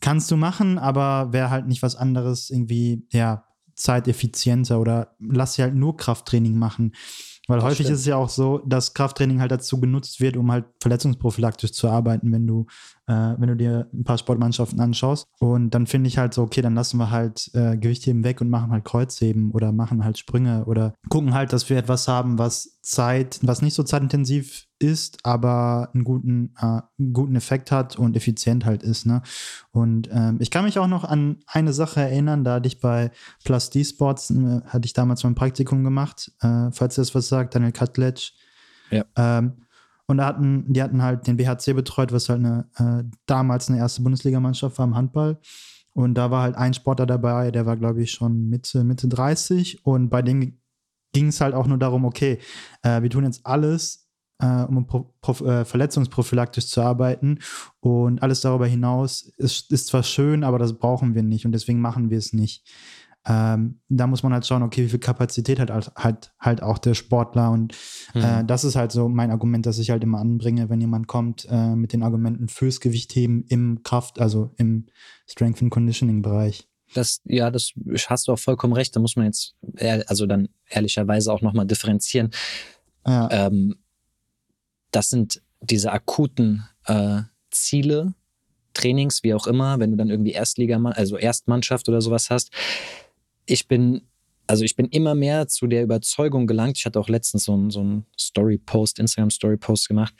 kannst 0.00 0.30
du 0.30 0.36
machen, 0.36 0.78
aber 0.78 1.32
wäre 1.32 1.50
halt 1.50 1.68
nicht 1.68 1.82
was 1.82 1.94
anderes 1.94 2.50
irgendwie, 2.50 3.06
ja, 3.12 3.44
zeiteffizienter 3.74 4.80
oder 4.80 5.14
lass 5.18 5.54
sie 5.54 5.62
halt 5.62 5.74
nur 5.74 5.96
Krafttraining 5.96 6.56
machen. 6.58 6.92
Weil 7.48 7.58
das 7.58 7.64
häufig 7.64 7.86
stimmt. 7.86 7.94
ist 7.94 8.00
es 8.00 8.06
ja 8.06 8.16
auch 8.16 8.28
so, 8.28 8.58
dass 8.58 8.94
Krafttraining 8.94 9.40
halt 9.40 9.50
dazu 9.50 9.80
genutzt 9.80 10.20
wird, 10.20 10.36
um 10.36 10.50
halt 10.52 10.66
verletzungsprophylaktisch 10.80 11.72
zu 11.72 11.88
arbeiten, 11.88 12.30
wenn 12.32 12.46
du, 12.46 12.66
äh, 13.12 13.34
wenn 13.38 13.48
du 13.48 13.56
dir 13.56 13.88
ein 13.92 14.04
paar 14.04 14.18
Sportmannschaften 14.18 14.80
anschaust. 14.80 15.26
Und 15.38 15.70
dann 15.70 15.86
finde 15.86 16.08
ich 16.08 16.18
halt 16.18 16.32
so, 16.34 16.42
okay, 16.42 16.62
dann 16.62 16.74
lassen 16.74 16.96
wir 16.96 17.10
halt 17.10 17.50
äh, 17.54 17.76
Gewichtheben 17.76 18.24
weg 18.24 18.40
und 18.40 18.48
machen 18.48 18.70
halt 18.70 18.84
Kreuzheben 18.84 19.50
oder 19.52 19.72
machen 19.72 20.04
halt 20.04 20.18
Sprünge 20.18 20.64
oder 20.64 20.94
gucken 21.08 21.34
halt, 21.34 21.52
dass 21.52 21.68
wir 21.68 21.76
etwas 21.76 22.08
haben, 22.08 22.38
was 22.38 22.80
Zeit, 22.80 23.38
was 23.42 23.62
nicht 23.62 23.74
so 23.74 23.82
zeitintensiv 23.82 24.66
ist, 24.78 25.18
aber 25.22 25.90
einen 25.94 26.04
guten, 26.04 26.54
äh, 26.58 26.80
einen 26.98 27.12
guten 27.12 27.36
Effekt 27.36 27.70
hat 27.70 27.98
und 27.98 28.16
effizient 28.16 28.64
halt 28.64 28.82
ist. 28.82 29.06
Ne? 29.06 29.22
Und 29.70 30.08
ähm, 30.12 30.38
ich 30.40 30.50
kann 30.50 30.64
mich 30.64 30.78
auch 30.78 30.88
noch 30.88 31.04
an 31.04 31.38
eine 31.46 31.72
Sache 31.72 32.00
erinnern, 32.00 32.44
da 32.44 32.54
hatte 32.54 32.66
ich 32.66 32.80
bei 32.80 33.10
Plus 33.44 33.70
D 33.70 33.84
Sports, 33.84 34.30
äh, 34.30 34.62
hatte 34.66 34.86
ich 34.86 34.94
damals 34.94 35.22
mein 35.22 35.34
Praktikum 35.34 35.84
gemacht, 35.84 36.32
äh, 36.40 36.70
falls 36.72 36.98
ihr 36.98 37.02
das 37.02 37.14
was 37.14 37.28
sagt, 37.28 37.54
Daniel 37.54 37.72
Katletsch. 37.72 38.32
Ja. 38.90 39.04
Ähm, 39.16 39.61
und 40.12 40.18
da 40.18 40.26
hatten, 40.26 40.70
die 40.70 40.82
hatten 40.82 41.02
halt 41.02 41.26
den 41.26 41.38
BHC 41.38 41.72
betreut, 41.72 42.12
was 42.12 42.28
halt 42.28 42.40
eine, 42.40 42.68
äh, 42.76 43.02
damals 43.24 43.70
eine 43.70 43.78
erste 43.78 44.02
Bundesligamannschaft 44.02 44.78
war 44.78 44.86
im 44.86 44.94
Handball. 44.94 45.40
Und 45.94 46.14
da 46.14 46.30
war 46.30 46.42
halt 46.42 46.54
ein 46.54 46.74
Sportler 46.74 47.06
dabei, 47.06 47.50
der 47.50 47.64
war, 47.64 47.78
glaube 47.78 48.02
ich, 48.02 48.12
schon 48.12 48.50
Mitte, 48.50 48.84
Mitte 48.84 49.08
30. 49.08 49.86
Und 49.86 50.10
bei 50.10 50.20
dem 50.20 50.58
ging 51.14 51.28
es 51.28 51.40
halt 51.40 51.54
auch 51.54 51.66
nur 51.66 51.78
darum, 51.78 52.04
okay, 52.04 52.38
äh, 52.82 53.00
wir 53.00 53.08
tun 53.08 53.24
jetzt 53.24 53.46
alles, 53.46 54.06
äh, 54.38 54.64
um 54.64 54.86
äh, 54.86 55.64
verletzungsprophylaktisch 55.64 56.66
zu 56.66 56.82
arbeiten. 56.82 57.38
Und 57.80 58.22
alles 58.22 58.42
darüber 58.42 58.66
hinaus 58.66 59.22
ist, 59.38 59.72
ist 59.72 59.86
zwar 59.86 60.02
schön, 60.02 60.44
aber 60.44 60.58
das 60.58 60.74
brauchen 60.74 61.14
wir 61.14 61.22
nicht 61.22 61.46
und 61.46 61.52
deswegen 61.52 61.80
machen 61.80 62.10
wir 62.10 62.18
es 62.18 62.34
nicht. 62.34 62.70
Ähm, 63.24 63.80
da 63.88 64.06
muss 64.06 64.22
man 64.22 64.32
halt 64.32 64.46
schauen, 64.46 64.62
okay, 64.62 64.84
wie 64.84 64.88
viel 64.88 64.98
Kapazität 64.98 65.60
hat 65.60 65.70
halt, 65.96 66.32
halt 66.40 66.62
auch 66.62 66.78
der 66.78 66.94
Sportler. 66.94 67.50
Und 67.50 67.74
äh, 68.14 68.42
mhm. 68.42 68.46
das 68.46 68.64
ist 68.64 68.74
halt 68.74 68.92
so 68.92 69.08
mein 69.08 69.30
Argument, 69.30 69.64
das 69.64 69.78
ich 69.78 69.90
halt 69.90 70.02
immer 70.02 70.18
anbringe, 70.18 70.68
wenn 70.70 70.80
jemand 70.80 71.06
kommt 71.06 71.46
äh, 71.48 71.74
mit 71.76 71.92
den 71.92 72.02
Argumenten 72.02 72.48
fürs 72.48 72.80
Gewichtheben 72.80 73.44
im 73.48 73.82
Kraft, 73.82 74.20
also 74.20 74.52
im 74.56 74.86
Strength 75.28 75.62
and 75.62 75.70
Conditioning 75.70 76.22
Bereich. 76.22 76.68
Das, 76.94 77.20
ja, 77.24 77.50
das 77.50 77.72
hast 78.08 78.28
du 78.28 78.32
auch 78.32 78.38
vollkommen 78.38 78.74
recht. 78.74 78.94
Da 78.94 79.00
muss 79.00 79.16
man 79.16 79.26
jetzt, 79.26 79.54
also 80.06 80.26
dann 80.26 80.48
ehrlicherweise 80.68 81.32
auch 81.32 81.40
nochmal 81.40 81.66
differenzieren. 81.66 82.30
Ja. 83.06 83.28
Ähm, 83.30 83.76
das 84.90 85.08
sind 85.08 85.42
diese 85.60 85.92
akuten 85.92 86.64
äh, 86.86 87.22
Ziele, 87.50 88.14
Trainings, 88.74 89.22
wie 89.22 89.34
auch 89.34 89.46
immer, 89.46 89.78
wenn 89.78 89.90
du 89.92 89.96
dann 89.96 90.10
irgendwie 90.10 90.32
Erstliga, 90.32 90.78
also 90.82 91.16
Erstmannschaft 91.16 91.88
oder 91.88 92.00
sowas 92.00 92.30
hast. 92.30 92.50
Ich 93.46 93.68
bin, 93.68 94.02
also 94.46 94.64
ich 94.64 94.76
bin 94.76 94.86
immer 94.86 95.14
mehr 95.14 95.48
zu 95.48 95.66
der 95.66 95.82
Überzeugung 95.82 96.46
gelangt. 96.46 96.78
Ich 96.78 96.86
hatte 96.86 97.00
auch 97.00 97.08
letztens 97.08 97.44
so 97.44 97.54
einen 97.54 97.70
so 97.70 97.82
ein 97.82 98.06
Story-Post, 98.18 98.98
Instagram-Story-Post 98.98 99.88
gemacht. 99.88 100.14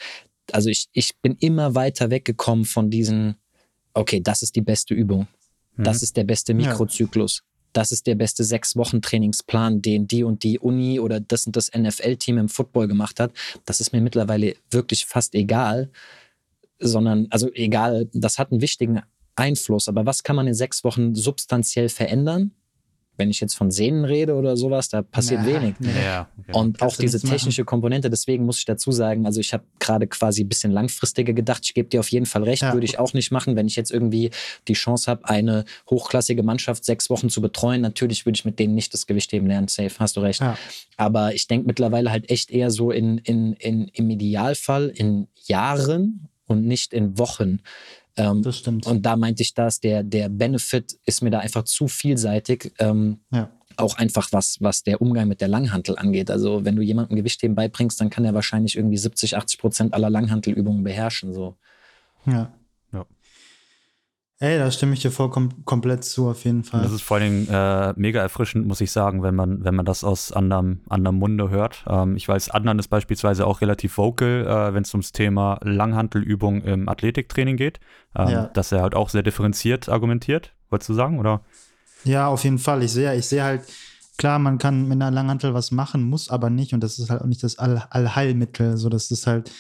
Also 0.51 0.71
ich, 0.71 0.89
ich 0.93 1.17
bin 1.21 1.37
immer 1.39 1.75
weiter 1.75 2.11
weggekommen 2.11 2.65
von 2.65 2.91
diesen, 2.91 3.37
okay, 3.95 4.21
das 4.21 4.43
ist 4.43 4.57
die 4.57 4.61
beste 4.61 4.95
Übung. 4.95 5.29
Mhm. 5.77 5.85
Das 5.85 6.03
ist 6.03 6.17
der 6.17 6.25
beste 6.25 6.55
Mikrozyklus. 6.55 7.39
Ja. 7.39 7.49
Das 7.75 7.91
ist 7.91 8.07
der 8.07 8.17
beste 8.17 8.45
sechs 8.45 8.77
Wochen 8.77 9.01
Trainingsplan, 9.01 9.81
den 9.81 10.07
die 10.07 10.25
und 10.25 10.43
die 10.43 10.59
Uni 10.59 11.01
oder 11.01 11.21
das 11.21 11.47
und 11.47 11.57
das 11.57 11.71
NFL-Team 11.73 12.37
im 12.37 12.49
Football 12.51 12.87
gemacht 12.87 13.19
hat. 13.19 13.33
Das 13.65 13.81
ist 13.81 13.93
mir 13.93 14.03
mittlerweile 14.03 14.57
wirklich 14.71 15.07
fast 15.07 15.35
egal 15.35 15.91
sondern, 16.83 17.29
also 17.31 17.51
egal, 17.55 18.09
das 18.13 18.39
hat 18.39 18.51
einen 18.51 18.61
wichtigen 18.61 19.03
Einfluss. 19.37 19.89
Aber 19.89 20.05
was 20.05 20.23
kann 20.23 20.37
man 20.37 20.47
in 20.47 20.55
sechs 20.55 20.85
Wochen 20.85 21.15
substanziell 21.15 21.89
verändern? 21.89 22.53
Wenn 23.19 23.31
ich 23.31 23.41
jetzt 23.41 23.55
von 23.55 23.71
Sehnen 23.71 24.05
rede 24.05 24.35
oder 24.35 24.57
sowas, 24.57 24.89
da 24.89 25.03
passiert 25.03 25.43
Na, 25.45 25.53
wenig. 25.53 25.75
Ja, 26.03 26.29
okay. 26.39 26.59
Und 26.59 26.81
auch 26.81 26.97
diese 26.97 27.21
technische 27.21 27.65
Komponente, 27.65 28.09
deswegen 28.09 28.47
muss 28.47 28.59
ich 28.59 28.65
dazu 28.65 28.91
sagen, 28.91 29.27
also 29.27 29.39
ich 29.39 29.53
habe 29.53 29.65
gerade 29.79 30.07
quasi 30.07 30.45
ein 30.45 30.49
bisschen 30.49 30.73
langfristiger 30.73 31.33
gedacht. 31.33 31.63
Ich 31.65 31.75
gebe 31.75 31.89
dir 31.89 32.01
auf 32.01 32.09
jeden 32.09 32.27
Fall 32.27 32.43
recht, 32.43 32.63
ja. 32.63 32.73
würde 32.73 32.87
ich 32.87 32.99
auch 32.99 33.13
nicht 33.13 33.31
machen, 33.31 33.55
wenn 33.55 33.67
ich 33.67 33.77
jetzt 33.77 33.93
irgendwie 33.93 34.31
die 34.67 34.73
Chance 34.73 35.11
habe, 35.11 35.29
eine 35.29 35.65
hochklassige 35.91 36.43
Mannschaft 36.43 36.85
sechs 36.85 37.11
Wochen 37.11 37.29
zu 37.29 37.41
betreuen. 37.41 37.83
Natürlich 37.83 38.25
würde 38.25 38.37
ich 38.37 38.45
mit 38.45 38.59
denen 38.59 38.75
nicht 38.75 38.95
das 38.95 39.07
Gewicht 39.07 39.31
heben 39.33 39.47
lernen, 39.47 39.69
safe, 39.69 39.93
hast 39.99 40.17
du 40.17 40.21
recht. 40.21 40.41
Ja. 40.41 40.57
Aber 40.97 41.35
ich 41.35 41.47
denke 41.47 41.67
mittlerweile 41.67 42.11
halt 42.11 42.31
echt 42.31 42.51
eher 42.51 42.71
so 42.71 42.91
in, 42.91 43.19
in, 43.19 43.53
in, 43.55 43.89
im 43.89 44.11
Idealfall 44.11 44.89
in 44.89 45.29
Jahren 45.47 46.29
und 46.47 46.65
nicht 46.65 46.93
in 46.93 47.19
Wochen. 47.19 47.61
Ähm, 48.17 48.43
das 48.43 48.59
stimmt. 48.59 48.87
Und 48.87 49.05
da 49.05 49.17
meinte 49.17 49.43
ich 49.43 49.55
das, 49.55 49.81
der, 49.81 50.03
der 50.03 50.29
Benefit 50.29 50.99
ist 51.07 51.23
mir 51.23 51.31
da 51.31 51.41
einfach 51.41 51.65
zu 51.65 51.89
vielseitig. 51.89 52.73
Ähm, 52.79 53.21
ja. 53.31 53.51
Auch 53.77 53.97
einfach 53.97 54.29
was, 54.33 54.59
was 54.61 54.83
der 54.83 55.01
Umgang 55.01 55.29
mit 55.29 55.41
der 55.41 55.49
Langhantel 55.49 55.97
angeht. 55.99 56.31
Also 56.31 56.65
wenn 56.65 56.77
du 56.77 56.83
jemandem 56.83 57.17
Gewichtheben 57.17 57.55
beibringst, 57.55 58.01
dann 58.01 58.11
kann 58.11 58.25
er 58.25 58.35
wahrscheinlich 58.35 58.77
irgendwie 58.77 58.99
70, 58.99 59.37
80 59.37 59.59
Prozent 59.59 59.95
aller 59.95 60.11
Langhantelübungen 60.11 60.85
beherrschen. 60.85 61.33
So. 61.33 61.57
Ja. 62.27 62.53
Ey, 64.43 64.59
da 64.59 64.73
stimme 64.73 64.95
ich 64.95 65.01
dir 65.01 65.13
vollkommen 65.13 65.65
komplett 65.67 66.03
zu, 66.03 66.29
auf 66.29 66.45
jeden 66.45 66.65
Fall. 66.65 66.83
Das 66.83 66.91
ist 66.91 67.03
vor 67.03 67.17
allen 67.19 67.47
Dingen 67.47 67.49
äh, 67.49 67.95
mega 67.95 68.21
erfrischend, 68.21 68.67
muss 68.67 68.81
ich 68.81 68.91
sagen, 68.91 69.23
wenn 69.23 69.37
man, 69.37 69.63
wenn 69.63 69.77
man 69.77 69.87
das 69.87 70.03
aus 70.03 70.33
anderem, 70.33 70.81
anderem 70.89 71.21
Munde 71.21 71.49
hört. 71.49 71.85
Ähm, 71.87 72.17
ich 72.17 72.27
weiß, 72.27 72.51
Adnan 72.51 72.81
ist 72.81 72.89
beispielsweise 72.89 73.47
auch 73.47 73.61
relativ 73.61 73.99
vocal, 73.99 74.45
äh, 74.45 74.75
wenn 74.75 74.83
es 74.83 74.93
ums 74.95 75.13
Thema 75.13 75.61
Langhantelübung 75.63 76.61
im 76.63 76.89
Athletiktraining 76.89 77.57
geht, 77.57 77.79
ähm, 78.17 78.29
ja. 78.31 78.47
dass 78.47 78.73
er 78.73 78.83
halt 78.83 78.97
auch 78.97 79.11
sehr 79.11 79.23
differenziert 79.23 79.89
argumentiert. 79.89 80.53
Wolltest 80.71 80.89
du 80.89 80.95
sagen, 80.95 81.21
oder? 81.21 81.43
Ja, 82.03 82.27
auf 82.27 82.43
jeden 82.43 82.59
Fall. 82.59 82.83
Ich 82.83 82.91
sehe, 82.91 83.15
ich 83.15 83.27
sehe 83.27 83.45
halt, 83.45 83.63
klar, 84.19 84.41
man 84.41 84.59
kann 84.59 84.89
mit 84.89 85.01
einer 85.01 85.13
Langhantel 85.13 85.55
was 85.55 85.71
machen, 85.71 86.03
muss 86.03 86.31
aber 86.31 86.51
nicht. 86.51 86.75
Und 86.75 86.83
das 86.83 86.99
ist 86.99 87.11
halt 87.11 87.23
auch 87.23 87.27
nicht 87.27 87.45
das 87.45 87.61
All 87.61 87.87
Allheilmittel. 87.91 88.77
So, 88.77 88.89
das 88.89 89.13
ist 89.13 89.29
halt 89.29 89.53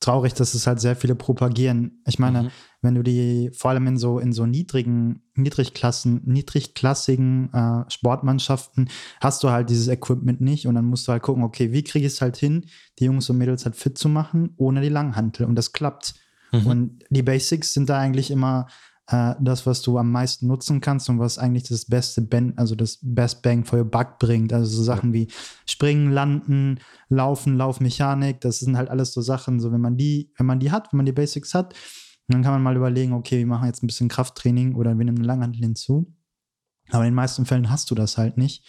traurig, 0.00 0.34
dass 0.34 0.54
es 0.54 0.66
halt 0.66 0.80
sehr 0.80 0.96
viele 0.96 1.14
propagieren. 1.14 2.02
Ich 2.06 2.18
meine, 2.18 2.44
mhm. 2.44 2.48
wenn 2.82 2.94
du 2.94 3.02
die 3.02 3.50
vor 3.54 3.70
allem 3.70 3.86
in 3.86 3.96
so 3.96 4.18
in 4.18 4.32
so 4.32 4.46
niedrigen 4.46 5.22
Niedrigklassen, 5.34 6.22
niedrigklassigen 6.24 7.52
äh, 7.52 7.90
Sportmannschaften 7.90 8.88
hast 9.20 9.42
du 9.42 9.50
halt 9.50 9.70
dieses 9.70 9.88
Equipment 9.88 10.40
nicht 10.40 10.66
und 10.66 10.74
dann 10.74 10.84
musst 10.84 11.08
du 11.08 11.12
halt 11.12 11.22
gucken, 11.22 11.42
okay, 11.42 11.72
wie 11.72 11.82
kriege 11.82 12.06
ich 12.06 12.12
es 12.12 12.20
halt 12.20 12.36
hin, 12.36 12.66
die 12.98 13.04
Jungs 13.06 13.30
und 13.30 13.38
Mädels 13.38 13.64
halt 13.64 13.76
fit 13.76 13.96
zu 13.96 14.08
machen 14.08 14.54
ohne 14.56 14.80
die 14.80 14.88
Langhantel 14.88 15.46
und 15.46 15.56
das 15.56 15.72
klappt. 15.72 16.14
Mhm. 16.52 16.66
Und 16.66 17.04
die 17.10 17.22
Basics 17.22 17.72
sind 17.72 17.88
da 17.88 17.98
eigentlich 17.98 18.30
immer 18.30 18.66
äh, 19.08 19.34
das, 19.40 19.66
was 19.66 19.82
du 19.82 19.98
am 19.98 20.10
meisten 20.10 20.46
nutzen 20.46 20.80
kannst 20.80 21.08
und 21.08 21.18
was 21.18 21.38
eigentlich 21.38 21.64
das 21.64 21.84
beste 21.86 22.22
ben, 22.22 22.56
also 22.56 22.74
das 22.74 22.98
Best 23.02 23.42
Bang 23.42 23.64
for 23.64 23.78
your 23.78 23.84
Buck 23.84 24.18
bringt. 24.18 24.52
Also 24.52 24.76
so 24.76 24.82
Sachen 24.82 25.10
ja. 25.10 25.20
wie 25.20 25.28
Springen, 25.66 26.12
Landen, 26.12 26.80
Laufen, 27.08 27.56
Laufmechanik, 27.56 28.40
das 28.40 28.60
sind 28.60 28.76
halt 28.76 28.88
alles 28.88 29.12
so 29.12 29.20
Sachen. 29.20 29.60
So, 29.60 29.72
wenn 29.72 29.80
man 29.80 29.96
die, 29.96 30.32
wenn 30.36 30.46
man 30.46 30.60
die 30.60 30.70
hat, 30.70 30.92
wenn 30.92 30.98
man 30.98 31.06
die 31.06 31.12
Basics 31.12 31.54
hat, 31.54 31.74
dann 32.28 32.42
kann 32.42 32.52
man 32.52 32.62
mal 32.62 32.76
überlegen, 32.76 33.12
okay, 33.12 33.38
wir 33.38 33.46
machen 33.46 33.66
jetzt 33.66 33.82
ein 33.82 33.86
bisschen 33.86 34.08
Krafttraining 34.08 34.74
oder 34.74 34.96
wir 34.96 35.04
nehmen 35.04 35.18
eine 35.18 35.26
Langhantel 35.26 35.60
hinzu. 35.60 36.14
Aber 36.90 37.04
in 37.04 37.10
den 37.10 37.14
meisten 37.14 37.44
Fällen 37.44 37.70
hast 37.70 37.90
du 37.90 37.94
das 37.94 38.16
halt 38.16 38.38
nicht. 38.38 38.66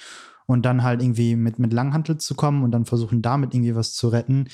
Und 0.47 0.63
dann 0.65 0.83
halt 0.83 1.01
irgendwie 1.01 1.35
mit, 1.35 1.57
mit 1.57 1.73
Langhantel 1.73 2.17
zu 2.17 2.35
kommen 2.35 2.63
und 2.63 2.71
dann 2.71 2.85
versuchen, 2.85 3.21
damit 3.21 3.53
irgendwie 3.53 3.75
was 3.75 3.93
zu 3.93 4.09
retten. 4.09 4.47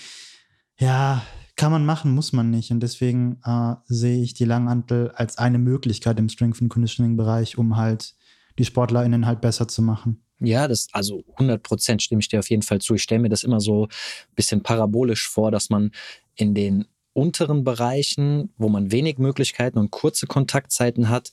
Ja, 0.77 1.21
kann 1.55 1.71
man 1.71 1.85
machen, 1.85 2.13
muss 2.13 2.33
man 2.33 2.49
nicht. 2.49 2.71
Und 2.71 2.81
deswegen 2.81 3.39
äh, 3.45 3.75
sehe 3.85 4.21
ich 4.21 4.33
die 4.33 4.45
Langhantel 4.45 5.11
als 5.11 5.37
eine 5.37 5.59
Möglichkeit 5.59 6.19
im 6.19 6.29
Strength 6.29 6.61
and 6.61 6.71
Conditioning 6.71 7.17
Bereich, 7.17 7.57
um 7.57 7.77
halt 7.77 8.15
die 8.57 8.65
SportlerInnen 8.65 9.25
halt 9.25 9.41
besser 9.41 9.67
zu 9.67 9.81
machen. 9.81 10.23
Ja, 10.39 10.67
das, 10.67 10.87
also 10.91 11.23
100 11.33 11.61
Prozent 11.61 12.01
stimme 12.01 12.19
ich 12.19 12.29
dir 12.29 12.39
auf 12.39 12.49
jeden 12.49 12.63
Fall 12.63 12.79
zu. 12.79 12.95
Ich 12.95 13.03
stelle 13.03 13.21
mir 13.21 13.29
das 13.29 13.43
immer 13.43 13.59
so 13.59 13.85
ein 13.85 14.35
bisschen 14.35 14.63
parabolisch 14.63 15.29
vor, 15.29 15.51
dass 15.51 15.69
man 15.69 15.91
in 16.35 16.55
den 16.55 16.85
unteren 17.13 17.63
Bereichen, 17.63 18.53
wo 18.57 18.69
man 18.69 18.91
wenig 18.91 19.17
Möglichkeiten 19.17 19.77
und 19.77 19.91
kurze 19.91 20.27
Kontaktzeiten 20.27 21.09
hat, 21.09 21.31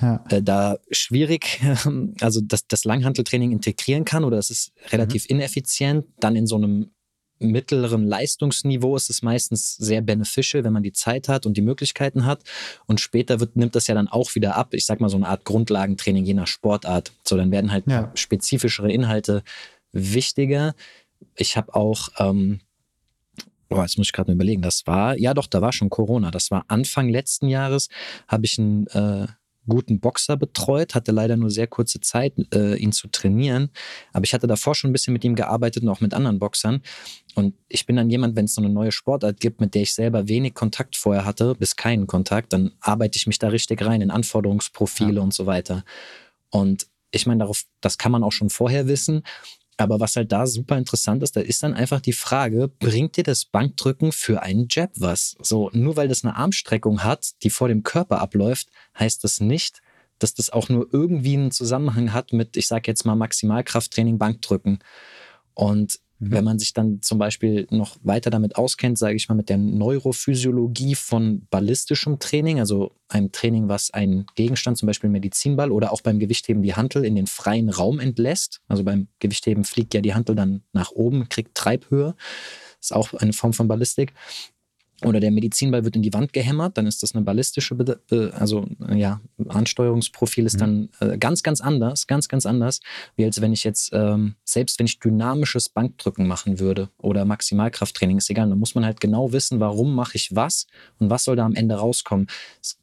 ja. 0.00 0.22
äh, 0.28 0.42
da 0.42 0.78
schwierig, 0.90 1.60
also 2.20 2.40
das, 2.42 2.66
das 2.66 2.84
Langhanteltraining 2.84 3.50
integrieren 3.50 4.04
kann 4.04 4.24
oder 4.24 4.38
es 4.38 4.50
ist 4.50 4.72
relativ 4.90 5.24
mhm. 5.24 5.36
ineffizient, 5.36 6.06
dann 6.20 6.36
in 6.36 6.46
so 6.46 6.56
einem 6.56 6.90
mittleren 7.38 8.06
Leistungsniveau 8.06 8.96
ist 8.96 9.10
es 9.10 9.22
meistens 9.22 9.76
sehr 9.76 10.00
beneficial, 10.00 10.64
wenn 10.64 10.72
man 10.72 10.82
die 10.82 10.92
Zeit 10.92 11.28
hat 11.28 11.46
und 11.46 11.56
die 11.56 11.62
Möglichkeiten 11.62 12.24
hat. 12.24 12.42
Und 12.86 13.00
später 13.00 13.40
wird, 13.40 13.56
nimmt 13.56 13.74
das 13.74 13.86
ja 13.86 13.94
dann 13.94 14.08
auch 14.08 14.34
wieder 14.34 14.56
ab. 14.56 14.74
Ich 14.74 14.86
sag 14.86 15.00
mal 15.00 15.08
so 15.08 15.16
eine 15.16 15.28
Art 15.28 15.44
Grundlagentraining 15.44 16.24
je 16.24 16.34
nach 16.34 16.46
Sportart. 16.46 17.12
So, 17.24 17.36
dann 17.36 17.50
werden 17.50 17.72
halt 17.72 17.86
ja. 17.86 18.10
spezifischere 18.14 18.90
Inhalte 18.90 19.42
wichtiger. 19.92 20.74
Ich 21.34 21.56
habe 21.56 21.74
auch, 21.74 22.08
ähm, 22.18 22.60
boah, 23.68 23.82
jetzt 23.82 23.98
muss 23.98 24.08
ich 24.08 24.12
gerade 24.12 24.30
mal 24.30 24.34
überlegen, 24.34 24.62
das 24.62 24.86
war, 24.86 25.18
ja 25.18 25.34
doch, 25.34 25.46
da 25.46 25.60
war 25.60 25.72
schon 25.72 25.90
Corona. 25.90 26.30
Das 26.30 26.50
war 26.50 26.64
Anfang 26.68 27.08
letzten 27.08 27.48
Jahres, 27.48 27.88
habe 28.28 28.46
ich 28.46 28.58
ein 28.58 28.86
äh, 28.88 29.26
guten 29.66 30.00
Boxer 30.00 30.36
betreut, 30.36 30.94
hatte 30.94 31.12
leider 31.12 31.36
nur 31.36 31.50
sehr 31.50 31.66
kurze 31.66 32.00
Zeit, 32.00 32.34
äh, 32.54 32.76
ihn 32.76 32.92
zu 32.92 33.08
trainieren. 33.08 33.70
Aber 34.12 34.24
ich 34.24 34.34
hatte 34.34 34.46
davor 34.46 34.74
schon 34.74 34.90
ein 34.90 34.92
bisschen 34.92 35.12
mit 35.12 35.24
ihm 35.24 35.34
gearbeitet 35.34 35.82
und 35.82 35.88
auch 35.88 36.00
mit 36.00 36.14
anderen 36.14 36.38
Boxern. 36.38 36.82
Und 37.34 37.54
ich 37.68 37.86
bin 37.86 37.96
dann 37.96 38.10
jemand, 38.10 38.36
wenn 38.36 38.46
es 38.46 38.54
so 38.54 38.62
eine 38.62 38.70
neue 38.70 38.92
Sportart 38.92 39.40
gibt, 39.40 39.60
mit 39.60 39.74
der 39.74 39.82
ich 39.82 39.92
selber 39.92 40.28
wenig 40.28 40.54
Kontakt 40.54 40.96
vorher 40.96 41.24
hatte, 41.24 41.54
bis 41.54 41.76
keinen 41.76 42.06
Kontakt, 42.06 42.52
dann 42.52 42.72
arbeite 42.80 43.16
ich 43.16 43.26
mich 43.26 43.38
da 43.38 43.48
richtig 43.48 43.84
rein 43.84 44.00
in 44.00 44.10
Anforderungsprofile 44.10 45.16
ja. 45.16 45.22
und 45.22 45.34
so 45.34 45.46
weiter. 45.46 45.84
Und 46.50 46.86
ich 47.10 47.26
meine, 47.26 47.40
darauf, 47.40 47.64
das 47.80 47.98
kann 47.98 48.12
man 48.12 48.22
auch 48.22 48.32
schon 48.32 48.50
vorher 48.50 48.86
wissen. 48.88 49.22
Aber 49.76 50.00
was 50.00 50.16
halt 50.16 50.32
da 50.32 50.46
super 50.46 50.78
interessant 50.78 51.22
ist, 51.22 51.36
da 51.36 51.40
ist 51.40 51.62
dann 51.62 51.74
einfach 51.74 52.00
die 52.00 52.14
Frage, 52.14 52.68
bringt 52.68 53.16
dir 53.16 53.24
das 53.24 53.44
Bankdrücken 53.44 54.10
für 54.10 54.42
einen 54.42 54.68
Jab 54.70 54.90
was? 54.96 55.36
So, 55.42 55.70
nur 55.72 55.96
weil 55.96 56.08
das 56.08 56.24
eine 56.24 56.36
Armstreckung 56.36 57.04
hat, 57.04 57.42
die 57.42 57.50
vor 57.50 57.68
dem 57.68 57.82
Körper 57.82 58.20
abläuft, 58.20 58.68
heißt 58.98 59.22
das 59.22 59.40
nicht, 59.40 59.82
dass 60.18 60.32
das 60.32 60.48
auch 60.48 60.70
nur 60.70 60.88
irgendwie 60.92 61.34
einen 61.34 61.50
Zusammenhang 61.50 62.14
hat 62.14 62.32
mit, 62.32 62.56
ich 62.56 62.68
sage 62.68 62.90
jetzt 62.90 63.04
mal 63.04 63.16
Maximalkrafttraining, 63.16 64.18
Bankdrücken. 64.18 64.78
Und 65.52 66.00
Mhm. 66.18 66.30
Wenn 66.30 66.44
man 66.44 66.58
sich 66.58 66.72
dann 66.72 67.02
zum 67.02 67.18
Beispiel 67.18 67.66
noch 67.70 67.96
weiter 68.02 68.30
damit 68.30 68.56
auskennt, 68.56 68.98
sage 68.98 69.16
ich 69.16 69.28
mal, 69.28 69.34
mit 69.34 69.48
der 69.48 69.58
Neurophysiologie 69.58 70.94
von 70.94 71.46
ballistischem 71.50 72.18
Training, 72.18 72.60
also 72.60 72.92
einem 73.08 73.32
Training, 73.32 73.68
was 73.68 73.92
einen 73.92 74.26
Gegenstand, 74.34 74.78
zum 74.78 74.86
Beispiel 74.86 75.10
Medizinball 75.10 75.70
oder 75.70 75.92
auch 75.92 76.00
beim 76.00 76.18
Gewichtheben 76.18 76.62
die 76.62 76.74
Hantel 76.74 77.04
in 77.04 77.14
den 77.14 77.26
freien 77.26 77.68
Raum 77.68 78.00
entlässt. 78.00 78.60
Also 78.68 78.84
beim 78.84 79.08
Gewichtheben 79.18 79.64
fliegt 79.64 79.94
ja 79.94 80.00
die 80.00 80.14
Hantel 80.14 80.34
dann 80.34 80.62
nach 80.72 80.90
oben, 80.92 81.28
kriegt 81.28 81.54
Treibhöhe. 81.54 82.14
Ist 82.80 82.94
auch 82.94 83.14
eine 83.14 83.32
Form 83.32 83.52
von 83.52 83.68
Ballistik 83.68 84.12
oder 85.06 85.20
der 85.20 85.30
Medizinball 85.30 85.84
wird 85.84 85.94
in 85.94 86.02
die 86.02 86.12
Wand 86.12 86.32
gehämmert, 86.32 86.76
dann 86.76 86.86
ist 86.86 87.02
das 87.02 87.14
eine 87.14 87.24
ballistische, 87.24 87.76
also 88.32 88.66
ja, 88.92 89.20
Ansteuerungsprofil 89.48 90.46
ist 90.46 90.54
mhm. 90.54 90.58
dann 90.58 90.88
äh, 91.00 91.18
ganz, 91.18 91.42
ganz 91.42 91.60
anders, 91.60 92.06
ganz, 92.06 92.28
ganz 92.28 92.44
anders, 92.44 92.80
wie 93.14 93.24
als 93.24 93.40
wenn 93.40 93.52
ich 93.52 93.62
jetzt, 93.62 93.90
ähm, 93.92 94.34
selbst 94.44 94.78
wenn 94.78 94.86
ich 94.86 94.98
dynamisches 94.98 95.68
Bankdrücken 95.68 96.26
machen 96.26 96.58
würde 96.58 96.90
oder 96.98 97.24
Maximalkrafttraining, 97.24 98.18
ist 98.18 98.30
egal, 98.30 98.48
dann 98.48 98.58
muss 98.58 98.74
man 98.74 98.84
halt 98.84 99.00
genau 99.00 99.32
wissen, 99.32 99.60
warum 99.60 99.94
mache 99.94 100.16
ich 100.16 100.34
was 100.34 100.66
und 100.98 101.08
was 101.08 101.24
soll 101.24 101.36
da 101.36 101.46
am 101.46 101.54
Ende 101.54 101.76
rauskommen. 101.76 102.26
Es 102.60 102.78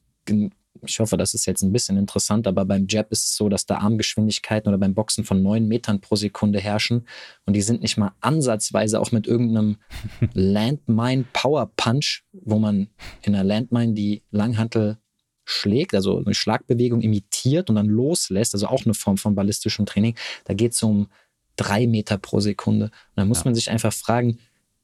ich 0.82 0.99
hoffe, 0.99 1.17
das 1.17 1.34
ist 1.34 1.45
jetzt 1.45 1.61
ein 1.61 1.71
bisschen 1.71 1.97
interessant, 1.97 2.47
aber 2.47 2.65
beim 2.65 2.88
Jab 2.89 3.11
ist 3.11 3.26
es 3.26 3.36
so, 3.36 3.47
dass 3.47 3.65
da 3.65 3.78
Armgeschwindigkeiten 3.78 4.67
oder 4.67 4.78
beim 4.78 4.93
Boxen 4.93 5.24
von 5.24 5.41
neun 5.41 5.67
Metern 5.67 6.01
pro 6.01 6.15
Sekunde 6.15 6.59
herrschen 6.59 7.07
und 7.45 7.53
die 7.53 7.61
sind 7.61 7.82
nicht 7.82 7.97
mal 7.97 8.13
ansatzweise 8.21 8.99
auch 8.99 9.11
mit 9.11 9.28
irgendeinem 9.28 9.78
Landmine 10.34 11.26
Power 11.32 11.71
Punch, 11.76 12.24
wo 12.32 12.59
man 12.59 12.89
in 13.21 13.36
einer 13.36 13.43
Landmine 13.43 13.93
die 13.93 14.24
Langhantel 14.32 14.97
schlägt, 15.45 15.93
also 15.93 16.19
eine 16.19 16.34
Schlagbewegung 16.34 17.01
imitiert 17.01 17.69
und 17.69 17.76
dann 17.76 17.88
loslässt, 17.88 18.53
also 18.53 18.67
auch 18.67 18.86
eine 18.86 18.93
Form 18.93 19.17
von 19.17 19.36
ballistischem 19.36 19.86
Training. 19.86 20.15
Da 20.45 20.53
geht 20.53 20.74
es 20.74 20.82
um 20.84 21.07
drei 21.55 21.86
Meter 21.86 22.17
pro 22.17 22.39
Sekunde. 22.39 22.86
Und 22.86 22.91
da 23.17 23.26
muss 23.26 23.39
ja. 23.39 23.45
man 23.45 23.55
sich 23.55 23.69
einfach 23.69 23.93
fragen, 23.93 24.39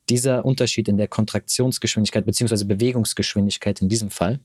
dieser 0.10 0.44
Unterschied 0.44 0.88
in 0.88 0.98
der 0.98 1.08
Kontraktionsgeschwindigkeit 1.08 2.26
beziehungsweise 2.26 2.66
Bewegungsgeschwindigkeit 2.66 3.82
in 3.82 3.90
diesem 3.90 4.10
Fall, 4.10 4.40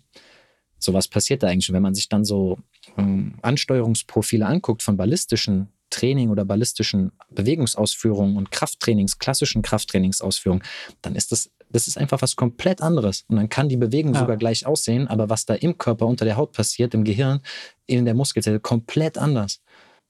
so 0.85 0.93
was 0.93 1.09
passiert 1.09 1.43
da 1.43 1.49
eigentlich? 1.49 1.72
wenn 1.72 1.82
man 1.82 1.95
sich 1.95 2.09
dann 2.09 2.24
so 2.24 2.59
ähm, 2.97 3.35
Ansteuerungsprofile 3.43 4.47
anguckt 4.47 4.82
von 4.82 4.97
ballistischen 4.97 5.68
Training 5.91 6.30
oder 6.30 6.45
ballistischen 6.45 7.12
Bewegungsausführungen 7.30 8.37
und 8.37 8.51
Krafttrainings, 8.51 9.18
klassischen 9.18 9.62
Krafttrainingsausführungen, 9.62 10.64
dann 11.03 11.14
ist 11.14 11.30
das, 11.30 11.51
das 11.70 11.87
ist 11.87 11.99
einfach 11.99 12.20
was 12.20 12.37
komplett 12.37 12.82
anderes. 12.82 13.24
Und 13.28 13.37
dann 13.37 13.49
kann 13.49 13.68
die 13.68 13.76
Bewegung 13.76 14.14
ja. 14.14 14.20
sogar 14.20 14.37
gleich 14.37 14.66
aussehen, 14.66 15.07
aber 15.07 15.28
was 15.28 15.47
da 15.47 15.55
im 15.55 15.78
Körper 15.78 16.07
unter 16.07 16.24
der 16.24 16.37
Haut 16.37 16.53
passiert, 16.53 16.95
im 16.95 17.05
Gehirn, 17.05 17.41
in 17.87 18.05
der 18.05 18.14
Muskelzelle, 18.14 18.61
komplett 18.61 19.18
anders. 19.18 19.61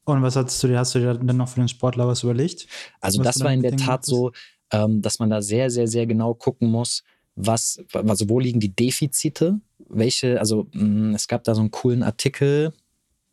Und 0.04 0.22
was 0.22 0.36
hast 0.36 0.62
du 0.62 0.68
dir, 0.68 0.78
hast 0.78 0.94
du 0.94 1.00
dir 1.00 1.14
dann 1.14 1.36
noch 1.36 1.48
für 1.48 1.60
den 1.60 1.68
Sportler 1.68 2.06
was 2.06 2.22
überlegt? 2.22 2.66
Also 3.00 3.22
das 3.22 3.40
war 3.40 3.52
in 3.52 3.62
der 3.62 3.76
Tat 3.76 4.04
so, 4.04 4.32
ähm, 4.70 5.02
dass 5.02 5.18
man 5.18 5.30
da 5.30 5.42
sehr, 5.42 5.70
sehr, 5.70 5.88
sehr 5.88 6.06
genau 6.06 6.34
gucken 6.34 6.70
muss, 6.70 7.02
was, 7.36 7.82
also 7.92 8.28
wo 8.28 8.38
liegen 8.38 8.60
die 8.60 8.74
Defizite? 8.74 9.60
Welche, 9.88 10.38
also 10.38 10.68
mm, 10.72 11.14
es 11.14 11.28
gab 11.28 11.44
da 11.44 11.54
so 11.54 11.60
einen 11.60 11.70
coolen 11.70 12.02
Artikel, 12.02 12.72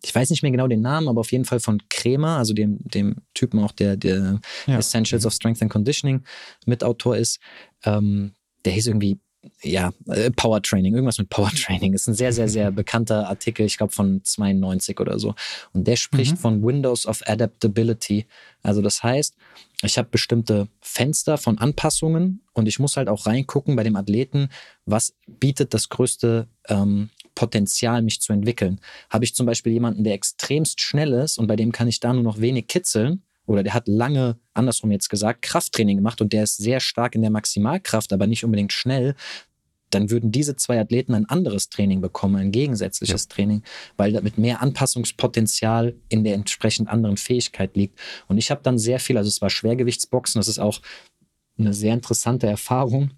ich 0.03 0.13
weiß 0.13 0.29
nicht 0.31 0.41
mehr 0.41 0.51
genau 0.51 0.67
den 0.67 0.81
Namen, 0.81 1.07
aber 1.07 1.21
auf 1.21 1.31
jeden 1.31 1.45
Fall 1.45 1.59
von 1.59 1.81
Kremer, 1.89 2.37
also 2.37 2.53
dem, 2.53 2.79
dem 2.79 3.17
Typen 3.33 3.59
auch, 3.59 3.71
der, 3.71 3.97
der 3.97 4.39
ja. 4.65 4.77
Essentials 4.77 5.25
of 5.25 5.33
Strength 5.33 5.61
and 5.61 5.71
Conditioning 5.71 6.23
Mitautor 6.65 7.17
ist. 7.17 7.39
Ähm, 7.83 8.33
der 8.65 8.73
hieß 8.73 8.87
irgendwie 8.87 9.19
ja, 9.63 9.91
äh, 10.07 10.31
Power 10.31 10.61
Training, 10.61 10.93
irgendwas 10.93 11.17
mit 11.17 11.29
Power 11.29 11.49
Training. 11.51 11.93
Ist 11.93 12.07
ein 12.07 12.13
sehr, 12.13 12.33
sehr, 12.33 12.47
sehr 12.47 12.71
bekannter 12.71 13.27
Artikel, 13.27 13.65
ich 13.65 13.77
glaube 13.77 13.93
von 13.93 14.23
92 14.23 14.99
oder 14.99 15.19
so. 15.19 15.35
Und 15.73 15.87
der 15.87 15.95
spricht 15.95 16.33
mhm. 16.33 16.37
von 16.37 16.63
Windows 16.63 17.05
of 17.05 17.21
Adaptability. 17.25 18.27
Also 18.63 18.81
das 18.81 19.03
heißt, 19.03 19.35
ich 19.83 19.97
habe 19.97 20.09
bestimmte 20.09 20.67
Fenster 20.79 21.37
von 21.37 21.57
Anpassungen 21.57 22.41
und 22.53 22.67
ich 22.67 22.79
muss 22.79 22.97
halt 22.97 23.09
auch 23.09 23.25
reingucken 23.25 23.75
bei 23.75 23.83
dem 23.83 23.95
Athleten, 23.95 24.49
was 24.85 25.15
bietet 25.27 25.73
das 25.73 25.89
größte 25.89 26.47
ähm, 26.67 27.09
Potenzial, 27.33 28.01
mich 28.03 28.21
zu 28.21 28.33
entwickeln. 28.33 28.79
Habe 29.09 29.23
ich 29.25 29.33
zum 29.33 29.45
Beispiel 29.45 29.73
jemanden, 29.73 30.03
der 30.03 30.13
extremst 30.13 30.81
schnell 30.81 31.13
ist 31.13 31.39
und 31.39 31.47
bei 31.47 31.55
dem 31.55 31.71
kann 31.71 31.87
ich 31.87 31.99
da 31.99 32.13
nur 32.13 32.23
noch 32.23 32.39
wenig 32.39 32.67
kitzeln, 32.67 33.23
oder 33.51 33.63
der 33.63 33.73
hat 33.73 33.87
lange, 33.87 34.37
andersrum 34.53 34.91
jetzt 34.91 35.09
gesagt, 35.09 35.41
Krafttraining 35.41 35.97
gemacht 35.97 36.21
und 36.21 36.33
der 36.33 36.43
ist 36.43 36.57
sehr 36.57 36.79
stark 36.79 37.15
in 37.15 37.21
der 37.21 37.31
Maximalkraft, 37.31 38.13
aber 38.13 38.27
nicht 38.27 38.43
unbedingt 38.43 38.73
schnell, 38.73 39.15
dann 39.91 40.09
würden 40.09 40.31
diese 40.31 40.55
zwei 40.55 40.79
Athleten 40.79 41.13
ein 41.13 41.25
anderes 41.25 41.69
Training 41.69 42.01
bekommen, 42.01 42.37
ein 42.37 42.51
gegensätzliches 42.51 43.27
ja. 43.29 43.35
Training, 43.35 43.63
weil 43.97 44.13
damit 44.13 44.37
mehr 44.37 44.61
Anpassungspotenzial 44.61 45.95
in 46.09 46.23
der 46.23 46.35
entsprechend 46.35 46.89
anderen 46.89 47.17
Fähigkeit 47.17 47.75
liegt. 47.75 47.99
Und 48.27 48.37
ich 48.37 48.51
habe 48.51 48.61
dann 48.63 48.77
sehr 48.77 48.99
viel, 48.99 49.17
also 49.17 49.27
es 49.27 49.41
war 49.41 49.49
Schwergewichtsboxen, 49.49 50.39
das 50.39 50.47
ist 50.47 50.59
auch 50.59 50.81
eine 51.57 51.73
sehr 51.73 51.93
interessante 51.93 52.47
Erfahrung, 52.47 53.11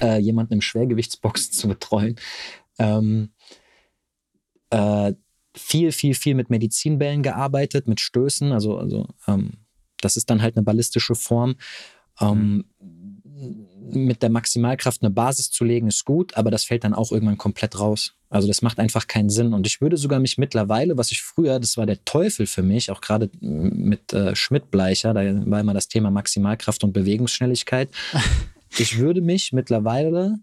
äh, 0.00 0.18
jemanden 0.18 0.54
im 0.54 0.60
Schwergewichtsboxen 0.60 1.52
zu 1.52 1.68
betreuen. 1.68 2.16
Ähm, 2.78 3.30
äh, 4.70 5.14
viel, 5.56 5.92
viel, 5.92 6.14
viel 6.14 6.34
mit 6.34 6.50
Medizinbällen 6.50 7.22
gearbeitet, 7.22 7.88
mit 7.88 8.00
Stößen. 8.00 8.52
Also, 8.52 8.78
also 8.78 9.08
ähm, 9.26 9.52
das 10.00 10.16
ist 10.16 10.30
dann 10.30 10.42
halt 10.42 10.56
eine 10.56 10.64
ballistische 10.64 11.14
Form. 11.14 11.56
Ähm, 12.20 12.64
mit 13.88 14.22
der 14.22 14.30
Maximalkraft 14.30 15.02
eine 15.02 15.10
Basis 15.10 15.50
zu 15.50 15.64
legen, 15.64 15.88
ist 15.88 16.04
gut, 16.04 16.36
aber 16.36 16.50
das 16.50 16.64
fällt 16.64 16.84
dann 16.84 16.94
auch 16.94 17.12
irgendwann 17.12 17.38
komplett 17.38 17.78
raus. 17.78 18.14
Also 18.28 18.48
das 18.48 18.62
macht 18.62 18.78
einfach 18.78 19.06
keinen 19.06 19.30
Sinn. 19.30 19.54
Und 19.54 19.66
ich 19.66 19.80
würde 19.80 19.96
sogar 19.96 20.18
mich 20.18 20.38
mittlerweile, 20.38 20.96
was 20.96 21.12
ich 21.12 21.22
früher, 21.22 21.60
das 21.60 21.76
war 21.76 21.86
der 21.86 22.04
Teufel 22.04 22.46
für 22.46 22.62
mich, 22.62 22.90
auch 22.90 23.00
gerade 23.00 23.30
mit 23.40 24.12
äh, 24.12 24.34
Schmidt-Bleicher, 24.34 25.14
da 25.14 25.20
war 25.50 25.60
immer 25.60 25.74
das 25.74 25.88
Thema 25.88 26.10
Maximalkraft 26.10 26.82
und 26.82 26.92
Bewegungsschnelligkeit. 26.92 27.90
ich 28.78 28.98
würde 28.98 29.20
mich 29.20 29.52
mittlerweile 29.52 30.38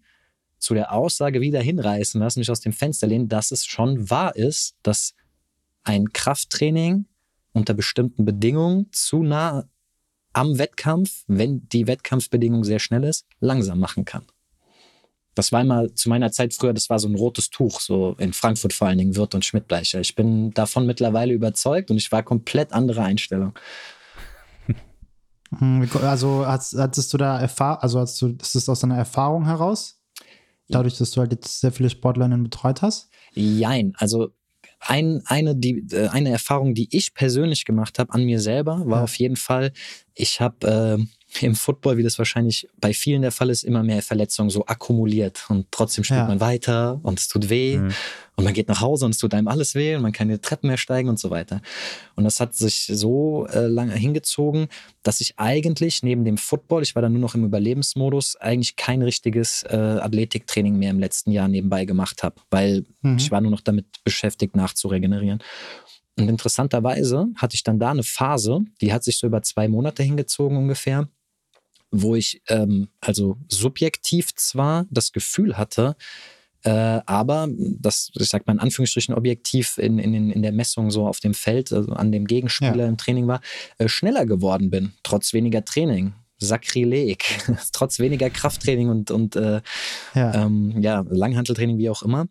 zu 0.64 0.74
der 0.74 0.94
Aussage 0.94 1.42
wieder 1.42 1.62
hinreißen 1.62 2.22
lassen, 2.22 2.40
mich 2.40 2.50
aus 2.50 2.62
dem 2.62 2.74
Fenster 2.74 3.06
lehnen, 3.06 3.28
dass 3.28 3.52
es 3.52 3.66
schon 3.66 4.10
wahr 4.10 4.36
ist, 4.36 4.76
dass 4.82 5.14
ein 5.84 6.14
Krafttraining 6.14 7.06
unter 7.52 7.74
bestimmten 7.74 8.26
Bedingungen 8.26 8.88
zu 8.92 9.24
nah 9.24 9.66
am 10.32 10.58
Wettkampf, 10.58 11.24
wenn 11.28 11.68
die 11.70 11.86
Wettkampfbedingung 11.86 12.64
sehr 12.64 12.80
schnell 12.80 13.04
ist, 13.04 13.28
langsam 13.40 13.80
machen 13.80 14.06
kann. 14.06 14.26
Das 15.36 15.52
war 15.52 15.62
immer 15.62 15.94
zu 15.96 16.10
meiner 16.10 16.32
Zeit 16.32 16.54
früher, 16.54 16.74
das 16.74 16.90
war 16.90 17.00
so 17.00 17.08
ein 17.08 17.16
rotes 17.16 17.50
Tuch, 17.50 17.80
so 17.80 18.16
in 18.20 18.34
Frankfurt 18.34 18.74
vor 18.74 18.88
allen 18.88 19.00
Dingen, 19.00 19.16
Wirt 19.16 19.36
und 19.36 19.44
Schmidtbleicher. 19.44 20.00
Ich 20.00 20.16
bin 20.16 20.54
davon 20.54 20.86
mittlerweile 20.86 21.34
überzeugt 21.34 21.92
und 21.92 21.98
ich 21.98 22.12
war 22.12 22.24
komplett 22.24 22.72
andere 22.72 23.04
Einstellung. 23.04 23.54
Hm, 25.60 25.88
also 26.02 26.48
hattest 26.48 27.14
du 27.14 27.18
da 27.18 27.40
Erfahrung, 27.40 27.78
also 27.84 28.00
hast 28.00 28.20
du, 28.20 28.36
ist 28.42 28.56
das 28.56 28.68
aus 28.68 28.80
deiner 28.80 28.98
Erfahrung 28.98 29.46
heraus? 29.46 30.03
Dadurch, 30.70 30.98
dass 30.98 31.12
du 31.12 31.22
halt 31.22 31.32
jetzt 31.32 31.60
sehr 31.60 31.72
viele 31.72 31.90
Sportlerinnen 31.90 32.44
betreut 32.44 32.82
hast? 32.82 33.10
Jein. 33.34 33.94
Also 33.98 34.30
ein, 34.80 35.22
eine, 35.26 35.56
die, 35.56 35.86
äh, 35.92 36.08
eine 36.10 36.30
Erfahrung, 36.30 36.74
die 36.74 36.96
ich 36.96 37.14
persönlich 37.14 37.66
gemacht 37.66 38.00
habe 38.00 38.14
an 38.14 38.24
mir 38.24 38.40
selber, 38.40 38.84
war 38.86 39.00
ja. 39.00 39.04
auf 39.04 39.16
jeden 39.16 39.36
Fall, 39.36 39.72
ich 40.14 40.42
habe 40.42 40.98
äh, 41.00 41.06
im 41.42 41.56
Football, 41.56 41.98
wie 41.98 42.04
das 42.04 42.18
wahrscheinlich 42.18 42.68
bei 42.80 42.94
vielen 42.94 43.22
der 43.22 43.32
Fall 43.32 43.50
ist, 43.50 43.64
immer 43.64 43.84
mehr 43.84 44.02
Verletzungen 44.02 44.50
so 44.50 44.66
akkumuliert 44.66 45.46
und 45.50 45.68
trotzdem 45.72 46.04
spielt 46.04 46.22
ja. 46.22 46.28
man 46.28 46.40
weiter 46.40 47.00
und 47.04 47.20
es 47.20 47.28
tut 47.28 47.50
weh. 47.50 47.78
Mhm. 47.78 47.94
Und 48.36 48.46
man 48.46 48.54
geht 48.54 48.68
nach 48.68 48.82
Hause 48.82 49.06
und 49.06 49.12
es 49.12 49.20
tut 49.20 49.36
einem 49.36 49.48
alles 49.48 49.76
weh 49.76 49.96
und 49.96 50.02
man 50.02 50.12
kann 50.12 50.28
die 50.28 50.40
Treppen 50.40 50.68
mehr 50.68 50.78
steigen 50.78 51.08
und 51.08 51.20
so 51.20 51.30
weiter. 51.30 51.62
Und 52.16 52.24
das 52.24 52.40
hat 52.40 52.56
sich 52.56 52.88
so 52.92 53.46
äh, 53.46 53.68
lange 53.68 53.94
hingezogen, 53.94 54.70
dass 55.04 55.22
ich 55.22 55.36
eigentlich 55.38 56.02
neben 56.02 56.26
dem 56.26 56.38
Football, 56.38 56.82
ich 56.82 56.96
war 56.96 57.04
dann 57.04 57.14
nur 57.14 57.22
noch 57.22 57.36
im 57.36 57.46
Überlebensmodus, 57.46 58.36
eigentlich 58.38 58.76
kein 58.76 59.04
richtiges 59.04 59.62
äh, 59.70 59.76
Athletiktraining 59.76 60.78
mehr 60.80 60.90
im 60.90 61.00
letzten 61.00 61.32
Jahr 61.32 61.48
nebenbei 61.48 61.86
gemacht 61.86 62.24
habe, 62.24 62.38
weil 62.50 62.86
mhm. 63.02 63.18
ich 63.18 63.30
war 63.30 63.40
nur 63.40 63.52
noch 63.52 63.62
damit 63.62 63.86
beschäftigt, 64.04 64.56
nachzuregenerieren. 64.56 65.40
Und 66.18 66.30
interessanterweise 66.30 67.28
hatte 67.36 67.56
ich 67.56 67.64
dann 67.64 67.80
da 67.80 67.92
eine 67.92 68.04
Phase, 68.04 68.62
die 68.82 68.94
hat 68.94 69.04
sich 69.04 69.18
so 69.18 69.28
über 69.28 69.42
zwei 69.42 69.68
Monate 69.68 70.04
hingezogen 70.04 70.58
ungefähr, 70.58 71.08
wo 71.94 72.16
ich 72.16 72.42
ähm, 72.48 72.90
also 73.00 73.38
subjektiv 73.48 74.36
zwar 74.36 74.86
das 74.90 75.12
Gefühl 75.12 75.58
hatte, 75.58 75.96
äh, 76.64 77.02
aber 77.06 77.48
das, 77.52 78.10
ich 78.20 78.30
sag 78.30 78.48
mal 78.48 78.54
in 78.54 78.60
Anführungsstrichen, 78.60 79.14
objektiv 79.14 79.78
in, 79.78 80.00
in, 80.00 80.32
in 80.32 80.42
der 80.42 80.52
Messung 80.54 80.92
so 80.92 81.08
auf 81.08 81.20
dem 81.20 81.34
Feld, 81.34 81.72
also 81.72 81.92
an 81.94 82.12
dem 82.12 82.26
Gegenspieler 82.26 82.84
ja. 82.84 82.88
im 82.88 82.98
Training 82.98 83.28
war, 83.28 83.42
äh, 83.78 83.88
schneller 83.88 84.26
geworden 84.26 84.70
bin, 84.70 84.94
trotz 85.04 85.34
weniger 85.34 85.64
Training. 85.64 86.14
Sakrileg, 86.40 87.24
trotz 87.74 88.00
weniger 88.00 88.30
Krafttraining 88.30 88.90
und, 88.90 89.12
und 89.12 89.36
äh, 89.36 89.62
ja. 90.16 90.46
Ähm, 90.46 90.82
ja, 90.82 91.06
Langhanteltraining, 91.08 91.78
wie 91.78 91.90
auch 91.90 92.02
immer. 92.02 92.28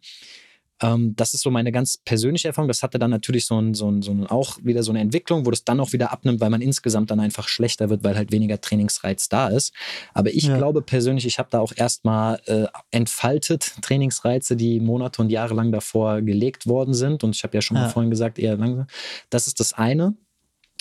Ähm, 0.82 1.14
das 1.16 1.34
ist 1.34 1.42
so 1.42 1.50
meine 1.50 1.72
ganz 1.72 1.96
persönliche 1.96 2.48
Erfahrung. 2.48 2.68
Das 2.68 2.82
hatte 2.82 2.98
dann 2.98 3.10
natürlich 3.10 3.46
so, 3.46 3.60
ein, 3.60 3.74
so, 3.74 3.90
ein, 3.90 4.02
so 4.02 4.10
ein, 4.12 4.26
auch 4.26 4.58
wieder 4.62 4.82
so 4.82 4.90
eine 4.92 5.00
Entwicklung, 5.00 5.46
wo 5.46 5.50
das 5.50 5.64
dann 5.64 5.80
auch 5.80 5.92
wieder 5.92 6.12
abnimmt, 6.12 6.40
weil 6.40 6.50
man 6.50 6.60
insgesamt 6.60 7.10
dann 7.10 7.20
einfach 7.20 7.48
schlechter 7.48 7.88
wird, 7.88 8.04
weil 8.04 8.16
halt 8.16 8.32
weniger 8.32 8.60
Trainingsreiz 8.60 9.28
da 9.28 9.48
ist. 9.48 9.72
Aber 10.12 10.30
ich 10.30 10.44
ja. 10.44 10.56
glaube 10.56 10.82
persönlich, 10.82 11.26
ich 11.26 11.38
habe 11.38 11.48
da 11.50 11.60
auch 11.60 11.72
erstmal 11.74 12.40
äh, 12.46 12.66
entfaltet 12.90 13.74
Trainingsreize, 13.82 14.56
die 14.56 14.80
Monate 14.80 15.22
und 15.22 15.30
Jahre 15.30 15.54
lang 15.54 15.72
davor 15.72 16.20
gelegt 16.20 16.66
worden 16.66 16.94
sind. 16.94 17.24
Und 17.24 17.36
ich 17.36 17.44
habe 17.44 17.56
ja 17.56 17.62
schon 17.62 17.76
ja. 17.76 17.84
mal 17.84 17.88
vorhin 17.88 18.10
gesagt, 18.10 18.38
eher 18.38 18.56
langsam. 18.56 18.86
Das 19.30 19.46
ist 19.46 19.60
das 19.60 19.72
eine. 19.72 20.14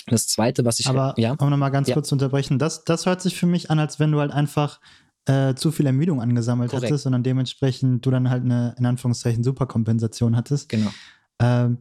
Das 0.06 0.26
zweite, 0.26 0.64
was 0.64 0.80
ich. 0.80 0.88
Aber, 0.88 1.14
ja. 1.16 1.36
um 1.38 1.48
nochmal 1.48 1.70
ganz 1.70 1.88
ja. 1.88 1.94
kurz 1.94 2.08
zu 2.08 2.16
unterbrechen, 2.16 2.58
das, 2.58 2.84
das 2.84 3.06
hört 3.06 3.22
sich 3.22 3.36
für 3.36 3.46
mich 3.46 3.70
an, 3.70 3.78
als 3.78 4.00
wenn 4.00 4.10
du 4.10 4.18
halt 4.18 4.32
einfach 4.32 4.80
äh, 5.26 5.54
zu 5.54 5.70
viel 5.70 5.86
Ermüdung 5.86 6.20
angesammelt 6.20 6.70
Korrekt. 6.70 6.90
hattest, 6.90 7.04
sondern 7.04 7.22
dementsprechend 7.22 8.04
du 8.04 8.10
dann 8.10 8.30
halt 8.30 8.44
eine, 8.44 8.74
in 8.78 8.86
Anführungszeichen, 8.86 9.44
Superkompensation 9.44 10.36
hattest. 10.36 10.68
Genau. 10.68 10.90
Ähm, 11.40 11.78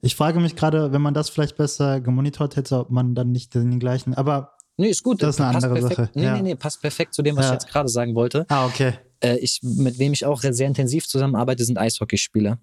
ich 0.00 0.16
frage 0.16 0.40
mich 0.40 0.56
gerade, 0.56 0.92
wenn 0.92 1.02
man 1.02 1.14
das 1.14 1.30
vielleicht 1.30 1.56
besser 1.56 2.00
gemonitort 2.00 2.56
hätte, 2.56 2.78
ob 2.78 2.90
man 2.90 3.14
dann 3.14 3.30
nicht 3.30 3.54
den 3.54 3.78
gleichen, 3.78 4.14
aber 4.14 4.56
Nee, 4.78 4.88
ist 4.88 5.02
gut. 5.02 5.22
Das 5.22 5.36
ist 5.36 5.40
eine 5.40 5.54
andere 5.54 5.74
perfekt. 5.74 5.96
Sache. 5.96 6.10
Nee, 6.14 6.24
ja. 6.24 6.34
nee, 6.34 6.42
nee, 6.42 6.54
passt 6.54 6.80
perfekt 6.80 7.12
zu 7.14 7.22
dem, 7.22 7.36
was 7.36 7.44
ja. 7.44 7.50
ich 7.50 7.54
jetzt 7.56 7.68
gerade 7.68 7.90
sagen 7.90 8.14
wollte. 8.14 8.46
Ah, 8.48 8.64
okay. 8.64 8.94
Äh, 9.20 9.36
ich, 9.36 9.60
mit 9.62 9.98
wem 9.98 10.14
ich 10.14 10.24
auch 10.24 10.40
sehr 10.42 10.66
intensiv 10.66 11.06
zusammenarbeite, 11.06 11.64
sind 11.64 11.78
Eishockeyspieler. 11.78 12.58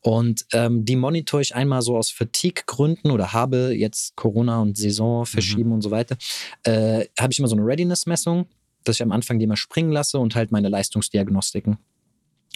Und 0.00 0.46
ähm, 0.52 0.84
die 0.84 0.96
monitore 0.96 1.42
ich 1.42 1.54
einmal 1.54 1.82
so 1.82 1.96
aus 1.96 2.10
Fatigue-Gründen 2.10 3.10
oder 3.10 3.32
habe 3.32 3.74
jetzt 3.74 4.14
Corona 4.16 4.60
und 4.60 4.76
Saison 4.76 5.26
verschieben 5.26 5.70
mhm. 5.70 5.76
und 5.76 5.82
so 5.82 5.90
weiter. 5.90 6.16
Äh, 6.62 7.06
habe 7.18 7.32
ich 7.32 7.38
immer 7.38 7.48
so 7.48 7.56
eine 7.56 7.64
Readiness-Messung 7.64 8.46
dass 8.88 8.96
ich 8.96 9.02
am 9.02 9.12
Anfang 9.12 9.38
die 9.38 9.46
mal 9.46 9.56
springen 9.56 9.92
lasse 9.92 10.18
und 10.18 10.34
halt 10.34 10.52
meine 10.52 10.68
Leistungsdiagnostiken. 10.68 11.78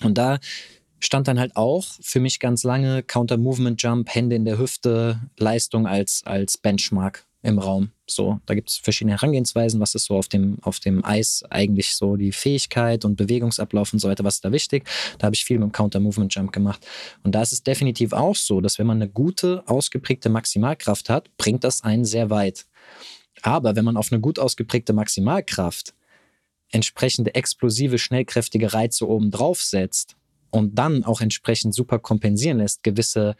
Und 0.02 0.18
da 0.18 0.38
stand 1.00 1.28
dann 1.28 1.40
halt 1.40 1.56
auch 1.56 1.84
für 2.00 2.20
mich 2.20 2.40
ganz 2.40 2.62
lange 2.62 3.02
Counter-Movement-Jump, 3.02 4.14
Hände 4.14 4.36
in 4.36 4.44
der 4.44 4.58
Hüfte, 4.58 5.20
Leistung 5.38 5.86
als, 5.86 6.22
als 6.24 6.58
Benchmark 6.58 7.26
im 7.42 7.58
Raum. 7.58 7.90
So, 8.06 8.38
da 8.44 8.54
gibt 8.54 8.68
es 8.68 8.76
verschiedene 8.76 9.12
Herangehensweisen, 9.12 9.80
was 9.80 9.94
ist 9.94 10.04
so 10.04 10.16
auf 10.16 10.28
dem, 10.28 10.58
auf 10.62 10.78
dem 10.78 11.04
Eis 11.04 11.42
eigentlich 11.48 11.94
so 11.94 12.16
die 12.16 12.32
Fähigkeit 12.32 13.04
und 13.04 13.16
Bewegungsablauf 13.16 13.92
und 13.92 13.98
so 13.98 14.08
weiter, 14.08 14.24
was 14.24 14.36
ist 14.36 14.44
da 14.44 14.52
wichtig. 14.52 14.86
Da 15.18 15.26
habe 15.26 15.34
ich 15.34 15.44
viel 15.44 15.58
mit 15.58 15.68
dem 15.68 15.72
Counter-Movement-Jump 15.72 16.52
gemacht. 16.52 16.86
Und 17.22 17.34
da 17.34 17.40
ist 17.40 17.52
es 17.52 17.62
definitiv 17.62 18.12
auch 18.12 18.36
so, 18.36 18.60
dass 18.60 18.78
wenn 18.78 18.86
man 18.86 18.98
eine 18.98 19.08
gute, 19.08 19.62
ausgeprägte 19.66 20.28
Maximalkraft 20.28 21.08
hat, 21.08 21.34
bringt 21.38 21.64
das 21.64 21.82
einen 21.82 22.04
sehr 22.04 22.28
weit. 22.28 22.66
Aber 23.42 23.74
wenn 23.74 23.86
man 23.86 23.96
auf 23.96 24.12
eine 24.12 24.20
gut 24.20 24.38
ausgeprägte 24.38 24.92
Maximalkraft 24.92 25.94
entsprechende 26.70 27.34
explosive, 27.34 27.98
schnellkräftige 27.98 28.72
Reize 28.72 29.08
oben 29.08 29.30
drauf 29.30 29.62
setzt 29.62 30.16
und 30.50 30.78
dann 30.78 31.04
auch 31.04 31.20
entsprechend 31.20 31.74
super 31.74 31.98
kompensieren 31.98 32.58
lässt, 32.58 32.82
gewisse 32.82 33.36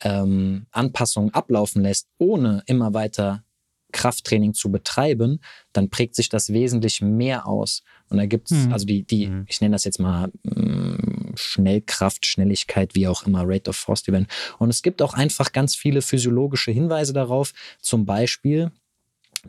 ähm, 0.00 0.66
Anpassungen 0.70 1.32
ablaufen 1.32 1.82
lässt, 1.82 2.08
ohne 2.18 2.62
immer 2.66 2.94
weiter 2.94 3.44
Krafttraining 3.92 4.54
zu 4.54 4.72
betreiben, 4.72 5.40
dann 5.72 5.90
prägt 5.90 6.16
sich 6.16 6.28
das 6.28 6.52
wesentlich 6.52 7.00
mehr 7.02 7.46
aus. 7.46 7.82
Und 8.08 8.16
da 8.16 8.26
gibt 8.26 8.50
es, 8.50 8.66
mhm. 8.66 8.72
also 8.72 8.86
die, 8.86 9.04
die, 9.04 9.26
hm. 9.26 9.44
ich 9.48 9.60
nenne 9.60 9.74
das 9.74 9.84
jetzt 9.84 10.00
mal 10.00 10.30
mh, 10.42 10.62
mm, 10.62 11.32
Schnellkraft, 11.36 12.26
Schnelligkeit, 12.26 12.94
wie 12.94 13.06
auch 13.06 13.26
immer, 13.26 13.42
Rate 13.46 13.70
of 13.70 13.76
Force 13.76 14.08
Event. 14.08 14.28
Und 14.58 14.70
es 14.70 14.82
gibt 14.82 15.00
auch 15.02 15.14
einfach 15.14 15.52
ganz 15.52 15.76
viele 15.76 16.02
physiologische 16.02 16.72
Hinweise 16.72 17.12
darauf. 17.12 17.52
Zum 17.80 18.04
Beispiel, 18.04 18.72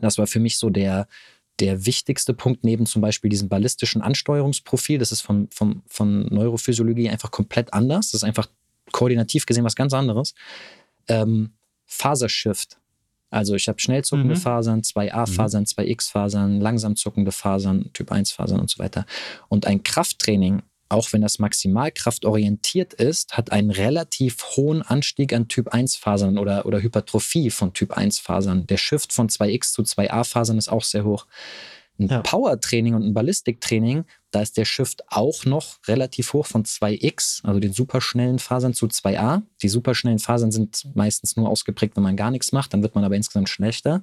das 0.00 0.18
war 0.18 0.26
für 0.26 0.40
mich 0.40 0.58
so 0.58 0.70
der, 0.70 1.08
der 1.60 1.86
wichtigste 1.86 2.34
Punkt 2.34 2.64
neben 2.64 2.86
zum 2.86 3.00
Beispiel 3.00 3.30
diesem 3.30 3.48
ballistischen 3.48 4.02
Ansteuerungsprofil, 4.02 4.98
das 4.98 5.12
ist 5.12 5.20
von, 5.20 5.48
von, 5.50 5.82
von 5.86 6.26
Neurophysiologie 6.26 7.08
einfach 7.08 7.30
komplett 7.30 7.72
anders. 7.72 8.10
Das 8.10 8.22
ist 8.22 8.24
einfach 8.24 8.48
koordinativ 8.92 9.46
gesehen 9.46 9.64
was 9.64 9.76
ganz 9.76 9.92
anderes. 9.92 10.34
Ähm, 11.08 11.52
Fasershift. 11.84 12.78
Also 13.30 13.54
ich 13.54 13.68
habe 13.68 13.80
schnell 13.80 14.04
zuckende 14.04 14.36
mhm. 14.36 14.40
Fasern, 14.40 14.82
2a-Fasern, 14.82 15.60
mhm. 15.60 15.66
2x-Fasern, 15.66 16.60
langsam 16.60 16.96
zuckende 16.96 17.32
Fasern, 17.32 17.90
Typ 17.92 18.12
1-Fasern 18.12 18.60
und 18.60 18.70
so 18.70 18.78
weiter. 18.78 19.06
Und 19.48 19.66
ein 19.66 19.82
Krafttraining, 19.82 20.62
auch 20.88 21.12
wenn 21.12 21.22
das 21.22 21.38
maximalkraftorientiert 21.38 22.94
ist, 22.94 23.36
hat 23.36 23.52
einen 23.52 23.70
relativ 23.70 24.44
hohen 24.56 24.82
Anstieg 24.82 25.32
an 25.32 25.48
Typ 25.48 25.72
1-Fasern 25.72 26.38
oder, 26.38 26.66
oder 26.66 26.82
Hypertrophie 26.82 27.50
von 27.50 27.72
Typ 27.72 27.96
1-Fasern. 27.96 28.66
Der 28.66 28.76
Shift 28.76 29.12
von 29.12 29.28
2x 29.28 29.72
zu 29.72 29.82
2a-Fasern 29.82 30.58
ist 30.58 30.68
auch 30.68 30.84
sehr 30.84 31.04
hoch. 31.04 31.26
Ein 31.98 32.08
ja. 32.08 32.22
Power-Training 32.22 32.94
und 32.94 33.04
ein 33.04 33.14
Ballistik-Training, 33.14 34.04
da 34.32 34.42
ist 34.42 34.56
der 34.56 34.64
Shift 34.64 35.04
auch 35.08 35.44
noch 35.44 35.78
relativ 35.86 36.32
hoch 36.32 36.46
von 36.46 36.64
2x, 36.64 37.44
also 37.44 37.60
den 37.60 37.72
superschnellen 37.72 38.40
Fasern 38.40 38.74
zu 38.74 38.86
2a. 38.86 39.42
Die 39.62 39.68
superschnellen 39.68 40.18
Fasern 40.18 40.50
sind 40.50 40.88
meistens 40.94 41.36
nur 41.36 41.48
ausgeprägt, 41.48 41.96
wenn 41.96 42.02
man 42.02 42.16
gar 42.16 42.32
nichts 42.32 42.50
macht, 42.50 42.72
dann 42.74 42.82
wird 42.82 42.96
man 42.96 43.04
aber 43.04 43.14
insgesamt 43.14 43.48
schlechter. 43.48 44.02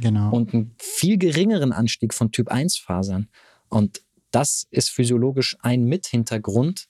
Genau. 0.00 0.30
Und 0.30 0.52
einen 0.52 0.74
viel 0.78 1.16
geringeren 1.16 1.72
Anstieg 1.72 2.14
von 2.14 2.32
Typ 2.32 2.48
1 2.48 2.78
Fasern. 2.78 3.28
Und 3.68 4.02
das 4.34 4.66
ist 4.70 4.90
physiologisch 4.90 5.56
ein 5.60 5.84
Mithintergrund, 5.84 6.86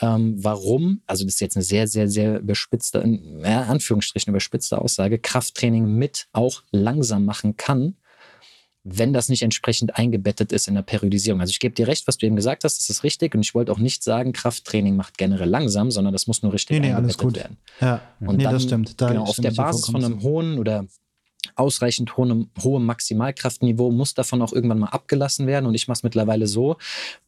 ähm, 0.00 0.34
warum, 0.42 1.02
also 1.06 1.24
das 1.24 1.34
ist 1.34 1.40
jetzt 1.40 1.56
eine 1.56 1.64
sehr, 1.64 1.86
sehr, 1.86 2.08
sehr 2.08 2.40
überspitzte, 2.40 2.98
in 2.98 3.44
Anführungsstrichen 3.44 4.30
überspitzte 4.30 4.78
Aussage, 4.80 5.18
Krafttraining 5.18 5.86
mit 5.86 6.26
auch 6.32 6.62
langsam 6.72 7.24
machen 7.24 7.56
kann 7.56 7.96
wenn 8.84 9.14
das 9.14 9.30
nicht 9.30 9.42
entsprechend 9.42 9.96
eingebettet 9.96 10.52
ist 10.52 10.68
in 10.68 10.74
der 10.74 10.82
Periodisierung. 10.82 11.40
Also 11.40 11.50
ich 11.50 11.58
gebe 11.58 11.74
dir 11.74 11.88
recht, 11.88 12.06
was 12.06 12.18
du 12.18 12.26
eben 12.26 12.36
gesagt 12.36 12.64
hast, 12.64 12.78
das 12.78 12.90
ist 12.90 13.02
richtig. 13.02 13.34
Und 13.34 13.40
ich 13.40 13.54
wollte 13.54 13.72
auch 13.72 13.78
nicht 13.78 14.04
sagen, 14.04 14.34
Krafttraining 14.34 14.94
macht 14.94 15.16
generell 15.16 15.48
langsam, 15.48 15.90
sondern 15.90 16.12
das 16.12 16.26
muss 16.26 16.42
nur 16.42 16.52
richtig 16.52 16.80
nee, 16.80 16.88
nee, 16.88 16.94
eingebettet 16.94 17.34
werden. 17.34 17.56
Ja, 17.80 18.02
und 18.20 18.36
nee, 18.36 18.44
dann, 18.44 18.52
das 18.52 18.62
stimmt. 18.62 19.00
Da 19.00 19.08
genau, 19.08 19.24
auf 19.24 19.36
der 19.36 19.52
Basis 19.52 19.86
von 19.86 20.04
einem 20.04 20.22
hohen 20.22 20.58
oder 20.58 20.86
ausreichend 21.56 22.16
hohem, 22.16 22.50
hohem 22.62 22.84
Maximalkraftniveau 22.86 23.90
muss 23.90 24.14
davon 24.14 24.42
auch 24.42 24.52
irgendwann 24.52 24.78
mal 24.78 24.88
abgelassen 24.88 25.46
werden. 25.46 25.66
Und 25.66 25.74
ich 25.74 25.88
mache 25.88 25.98
es 25.98 26.02
mittlerweile 26.02 26.46
so, 26.46 26.76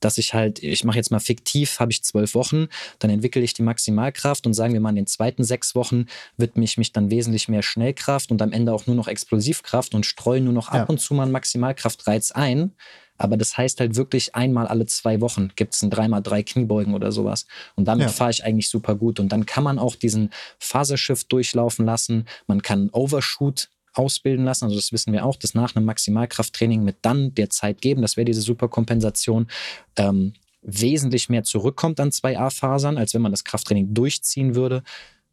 dass 0.01 0.19
ich 0.19 0.35
halt, 0.35 0.63
ich 0.63 0.85
mache 0.85 0.97
jetzt 0.97 1.11
mal 1.11 1.21
fiktiv, 1.21 1.81
habe 1.81 1.93
ich 1.93 2.03
zwölf 2.03 2.35
Wochen, 2.35 2.69
dann 2.99 3.11
entwickle 3.11 3.43
ich 3.43 3.55
die 3.55 3.63
Maximalkraft 3.63 4.47
und 4.47 4.55
sagen 4.55 4.73
wir 4.73 4.81
mal, 4.81 4.91
in 4.91 4.97
den 4.97 5.07
zweiten 5.07 5.45
sechs 5.45 5.75
Wochen 5.75 6.07
widme 6.37 6.65
ich 6.65 6.79
mich 6.79 6.93
dann 6.93 7.11
wesentlich 7.11 7.49
mehr 7.49 7.63
Schnellkraft 7.63 8.31
und 8.31 8.43
am 8.43 8.53
Ende 8.53 8.73
auch 8.73 8.87
nur 8.87 8.97
noch 8.97 9.09
Explosivkraft 9.09 9.95
und 9.95 10.07
streue 10.07 10.41
nur 10.41 10.53
noch 10.53 10.69
ab 10.69 10.75
ja. 10.75 10.85
und 10.85 11.01
zu 11.01 11.15
mal 11.15 11.25
einen 11.25 11.33
Maximalkraftreiz 11.33 12.33
ein. 12.33 12.73
Aber 13.19 13.37
das 13.37 13.57
heißt 13.57 13.81
halt 13.81 13.97
wirklich 13.97 14.35
einmal 14.35 14.67
alle 14.67 14.87
zwei 14.87 15.21
Wochen 15.21 15.51
gibt 15.57 15.75
es 15.75 15.83
ein 15.83 15.91
3x3 15.91 16.45
Kniebeugen 16.45 16.95
oder 16.95 17.13
sowas. 17.13 17.47
Und 17.75 17.87
damit 17.87 18.07
ja. 18.07 18.13
fahre 18.13 18.31
ich 18.31 18.45
eigentlich 18.45 18.69
super 18.69 18.95
gut. 18.95 19.21
Und 19.21 19.31
dann 19.31 19.47
kann 19.47 19.65
man 19.65 19.79
auch 19.79 19.97
diesen 19.97 20.31
Phasershift 20.59 21.31
durchlaufen 21.33 21.87
lassen. 21.87 22.27
Man 22.47 22.63
kann 22.63 22.91
Overshoot 22.91 23.69
ausbilden 23.97 24.45
lassen. 24.45 24.65
Also 24.65 24.77
das 24.77 24.93
wissen 24.93 25.13
wir 25.13 25.25
auch, 25.25 25.37
dass 25.37 25.55
nach 25.55 25.75
einem 25.75 25.87
Maximalkrafttraining 25.87 26.83
mit 26.83 26.97
dann 27.03 27.35
der 27.35 27.51
Zeit 27.51 27.81
geben, 27.81 28.03
das 28.03 28.17
wäre 28.17 28.25
diese 28.25 28.43
Superkompensation, 28.43 29.49
ähm, 29.97 30.35
wesentlich 30.63 31.29
mehr 31.29 31.45
zurückkommt 31.45 32.01
an 32.01 32.11
2A-Fasern, 32.11 32.99
als 32.99 33.15
wenn 33.15 33.23
man 33.23 33.33
das 33.33 33.45
Krafttraining 33.45 33.95
durchziehen 33.95 34.55
würde. 34.55 34.83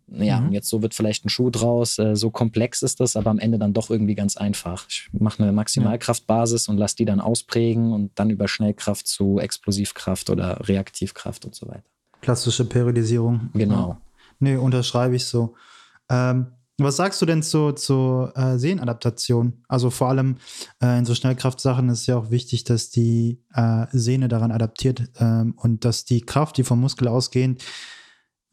Ja, 0.07 0.41
mhm. 0.41 0.51
jetzt 0.51 0.69
so 0.69 0.81
wird 0.81 0.93
vielleicht 0.93 1.25
ein 1.25 1.29
Schuh 1.29 1.49
draus. 1.49 1.97
Äh, 1.97 2.15
so 2.15 2.29
komplex 2.29 2.81
ist 2.81 2.99
das, 2.99 3.15
aber 3.15 3.31
am 3.31 3.39
Ende 3.39 3.57
dann 3.57 3.73
doch 3.73 3.89
irgendwie 3.89 4.15
ganz 4.15 4.37
einfach. 4.37 4.85
Ich 4.89 5.09
mache 5.13 5.41
eine 5.41 5.51
Maximalkraftbasis 5.53 6.67
und 6.67 6.77
lasse 6.77 6.97
die 6.97 7.05
dann 7.05 7.19
ausprägen 7.19 7.93
und 7.93 8.11
dann 8.15 8.29
über 8.29 8.47
Schnellkraft 8.47 9.07
zu 9.07 9.39
Explosivkraft 9.39 10.29
oder 10.29 10.67
Reaktivkraft 10.67 11.45
und 11.45 11.55
so 11.55 11.67
weiter. 11.67 11.83
Klassische 12.21 12.65
Periodisierung. 12.65 13.49
Genau. 13.53 13.89
Ja. 13.89 14.01
Nee, 14.39 14.55
unterschreibe 14.57 15.15
ich 15.15 15.25
so. 15.25 15.55
Ähm, 16.09 16.47
was 16.79 16.95
sagst 16.95 17.21
du 17.21 17.25
denn 17.25 17.43
zur 17.43 17.75
zu, 17.75 18.29
äh, 18.35 18.57
Sehnenadaptation? 18.57 19.63
Also 19.67 19.89
vor 19.89 20.09
allem 20.09 20.37
äh, 20.81 20.97
in 20.97 21.05
so 21.05 21.13
Schnellkraftsachen 21.13 21.89
ist 21.89 22.07
ja 22.07 22.17
auch 22.17 22.31
wichtig, 22.31 22.63
dass 22.63 22.89
die 22.89 23.43
äh, 23.53 23.85
Sehne 23.91 24.27
daran 24.27 24.51
adaptiert 24.51 25.03
ähm, 25.19 25.53
und 25.57 25.85
dass 25.85 26.05
die 26.05 26.21
Kraft, 26.21 26.57
die 26.57 26.63
vom 26.63 26.81
Muskel 26.81 27.07
ausgeht, 27.07 27.63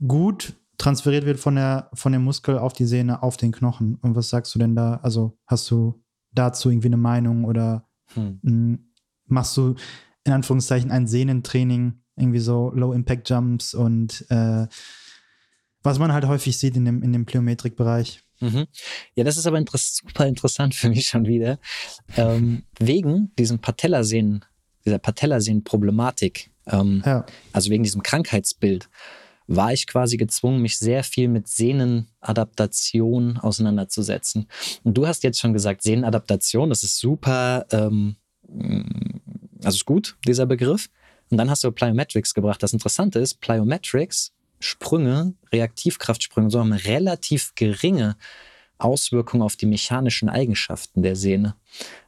gut 0.06 0.54
transferiert 0.76 1.26
wird 1.26 1.38
von 1.38 1.56
der, 1.56 1.90
von 1.94 2.12
dem 2.12 2.24
Muskel 2.24 2.58
auf 2.58 2.72
die 2.72 2.86
Sehne, 2.86 3.22
auf 3.22 3.36
den 3.36 3.52
Knochen. 3.52 3.96
Und 3.96 4.16
was 4.16 4.30
sagst 4.30 4.54
du 4.54 4.58
denn 4.58 4.74
da? 4.74 5.00
Also 5.02 5.38
hast 5.46 5.70
du 5.70 6.02
dazu 6.32 6.70
irgendwie 6.70 6.88
eine 6.88 6.96
Meinung 6.96 7.44
oder 7.44 7.86
hm. 8.14 8.38
mh, 8.42 8.78
machst 9.26 9.56
du 9.56 9.74
in 10.24 10.32
Anführungszeichen 10.32 10.90
ein 10.90 11.06
Sehnentraining, 11.06 12.02
irgendwie 12.16 12.38
so 12.38 12.70
Low-Impact-Jumps 12.74 13.74
und 13.74 14.26
äh, 14.30 14.66
was 15.82 15.98
man 15.98 16.12
halt 16.12 16.26
häufig 16.26 16.58
sieht 16.58 16.76
in 16.76 16.84
dem, 16.84 17.02
in 17.02 17.12
dem 17.12 17.26
Plyometrik-Bereich. 17.26 18.22
Mhm. 18.40 18.66
Ja, 19.14 19.24
das 19.24 19.36
ist 19.36 19.46
aber 19.46 19.58
inter 19.58 19.78
super 19.78 20.26
interessant 20.26 20.74
für 20.74 20.88
mich 20.88 21.06
schon 21.06 21.26
wieder. 21.26 21.58
Ähm, 22.16 22.64
wegen 22.78 23.32
diesem 23.38 23.58
Patellasehnen, 23.58 24.44
dieser 24.84 24.98
Patellasehnen-Problematik, 24.98 26.50
ähm, 26.66 27.02
ja. 27.04 27.26
also 27.52 27.70
wegen 27.70 27.82
diesem 27.82 28.02
Krankheitsbild, 28.02 28.88
war 29.46 29.72
ich 29.72 29.86
quasi 29.86 30.16
gezwungen, 30.16 30.62
mich 30.62 30.78
sehr 30.78 31.02
viel 31.02 31.28
mit 31.28 31.48
Sehnenadaptation 31.48 33.36
auseinanderzusetzen. 33.38 34.46
Und 34.84 34.96
du 34.96 35.06
hast 35.06 35.24
jetzt 35.24 35.40
schon 35.40 35.52
gesagt, 35.52 35.82
Sehnenadaptation, 35.82 36.70
das 36.70 36.84
ist 36.84 36.98
super, 36.98 37.66
ähm, 37.72 38.16
also 39.64 39.76
ist 39.76 39.84
gut, 39.84 40.16
dieser 40.26 40.46
Begriff. 40.46 40.88
Und 41.30 41.36
dann 41.36 41.50
hast 41.50 41.64
du 41.64 41.72
Plyometrics 41.72 42.32
gebracht. 42.32 42.62
Das 42.62 42.72
Interessante 42.72 43.18
ist, 43.18 43.40
Plyometrics 43.40 44.32
Sprünge, 44.60 45.34
Reaktivkraftsprünge, 45.52 46.50
so 46.50 46.60
haben 46.60 46.72
relativ 46.72 47.54
geringe 47.54 48.16
Auswirkungen 48.78 49.42
auf 49.42 49.56
die 49.56 49.66
mechanischen 49.66 50.28
Eigenschaften 50.28 51.02
der 51.02 51.16
Sehne. 51.16 51.54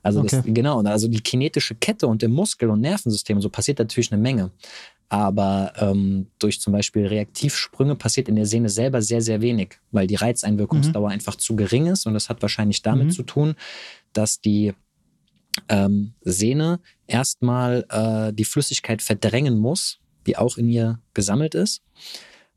Also 0.02 0.20
okay. 0.20 0.42
das, 0.44 0.54
genau, 0.54 0.80
also 0.82 1.08
die 1.08 1.20
kinetische 1.20 1.74
Kette 1.74 2.06
und 2.06 2.22
im 2.22 2.32
Muskel- 2.32 2.70
und 2.70 2.80
Nervensystem, 2.80 3.40
so 3.40 3.48
passiert 3.48 3.78
natürlich 3.78 4.12
eine 4.12 4.20
Menge. 4.20 4.50
Aber 5.08 5.74
ähm, 5.76 6.28
durch 6.38 6.60
zum 6.60 6.72
Beispiel 6.72 7.06
Reaktivsprünge 7.06 7.96
passiert 7.96 8.28
in 8.28 8.36
der 8.36 8.46
Sehne 8.46 8.70
selber 8.70 9.02
sehr, 9.02 9.20
sehr 9.20 9.42
wenig, 9.42 9.78
weil 9.90 10.06
die 10.06 10.14
Reizeinwirkungsdauer 10.14 11.08
mhm. 11.08 11.12
einfach 11.12 11.36
zu 11.36 11.54
gering 11.54 11.86
ist. 11.86 12.06
Und 12.06 12.14
das 12.14 12.30
hat 12.30 12.40
wahrscheinlich 12.40 12.80
damit 12.80 13.08
mhm. 13.08 13.10
zu 13.10 13.22
tun, 13.22 13.54
dass 14.14 14.40
die 14.40 14.72
ähm, 15.68 16.14
Sehne 16.22 16.80
erstmal 17.06 17.84
äh, 17.90 18.32
die 18.32 18.46
Flüssigkeit 18.46 19.02
verdrängen 19.02 19.58
muss, 19.58 19.98
die 20.26 20.38
auch 20.38 20.56
in 20.56 20.70
ihr 20.70 20.98
gesammelt 21.12 21.54
ist. 21.54 21.82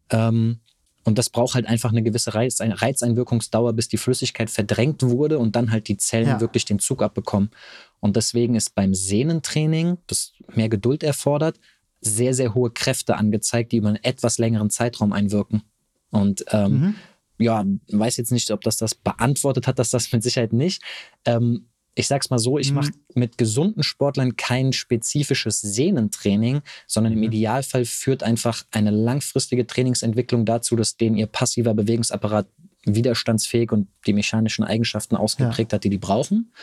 Ähm, 0.10 0.60
und 1.06 1.20
das 1.20 1.30
braucht 1.30 1.54
halt 1.54 1.68
einfach 1.68 1.92
eine 1.92 2.02
gewisse 2.02 2.34
Reiz, 2.34 2.60
eine 2.62 2.82
Reizeinwirkungsdauer, 2.82 3.74
bis 3.74 3.88
die 3.88 3.98
Flüssigkeit 3.98 4.50
verdrängt 4.50 5.04
wurde 5.04 5.38
und 5.38 5.56
dann 5.56 5.72
halt 5.72 5.88
die 5.88 5.98
Zellen 5.98 6.28
ja. 6.28 6.42
wirklich 6.42 6.66
den 6.66 6.80
Zug 6.80 7.04
abbekommen. 7.04 7.52
Und 8.00 8.16
deswegen 8.16 8.56
ist 8.56 8.74
beim 8.74 8.96
Sehnentraining, 8.96 10.00
das 10.08 10.34
mehr 10.56 10.68
Geduld 10.68 11.04
erfordert, 11.04 11.60
sehr, 12.02 12.34
sehr 12.34 12.56
hohe 12.56 12.72
Kräfte 12.72 13.18
angezeigt, 13.18 13.72
die 13.72 13.78
über 13.78 13.90
einen 13.90 14.04
etwas 14.04 14.40
längeren 14.40 14.72
Zeitraum 14.72 15.14
einwirken. 15.14 15.62
Und 16.10 16.44
ähm, 16.50 16.72
mhm. 16.72 16.96
ja, 17.38 17.64
weiß 17.92 18.18
jetzt 18.18 18.32
nicht, 18.32 18.50
ob 18.50 18.62
das 18.62 18.78
das 18.78 18.96
beantwortet 18.96 19.68
hat, 19.68 19.78
dass 19.78 19.92
das 19.92 20.12
mit 20.12 20.24
Sicherheit 20.24 20.54
nicht. 20.54 20.82
Ähm, 21.26 21.68
ich 21.96 22.08
sag's 22.08 22.30
mal 22.30 22.40
so, 22.40 22.60
ich 22.60 22.70
mhm. 22.70 22.76
mache 22.76 22.92
mit 23.14 23.38
gesunden 23.38 23.82
Sportlern 23.82 24.36
kein 24.36 24.74
spezifisches 24.74 25.62
Sehnentraining, 25.62 26.62
sondern 26.88 27.14
im 27.14 27.20
mhm. 27.20 27.26
Idealfall 27.26 27.86
führt 27.86 28.22
einfach 28.22 28.64
eine 28.72 28.92
langfristige 28.92 29.66
Trainingsentwicklung 29.66 30.46
dazu, 30.46 30.76
dass 30.76 30.98
denen 30.98 31.16
ihr 31.16 31.28
passiver 31.28 31.74
Bewegungsapparat 31.74 32.48
widerstandsfähig 32.86 33.72
und 33.72 33.88
die 34.06 34.14
mechanischen 34.14 34.64
Eigenschaften 34.64 35.16
ausgeprägt 35.16 35.72
ja. 35.72 35.78
hat, 35.78 35.84
die 35.86 35.90
die 35.90 35.98
brauchen. 35.98 36.54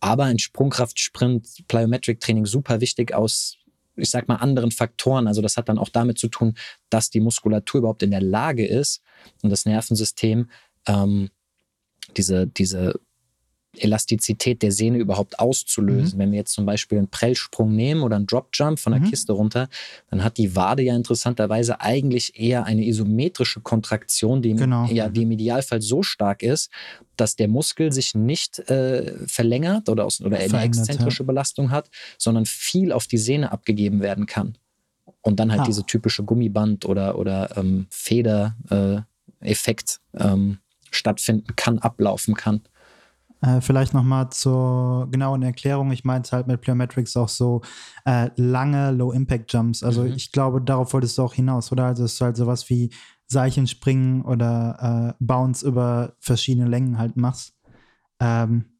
Aber 0.00 0.24
ein 0.24 0.38
Sprungkraft, 0.38 0.98
Sprint, 1.00 1.66
Plyometric 1.66 2.20
Training 2.20 2.46
super 2.46 2.80
wichtig 2.80 3.12
aus, 3.12 3.56
ich 3.96 4.10
sag 4.10 4.28
mal, 4.28 4.36
anderen 4.36 4.70
Faktoren. 4.70 5.26
Also 5.26 5.42
das 5.42 5.56
hat 5.56 5.68
dann 5.68 5.78
auch 5.78 5.88
damit 5.88 6.18
zu 6.18 6.28
tun, 6.28 6.54
dass 6.88 7.10
die 7.10 7.20
Muskulatur 7.20 7.80
überhaupt 7.80 8.02
in 8.04 8.12
der 8.12 8.22
Lage 8.22 8.64
ist 8.64 9.02
und 9.42 9.50
das 9.50 9.64
Nervensystem 9.64 10.48
ähm, 10.86 11.30
diese, 12.16 12.46
diese 12.46 13.00
Elastizität 13.82 14.62
der 14.62 14.72
Sehne 14.72 14.98
überhaupt 14.98 15.38
auszulösen. 15.38 16.16
Mhm. 16.16 16.22
Wenn 16.22 16.32
wir 16.32 16.38
jetzt 16.38 16.52
zum 16.52 16.66
Beispiel 16.66 16.98
einen 16.98 17.08
Prellsprung 17.08 17.74
nehmen 17.74 18.02
oder 18.02 18.16
einen 18.16 18.26
Dropjump 18.26 18.78
von 18.78 18.92
der 18.92 19.00
mhm. 19.00 19.10
Kiste 19.10 19.32
runter, 19.32 19.68
dann 20.10 20.24
hat 20.24 20.38
die 20.38 20.56
Wade 20.56 20.82
ja 20.82 20.94
interessanterweise 20.94 21.80
eigentlich 21.80 22.38
eher 22.38 22.64
eine 22.64 22.84
isometrische 22.86 23.60
Kontraktion, 23.60 24.42
die, 24.42 24.54
genau. 24.54 24.86
ja, 24.86 25.08
die 25.08 25.22
im 25.22 25.30
Idealfall 25.30 25.82
so 25.82 26.02
stark 26.02 26.42
ist, 26.42 26.70
dass 27.16 27.36
der 27.36 27.48
Muskel 27.48 27.92
sich 27.92 28.14
nicht 28.14 28.58
äh, 28.70 29.14
verlängert 29.26 29.88
oder, 29.88 30.04
aus, 30.04 30.20
oder 30.20 30.38
eine 30.38 30.62
exzentrische 30.62 31.22
ja. 31.22 31.26
Belastung 31.26 31.70
hat, 31.70 31.88
sondern 32.18 32.44
viel 32.46 32.92
auf 32.92 33.06
die 33.06 33.18
Sehne 33.18 33.52
abgegeben 33.52 34.00
werden 34.00 34.26
kann. 34.26 34.58
Und 35.22 35.40
dann 35.40 35.50
halt 35.50 35.62
ah. 35.62 35.64
diese 35.64 35.84
typische 35.84 36.22
Gummiband- 36.22 36.84
oder, 36.84 37.18
oder 37.18 37.56
ähm, 37.56 37.86
Feder-Effekt 37.90 39.04
äh, 40.12 40.22
ähm, 40.24 40.58
stattfinden 40.90 41.56
kann, 41.56 41.78
ablaufen 41.78 42.34
kann. 42.34 42.60
Äh, 43.46 43.60
vielleicht 43.60 43.94
nochmal 43.94 44.30
zur 44.30 45.08
genauen 45.10 45.42
Erklärung. 45.42 45.92
Ich 45.92 46.04
meinte 46.04 46.32
halt 46.32 46.48
mit 46.48 46.60
Plyometrics 46.60 47.16
auch 47.16 47.28
so 47.28 47.62
äh, 48.04 48.30
lange 48.36 48.90
Low-Impact-Jumps. 48.90 49.84
Also 49.84 50.02
mhm. 50.02 50.14
ich 50.14 50.32
glaube, 50.32 50.60
darauf 50.60 50.92
wolltest 50.92 51.16
du 51.16 51.22
auch 51.22 51.34
hinaus, 51.34 51.70
oder? 51.70 51.84
Also 51.86 52.04
es 52.04 52.14
ist 52.14 52.20
halt 52.20 52.36
sowas 52.36 52.68
wie 52.70 52.90
Seilchenspringen 53.28 54.22
oder 54.22 55.14
äh, 55.18 55.24
Bounce 55.24 55.66
über 55.66 56.14
verschiedene 56.18 56.68
Längen 56.68 56.98
halt 56.98 57.16
machst. 57.16 57.54
Ähm, 58.18 58.75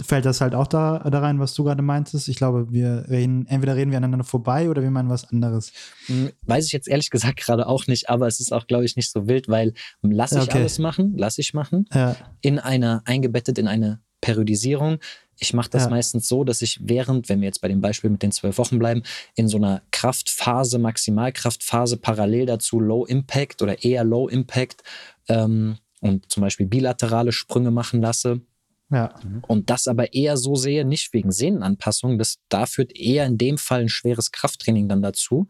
fällt 0.00 0.24
das 0.24 0.40
halt 0.40 0.54
auch 0.54 0.66
da, 0.66 0.98
da 0.98 1.18
rein, 1.18 1.40
was 1.40 1.54
du 1.54 1.64
gerade 1.64 1.82
meintest? 1.82 2.28
Ich 2.28 2.36
glaube, 2.36 2.72
wir 2.72 3.06
reden, 3.08 3.46
entweder 3.46 3.76
reden 3.76 3.90
wir 3.90 3.98
aneinander 3.98 4.24
vorbei 4.24 4.70
oder 4.70 4.82
wir 4.82 4.90
meinen 4.90 5.08
was 5.08 5.28
anderes. 5.30 5.72
Hm, 6.06 6.30
weiß 6.42 6.66
ich 6.66 6.72
jetzt 6.72 6.88
ehrlich 6.88 7.10
gesagt 7.10 7.38
gerade 7.38 7.66
auch 7.66 7.86
nicht, 7.86 8.08
aber 8.08 8.26
es 8.26 8.40
ist 8.40 8.52
auch, 8.52 8.66
glaube 8.66 8.84
ich, 8.84 8.96
nicht 8.96 9.10
so 9.10 9.26
wild, 9.26 9.48
weil 9.48 9.74
lass 10.02 10.32
ich 10.32 10.42
okay. 10.42 10.58
alles 10.58 10.78
machen, 10.78 11.14
lass 11.16 11.38
ich 11.38 11.54
machen, 11.54 11.86
ja. 11.92 12.16
in 12.40 12.58
einer, 12.58 13.02
eingebettet 13.04 13.58
in 13.58 13.68
eine 13.68 14.00
Periodisierung. 14.20 14.98
Ich 15.38 15.54
mache 15.54 15.70
das 15.70 15.84
ja. 15.84 15.90
meistens 15.90 16.28
so, 16.28 16.44
dass 16.44 16.60
ich 16.60 16.78
während, 16.82 17.28
wenn 17.28 17.40
wir 17.40 17.46
jetzt 17.46 17.62
bei 17.62 17.68
dem 17.68 17.80
Beispiel 17.80 18.10
mit 18.10 18.22
den 18.22 18.32
zwölf 18.32 18.58
Wochen 18.58 18.78
bleiben, 18.78 19.02
in 19.34 19.48
so 19.48 19.56
einer 19.56 19.82
Kraftphase, 19.90 20.78
Maximalkraftphase 20.78 21.96
parallel 21.96 22.46
dazu 22.46 22.78
Low 22.78 23.06
Impact 23.06 23.62
oder 23.62 23.82
eher 23.82 24.04
Low 24.04 24.28
Impact 24.28 24.82
ähm, 25.28 25.78
und 26.00 26.30
zum 26.30 26.42
Beispiel 26.42 26.66
bilaterale 26.66 27.32
Sprünge 27.32 27.70
machen 27.70 28.02
lasse 28.02 28.42
ja. 28.90 29.14
Und 29.46 29.70
das 29.70 29.86
aber 29.88 30.14
eher 30.14 30.36
so 30.36 30.56
sehe, 30.56 30.84
nicht 30.84 31.12
wegen 31.12 31.30
Sehnenanpassung, 31.30 32.18
das, 32.18 32.38
da 32.48 32.66
führt 32.66 32.96
eher 32.96 33.26
in 33.26 33.38
dem 33.38 33.58
Fall 33.58 33.82
ein 33.82 33.88
schweres 33.88 34.32
Krafttraining 34.32 34.88
dann 34.88 35.02
dazu. 35.02 35.46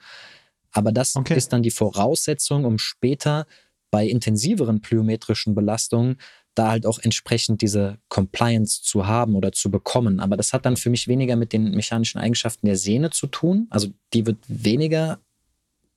Aber 0.73 0.93
das 0.93 1.17
okay. 1.17 1.37
ist 1.37 1.53
dann 1.53 1.63
die 1.63 1.71
Voraussetzung, 1.71 2.65
um 2.65 2.79
später 2.79 3.47
bei 3.91 4.07
intensiveren 4.07 4.81
plyometrischen 4.81 5.55
Belastungen 5.55 6.19
da 6.55 6.71
halt 6.71 6.85
auch 6.85 6.99
entsprechend 6.99 7.63
diese 7.63 7.99
Compliance 8.09 8.83
zu 8.83 9.07
haben 9.07 9.35
oder 9.35 9.53
zu 9.53 9.71
bekommen. 9.71 10.21
Aber 10.21 10.37
das 10.37 10.53
hat 10.53 10.67
dann 10.67 10.77
für 10.77 10.91
mich 10.91 11.09
weniger 11.09 11.37
mit 11.37 11.53
den 11.53 11.71
mechanischen 11.73 12.19
Eigenschaften 12.19 12.67
der 12.67 12.77
Sehne 12.77 13.11
zu 13.11 13.27
tun. 13.29 13.67
Also 13.71 13.89
die 14.13 14.27
wird 14.27 14.39
weniger 14.49 15.21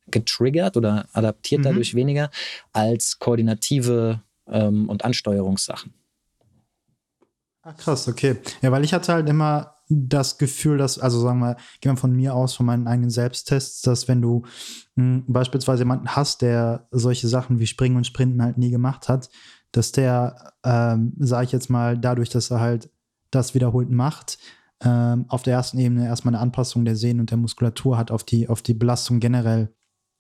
getriggert 0.08 0.78
oder 0.78 1.08
adaptiert 1.14 1.60
mhm. 1.60 1.64
dadurch 1.66 1.96
weniger 1.96 2.30
als 2.72 3.20
koordinative 3.20 4.22
ähm, 4.48 4.90
und 4.90 5.06
Ansteuerungssachen. 5.06 5.94
Ah, 7.66 7.72
krass, 7.72 8.10
okay. 8.10 8.38
Ja, 8.62 8.72
weil 8.74 8.84
ich 8.84 8.94
hatte 8.94 9.14
halt 9.14 9.30
immer 9.30 9.76
das 9.88 10.38
Gefühl, 10.38 10.78
dass, 10.78 11.00
also 11.00 11.22
sagen 11.22 11.40
wir, 11.40 11.56
gehen 11.80 11.94
wir 11.94 11.98
von 11.98 12.12
mir 12.14 12.36
aus, 12.36 12.56
von 12.56 12.66
meinen 12.66 12.88
eigenen 12.88 13.10
Selbsttests, 13.10 13.82
dass 13.82 14.08
wenn 14.10 14.22
du 14.22 14.44
mh, 14.96 15.04
hm, 15.04 15.24
beispielsweise 15.28 15.84
jemanden 15.84 16.10
hast, 16.10 16.42
der 16.42 16.88
solche 16.92 17.30
Sachen 17.30 17.60
wie 17.60 17.68
Springen 17.68 17.96
und 17.96 18.06
Sprinten 18.06 18.42
halt 18.42 18.58
nie 18.58 18.70
gemacht 18.70 19.08
hat, 19.08 19.30
dass 19.72 19.94
der, 19.94 20.54
ähm, 20.66 21.14
sage 21.20 21.46
ich 21.46 21.52
jetzt 21.54 21.70
mal, 21.70 21.98
dadurch, 21.98 22.30
dass 22.30 22.52
er 22.52 22.60
halt 22.60 22.90
das 23.32 23.54
wiederholt 23.56 23.90
macht, 23.90 24.40
ähm, 24.82 25.26
auf 25.30 25.44
der 25.44 25.54
ersten 25.54 25.80
Ebene 25.80 26.06
erstmal 26.06 26.36
eine 26.36 26.42
Anpassung 26.42 26.84
der 26.84 26.98
Sehnen 26.98 27.22
und 27.22 27.32
der 27.32 27.38
Muskulatur 27.38 27.98
hat 27.98 28.12
auf 28.12 28.26
die, 28.26 28.50
auf 28.50 28.62
die 28.62 28.74
Belastung 28.74 29.22
generell. 29.22 29.74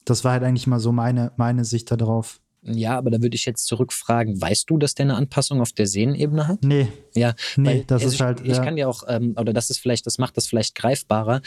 Das 0.05 0.23
war 0.23 0.31
halt 0.31 0.43
eigentlich 0.43 0.67
mal 0.67 0.79
so 0.79 0.93
meine, 0.93 1.33
meine 1.35 1.65
Sicht 1.65 1.91
darauf. 1.91 2.39
Ja, 2.65 2.97
aber 2.97 3.11
da 3.11 3.21
würde 3.21 3.35
ich 3.35 3.45
jetzt 3.45 3.65
zurückfragen, 3.67 4.41
weißt 4.41 4.69
du, 4.69 4.77
dass 4.77 4.95
der 4.95 5.05
eine 5.05 5.15
Anpassung 5.15 5.61
auf 5.61 5.73
der 5.73 5.87
Sehnenebene 5.87 6.47
hat? 6.47 6.63
Nee. 6.63 6.87
Ja, 7.13 7.35
nee, 7.57 7.67
weil, 7.67 7.83
das 7.85 8.03
also 8.03 8.15
ist 8.15 8.21
halt. 8.21 8.39
Ich, 8.41 8.47
ja. 8.47 8.53
ich 8.53 8.61
kann 8.61 8.77
ja 8.77 8.87
auch, 8.87 9.03
ähm, 9.07 9.35
oder 9.37 9.53
das 9.53 9.69
ist 9.69 9.79
vielleicht, 9.79 10.05
das 10.05 10.17
macht 10.17 10.37
das 10.37 10.47
vielleicht 10.47 10.75
greifbarer. 10.75 11.41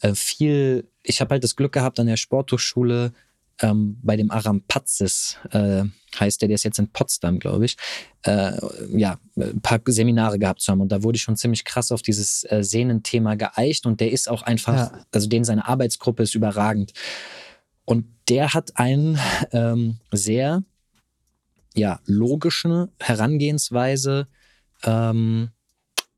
Äh, 0.00 0.14
viel, 0.14 0.88
ich 1.02 1.20
habe 1.20 1.34
halt 1.34 1.44
das 1.44 1.56
Glück 1.56 1.72
gehabt 1.72 1.98
an 1.98 2.06
der 2.06 2.16
Sporthochschule, 2.16 3.12
ähm, 3.62 3.98
bei 4.02 4.16
dem 4.16 4.30
Arampazis 4.30 5.36
äh, 5.50 5.84
heißt 6.18 6.40
der, 6.40 6.48
der 6.48 6.54
ist 6.54 6.64
jetzt 6.64 6.78
in 6.78 6.88
Potsdam, 6.88 7.38
glaube 7.38 7.66
ich, 7.66 7.76
äh, 8.22 8.52
ja, 8.96 9.18
ein 9.36 9.60
paar 9.60 9.80
Seminare 9.86 10.38
gehabt 10.38 10.60
zu 10.60 10.72
haben. 10.72 10.80
Und 10.80 10.90
da 10.90 11.02
wurde 11.02 11.16
ich 11.16 11.22
schon 11.22 11.36
ziemlich 11.36 11.64
krass 11.64 11.92
auf 11.92 12.02
dieses 12.02 12.44
äh, 12.50 12.62
Sehnenthema 12.62 13.34
geeicht 13.34 13.86
und 13.86 14.00
der 14.00 14.12
ist 14.12 14.28
auch 14.28 14.42
einfach, 14.42 14.74
ja. 14.74 14.92
also 15.12 15.28
den 15.28 15.44
seine 15.44 15.66
Arbeitsgruppe 15.68 16.22
ist 16.22 16.34
überragend. 16.34 16.92
Und 17.90 18.06
der 18.28 18.54
hat 18.54 18.76
einen 18.76 19.18
ähm, 19.50 19.98
sehr 20.12 20.62
ja, 21.74 21.98
logische 22.06 22.88
Herangehensweise 23.00 24.28
ähm, 24.84 25.50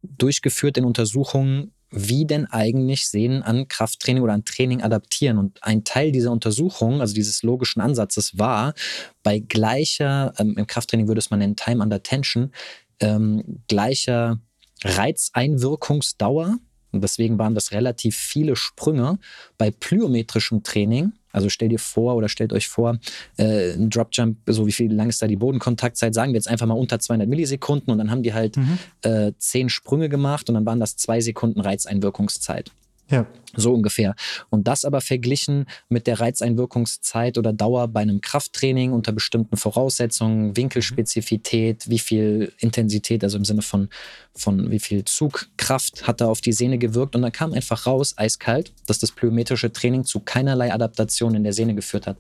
durchgeführt 0.03 0.77
in 0.77 0.85
Untersuchungen, 0.85 1.73
wie 1.91 2.27
denn 2.27 2.45
eigentlich 2.45 3.09
Sehnen 3.09 3.43
an 3.43 3.69
Krafttraining 3.69 4.23
oder 4.23 4.35
an 4.35 4.45
Training 4.45 4.83
adaptieren. 4.83 5.39
Und 5.39 5.65
ein 5.65 5.83
Teil 5.83 6.13
dieser 6.13 6.31
Untersuchung, 6.31 7.01
also 7.01 7.15
dieses 7.15 7.43
logischen 7.43 7.81
Ansatzes, 7.81 8.39
war 8.39 8.75
bei 9.23 9.39
gleicher, 9.39 10.35
ähm, 10.37 10.59
im 10.59 10.67
Krafttraining 10.67 11.09
würde 11.09 11.21
es 11.21 11.31
man 11.31 11.39
nennen 11.39 11.57
Time 11.57 11.83
under 11.83 12.03
Tension, 12.03 12.53
ähm, 13.01 13.63
gleicher 13.67 14.39
Reizeinwirkungsdauer. 14.85 16.59
Und 16.91 17.01
deswegen 17.03 17.39
waren 17.39 17.55
das 17.55 17.73
relativ 17.73 18.15
viele 18.15 18.57
Sprünge 18.57 19.19
bei 19.57 19.71
plyometrischem 19.71 20.63
Training 20.65 21.15
also 21.33 21.49
stell 21.49 21.69
dir 21.69 21.79
vor 21.79 22.15
oder 22.17 22.29
stellt 22.29 22.53
euch 22.53 22.69
vor, 22.69 22.99
äh, 23.37 23.73
ein 23.73 23.91
Dropjump, 23.91 24.39
so 24.47 24.67
wie 24.67 24.73
viel 24.73 24.93
lang 24.93 25.09
ist 25.09 25.23
da 25.23 25.27
die 25.27 25.37
Bodenkontaktzeit, 25.37 26.15
sagen 26.15 26.33
wir 26.33 26.39
jetzt 26.39 26.49
einfach 26.49 26.67
mal 26.67 26.75
unter 26.75 26.99
200 26.99 27.29
Millisekunden 27.29 27.91
und 27.91 27.99
dann 27.99 28.11
haben 28.11 28.23
die 28.23 28.35
halt 28.35 28.57
mhm. 28.57 28.79
äh, 29.03 29.33
zehn 29.39 29.69
Sprünge 29.69 30.09
gemacht 30.09 30.49
und 30.49 30.55
dann 30.55 30.67
waren 30.67 30.81
das 30.81 30.97
zwei 30.97 31.21
Sekunden 31.21 31.61
Reizeinwirkungszeit. 31.61 32.71
Ja. 33.11 33.27
So 33.55 33.75
ungefähr. 33.75 34.15
Und 34.49 34.67
das 34.67 34.87
aber 34.87 35.03
verglichen 35.03 35.67
mit 35.91 36.07
der 36.07 36.21
Reizeinwirkungszeit 36.21 37.37
oder 37.37 37.53
Dauer 37.53 37.89
bei 37.89 38.01
einem 38.01 38.23
Krafttraining 38.23 38.93
unter 38.93 39.13
bestimmten 39.13 39.59
Voraussetzungen, 39.59 40.57
Winkelspezifität, 40.57 41.91
wie 41.91 41.99
viel 41.99 42.53
Intensität, 42.59 43.23
also 43.23 43.37
im 43.37 43.45
Sinne 43.45 43.61
von, 43.61 43.91
von 44.35 44.71
wie 44.71 44.79
viel 44.79 45.05
Zugkraft 45.05 46.07
hat 46.07 46.23
da 46.23 46.29
auf 46.29 46.41
die 46.41 46.55
Sehne 46.55 46.79
gewirkt. 46.79 47.15
Und 47.15 47.23
dann 47.23 47.33
kam 47.33 47.53
einfach 47.53 47.87
raus, 47.87 48.15
eiskalt, 48.17 48.73
dass 48.87 48.99
das 48.99 49.13
plyometrische 49.13 49.71
Training 49.71 50.05
zu 50.05 50.21
keinerlei 50.21 50.73
Adaptation 50.73 51.35
in 51.35 51.45
der 51.45 51.53
Sehne 51.53 51.75
geführt 51.75 52.07
hat. 52.07 52.17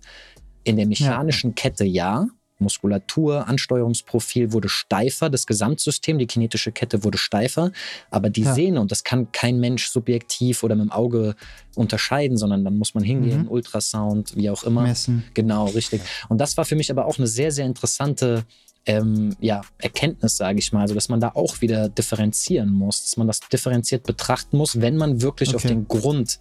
In 0.64 0.76
der 0.76 0.87
mechanischen 0.87 1.51
ja. 1.51 1.55
Kette 1.55 1.85
ja, 1.85 2.26
Muskulatur, 2.62 3.48
Ansteuerungsprofil 3.48 4.52
wurde 4.52 4.68
steifer, 4.68 5.30
das 5.30 5.46
Gesamtsystem, 5.46 6.18
die 6.18 6.26
kinetische 6.26 6.72
Kette 6.72 7.04
wurde 7.04 7.18
steifer, 7.18 7.72
aber 8.10 8.30
die 8.30 8.42
ja. 8.42 8.54
Sehne, 8.54 8.80
und 8.80 8.90
das 8.90 9.04
kann 9.04 9.32
kein 9.32 9.60
Mensch 9.60 9.88
subjektiv 9.88 10.62
oder 10.62 10.74
mit 10.74 10.86
dem 10.86 10.92
Auge 10.92 11.34
unterscheiden, 11.74 12.36
sondern 12.36 12.64
dann 12.64 12.78
muss 12.78 12.94
man 12.94 13.04
hingehen, 13.04 13.42
mhm. 13.42 13.48
Ultrasound, 13.48 14.36
wie 14.36 14.50
auch 14.50 14.62
immer. 14.62 14.82
Messen. 14.82 15.24
Genau, 15.34 15.66
richtig. 15.66 16.02
Und 16.28 16.38
das 16.38 16.56
war 16.56 16.64
für 16.64 16.76
mich 16.76 16.90
aber 16.90 17.06
auch 17.06 17.18
eine 17.18 17.26
sehr, 17.26 17.52
sehr 17.52 17.66
interessante 17.66 18.44
ähm, 18.87 19.37
ja, 19.41 19.62
Erkenntnis, 19.78 20.37
sage 20.37 20.59
ich 20.59 20.72
mal, 20.72 20.80
also 20.80 20.95
dass 20.95 21.09
man 21.09 21.20
da 21.20 21.33
auch 21.35 21.61
wieder 21.61 21.89
differenzieren 21.89 22.72
muss, 22.72 23.05
dass 23.05 23.16
man 23.16 23.26
das 23.26 23.41
differenziert 23.41 24.05
betrachten 24.05 24.57
muss, 24.57 24.80
wenn 24.80 24.97
man 24.97 25.22
wirklich 25.22 25.51
okay. 25.51 25.57
auf 25.57 25.62
den 25.62 25.87
Grund 25.87 26.41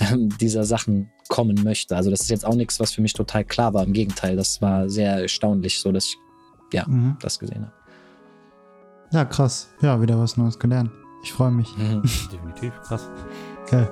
ähm, 0.00 0.30
dieser 0.38 0.64
Sachen 0.64 1.10
kommen 1.28 1.62
möchte. 1.62 1.96
Also 1.96 2.10
das 2.10 2.20
ist 2.22 2.30
jetzt 2.30 2.46
auch 2.46 2.54
nichts, 2.54 2.80
was 2.80 2.92
für 2.92 3.02
mich 3.02 3.12
total 3.12 3.44
klar 3.44 3.74
war. 3.74 3.84
Im 3.84 3.92
Gegenteil, 3.92 4.36
das 4.36 4.62
war 4.62 4.88
sehr 4.88 5.16
erstaunlich, 5.16 5.80
so 5.80 5.92
dass 5.92 6.06
ich 6.06 6.16
ja 6.72 6.86
mhm. 6.86 7.16
das 7.20 7.38
gesehen 7.38 7.62
habe. 7.62 7.72
Ja, 9.12 9.24
krass. 9.26 9.68
Ja, 9.82 10.00
wieder 10.00 10.18
was 10.18 10.38
Neues 10.38 10.58
gelernt. 10.58 10.90
Ich 11.22 11.32
freue 11.32 11.50
mich. 11.50 11.76
Mhm. 11.76 12.02
Definitiv, 12.32 12.72
krass. 12.82 13.08
Okay. 13.64 13.86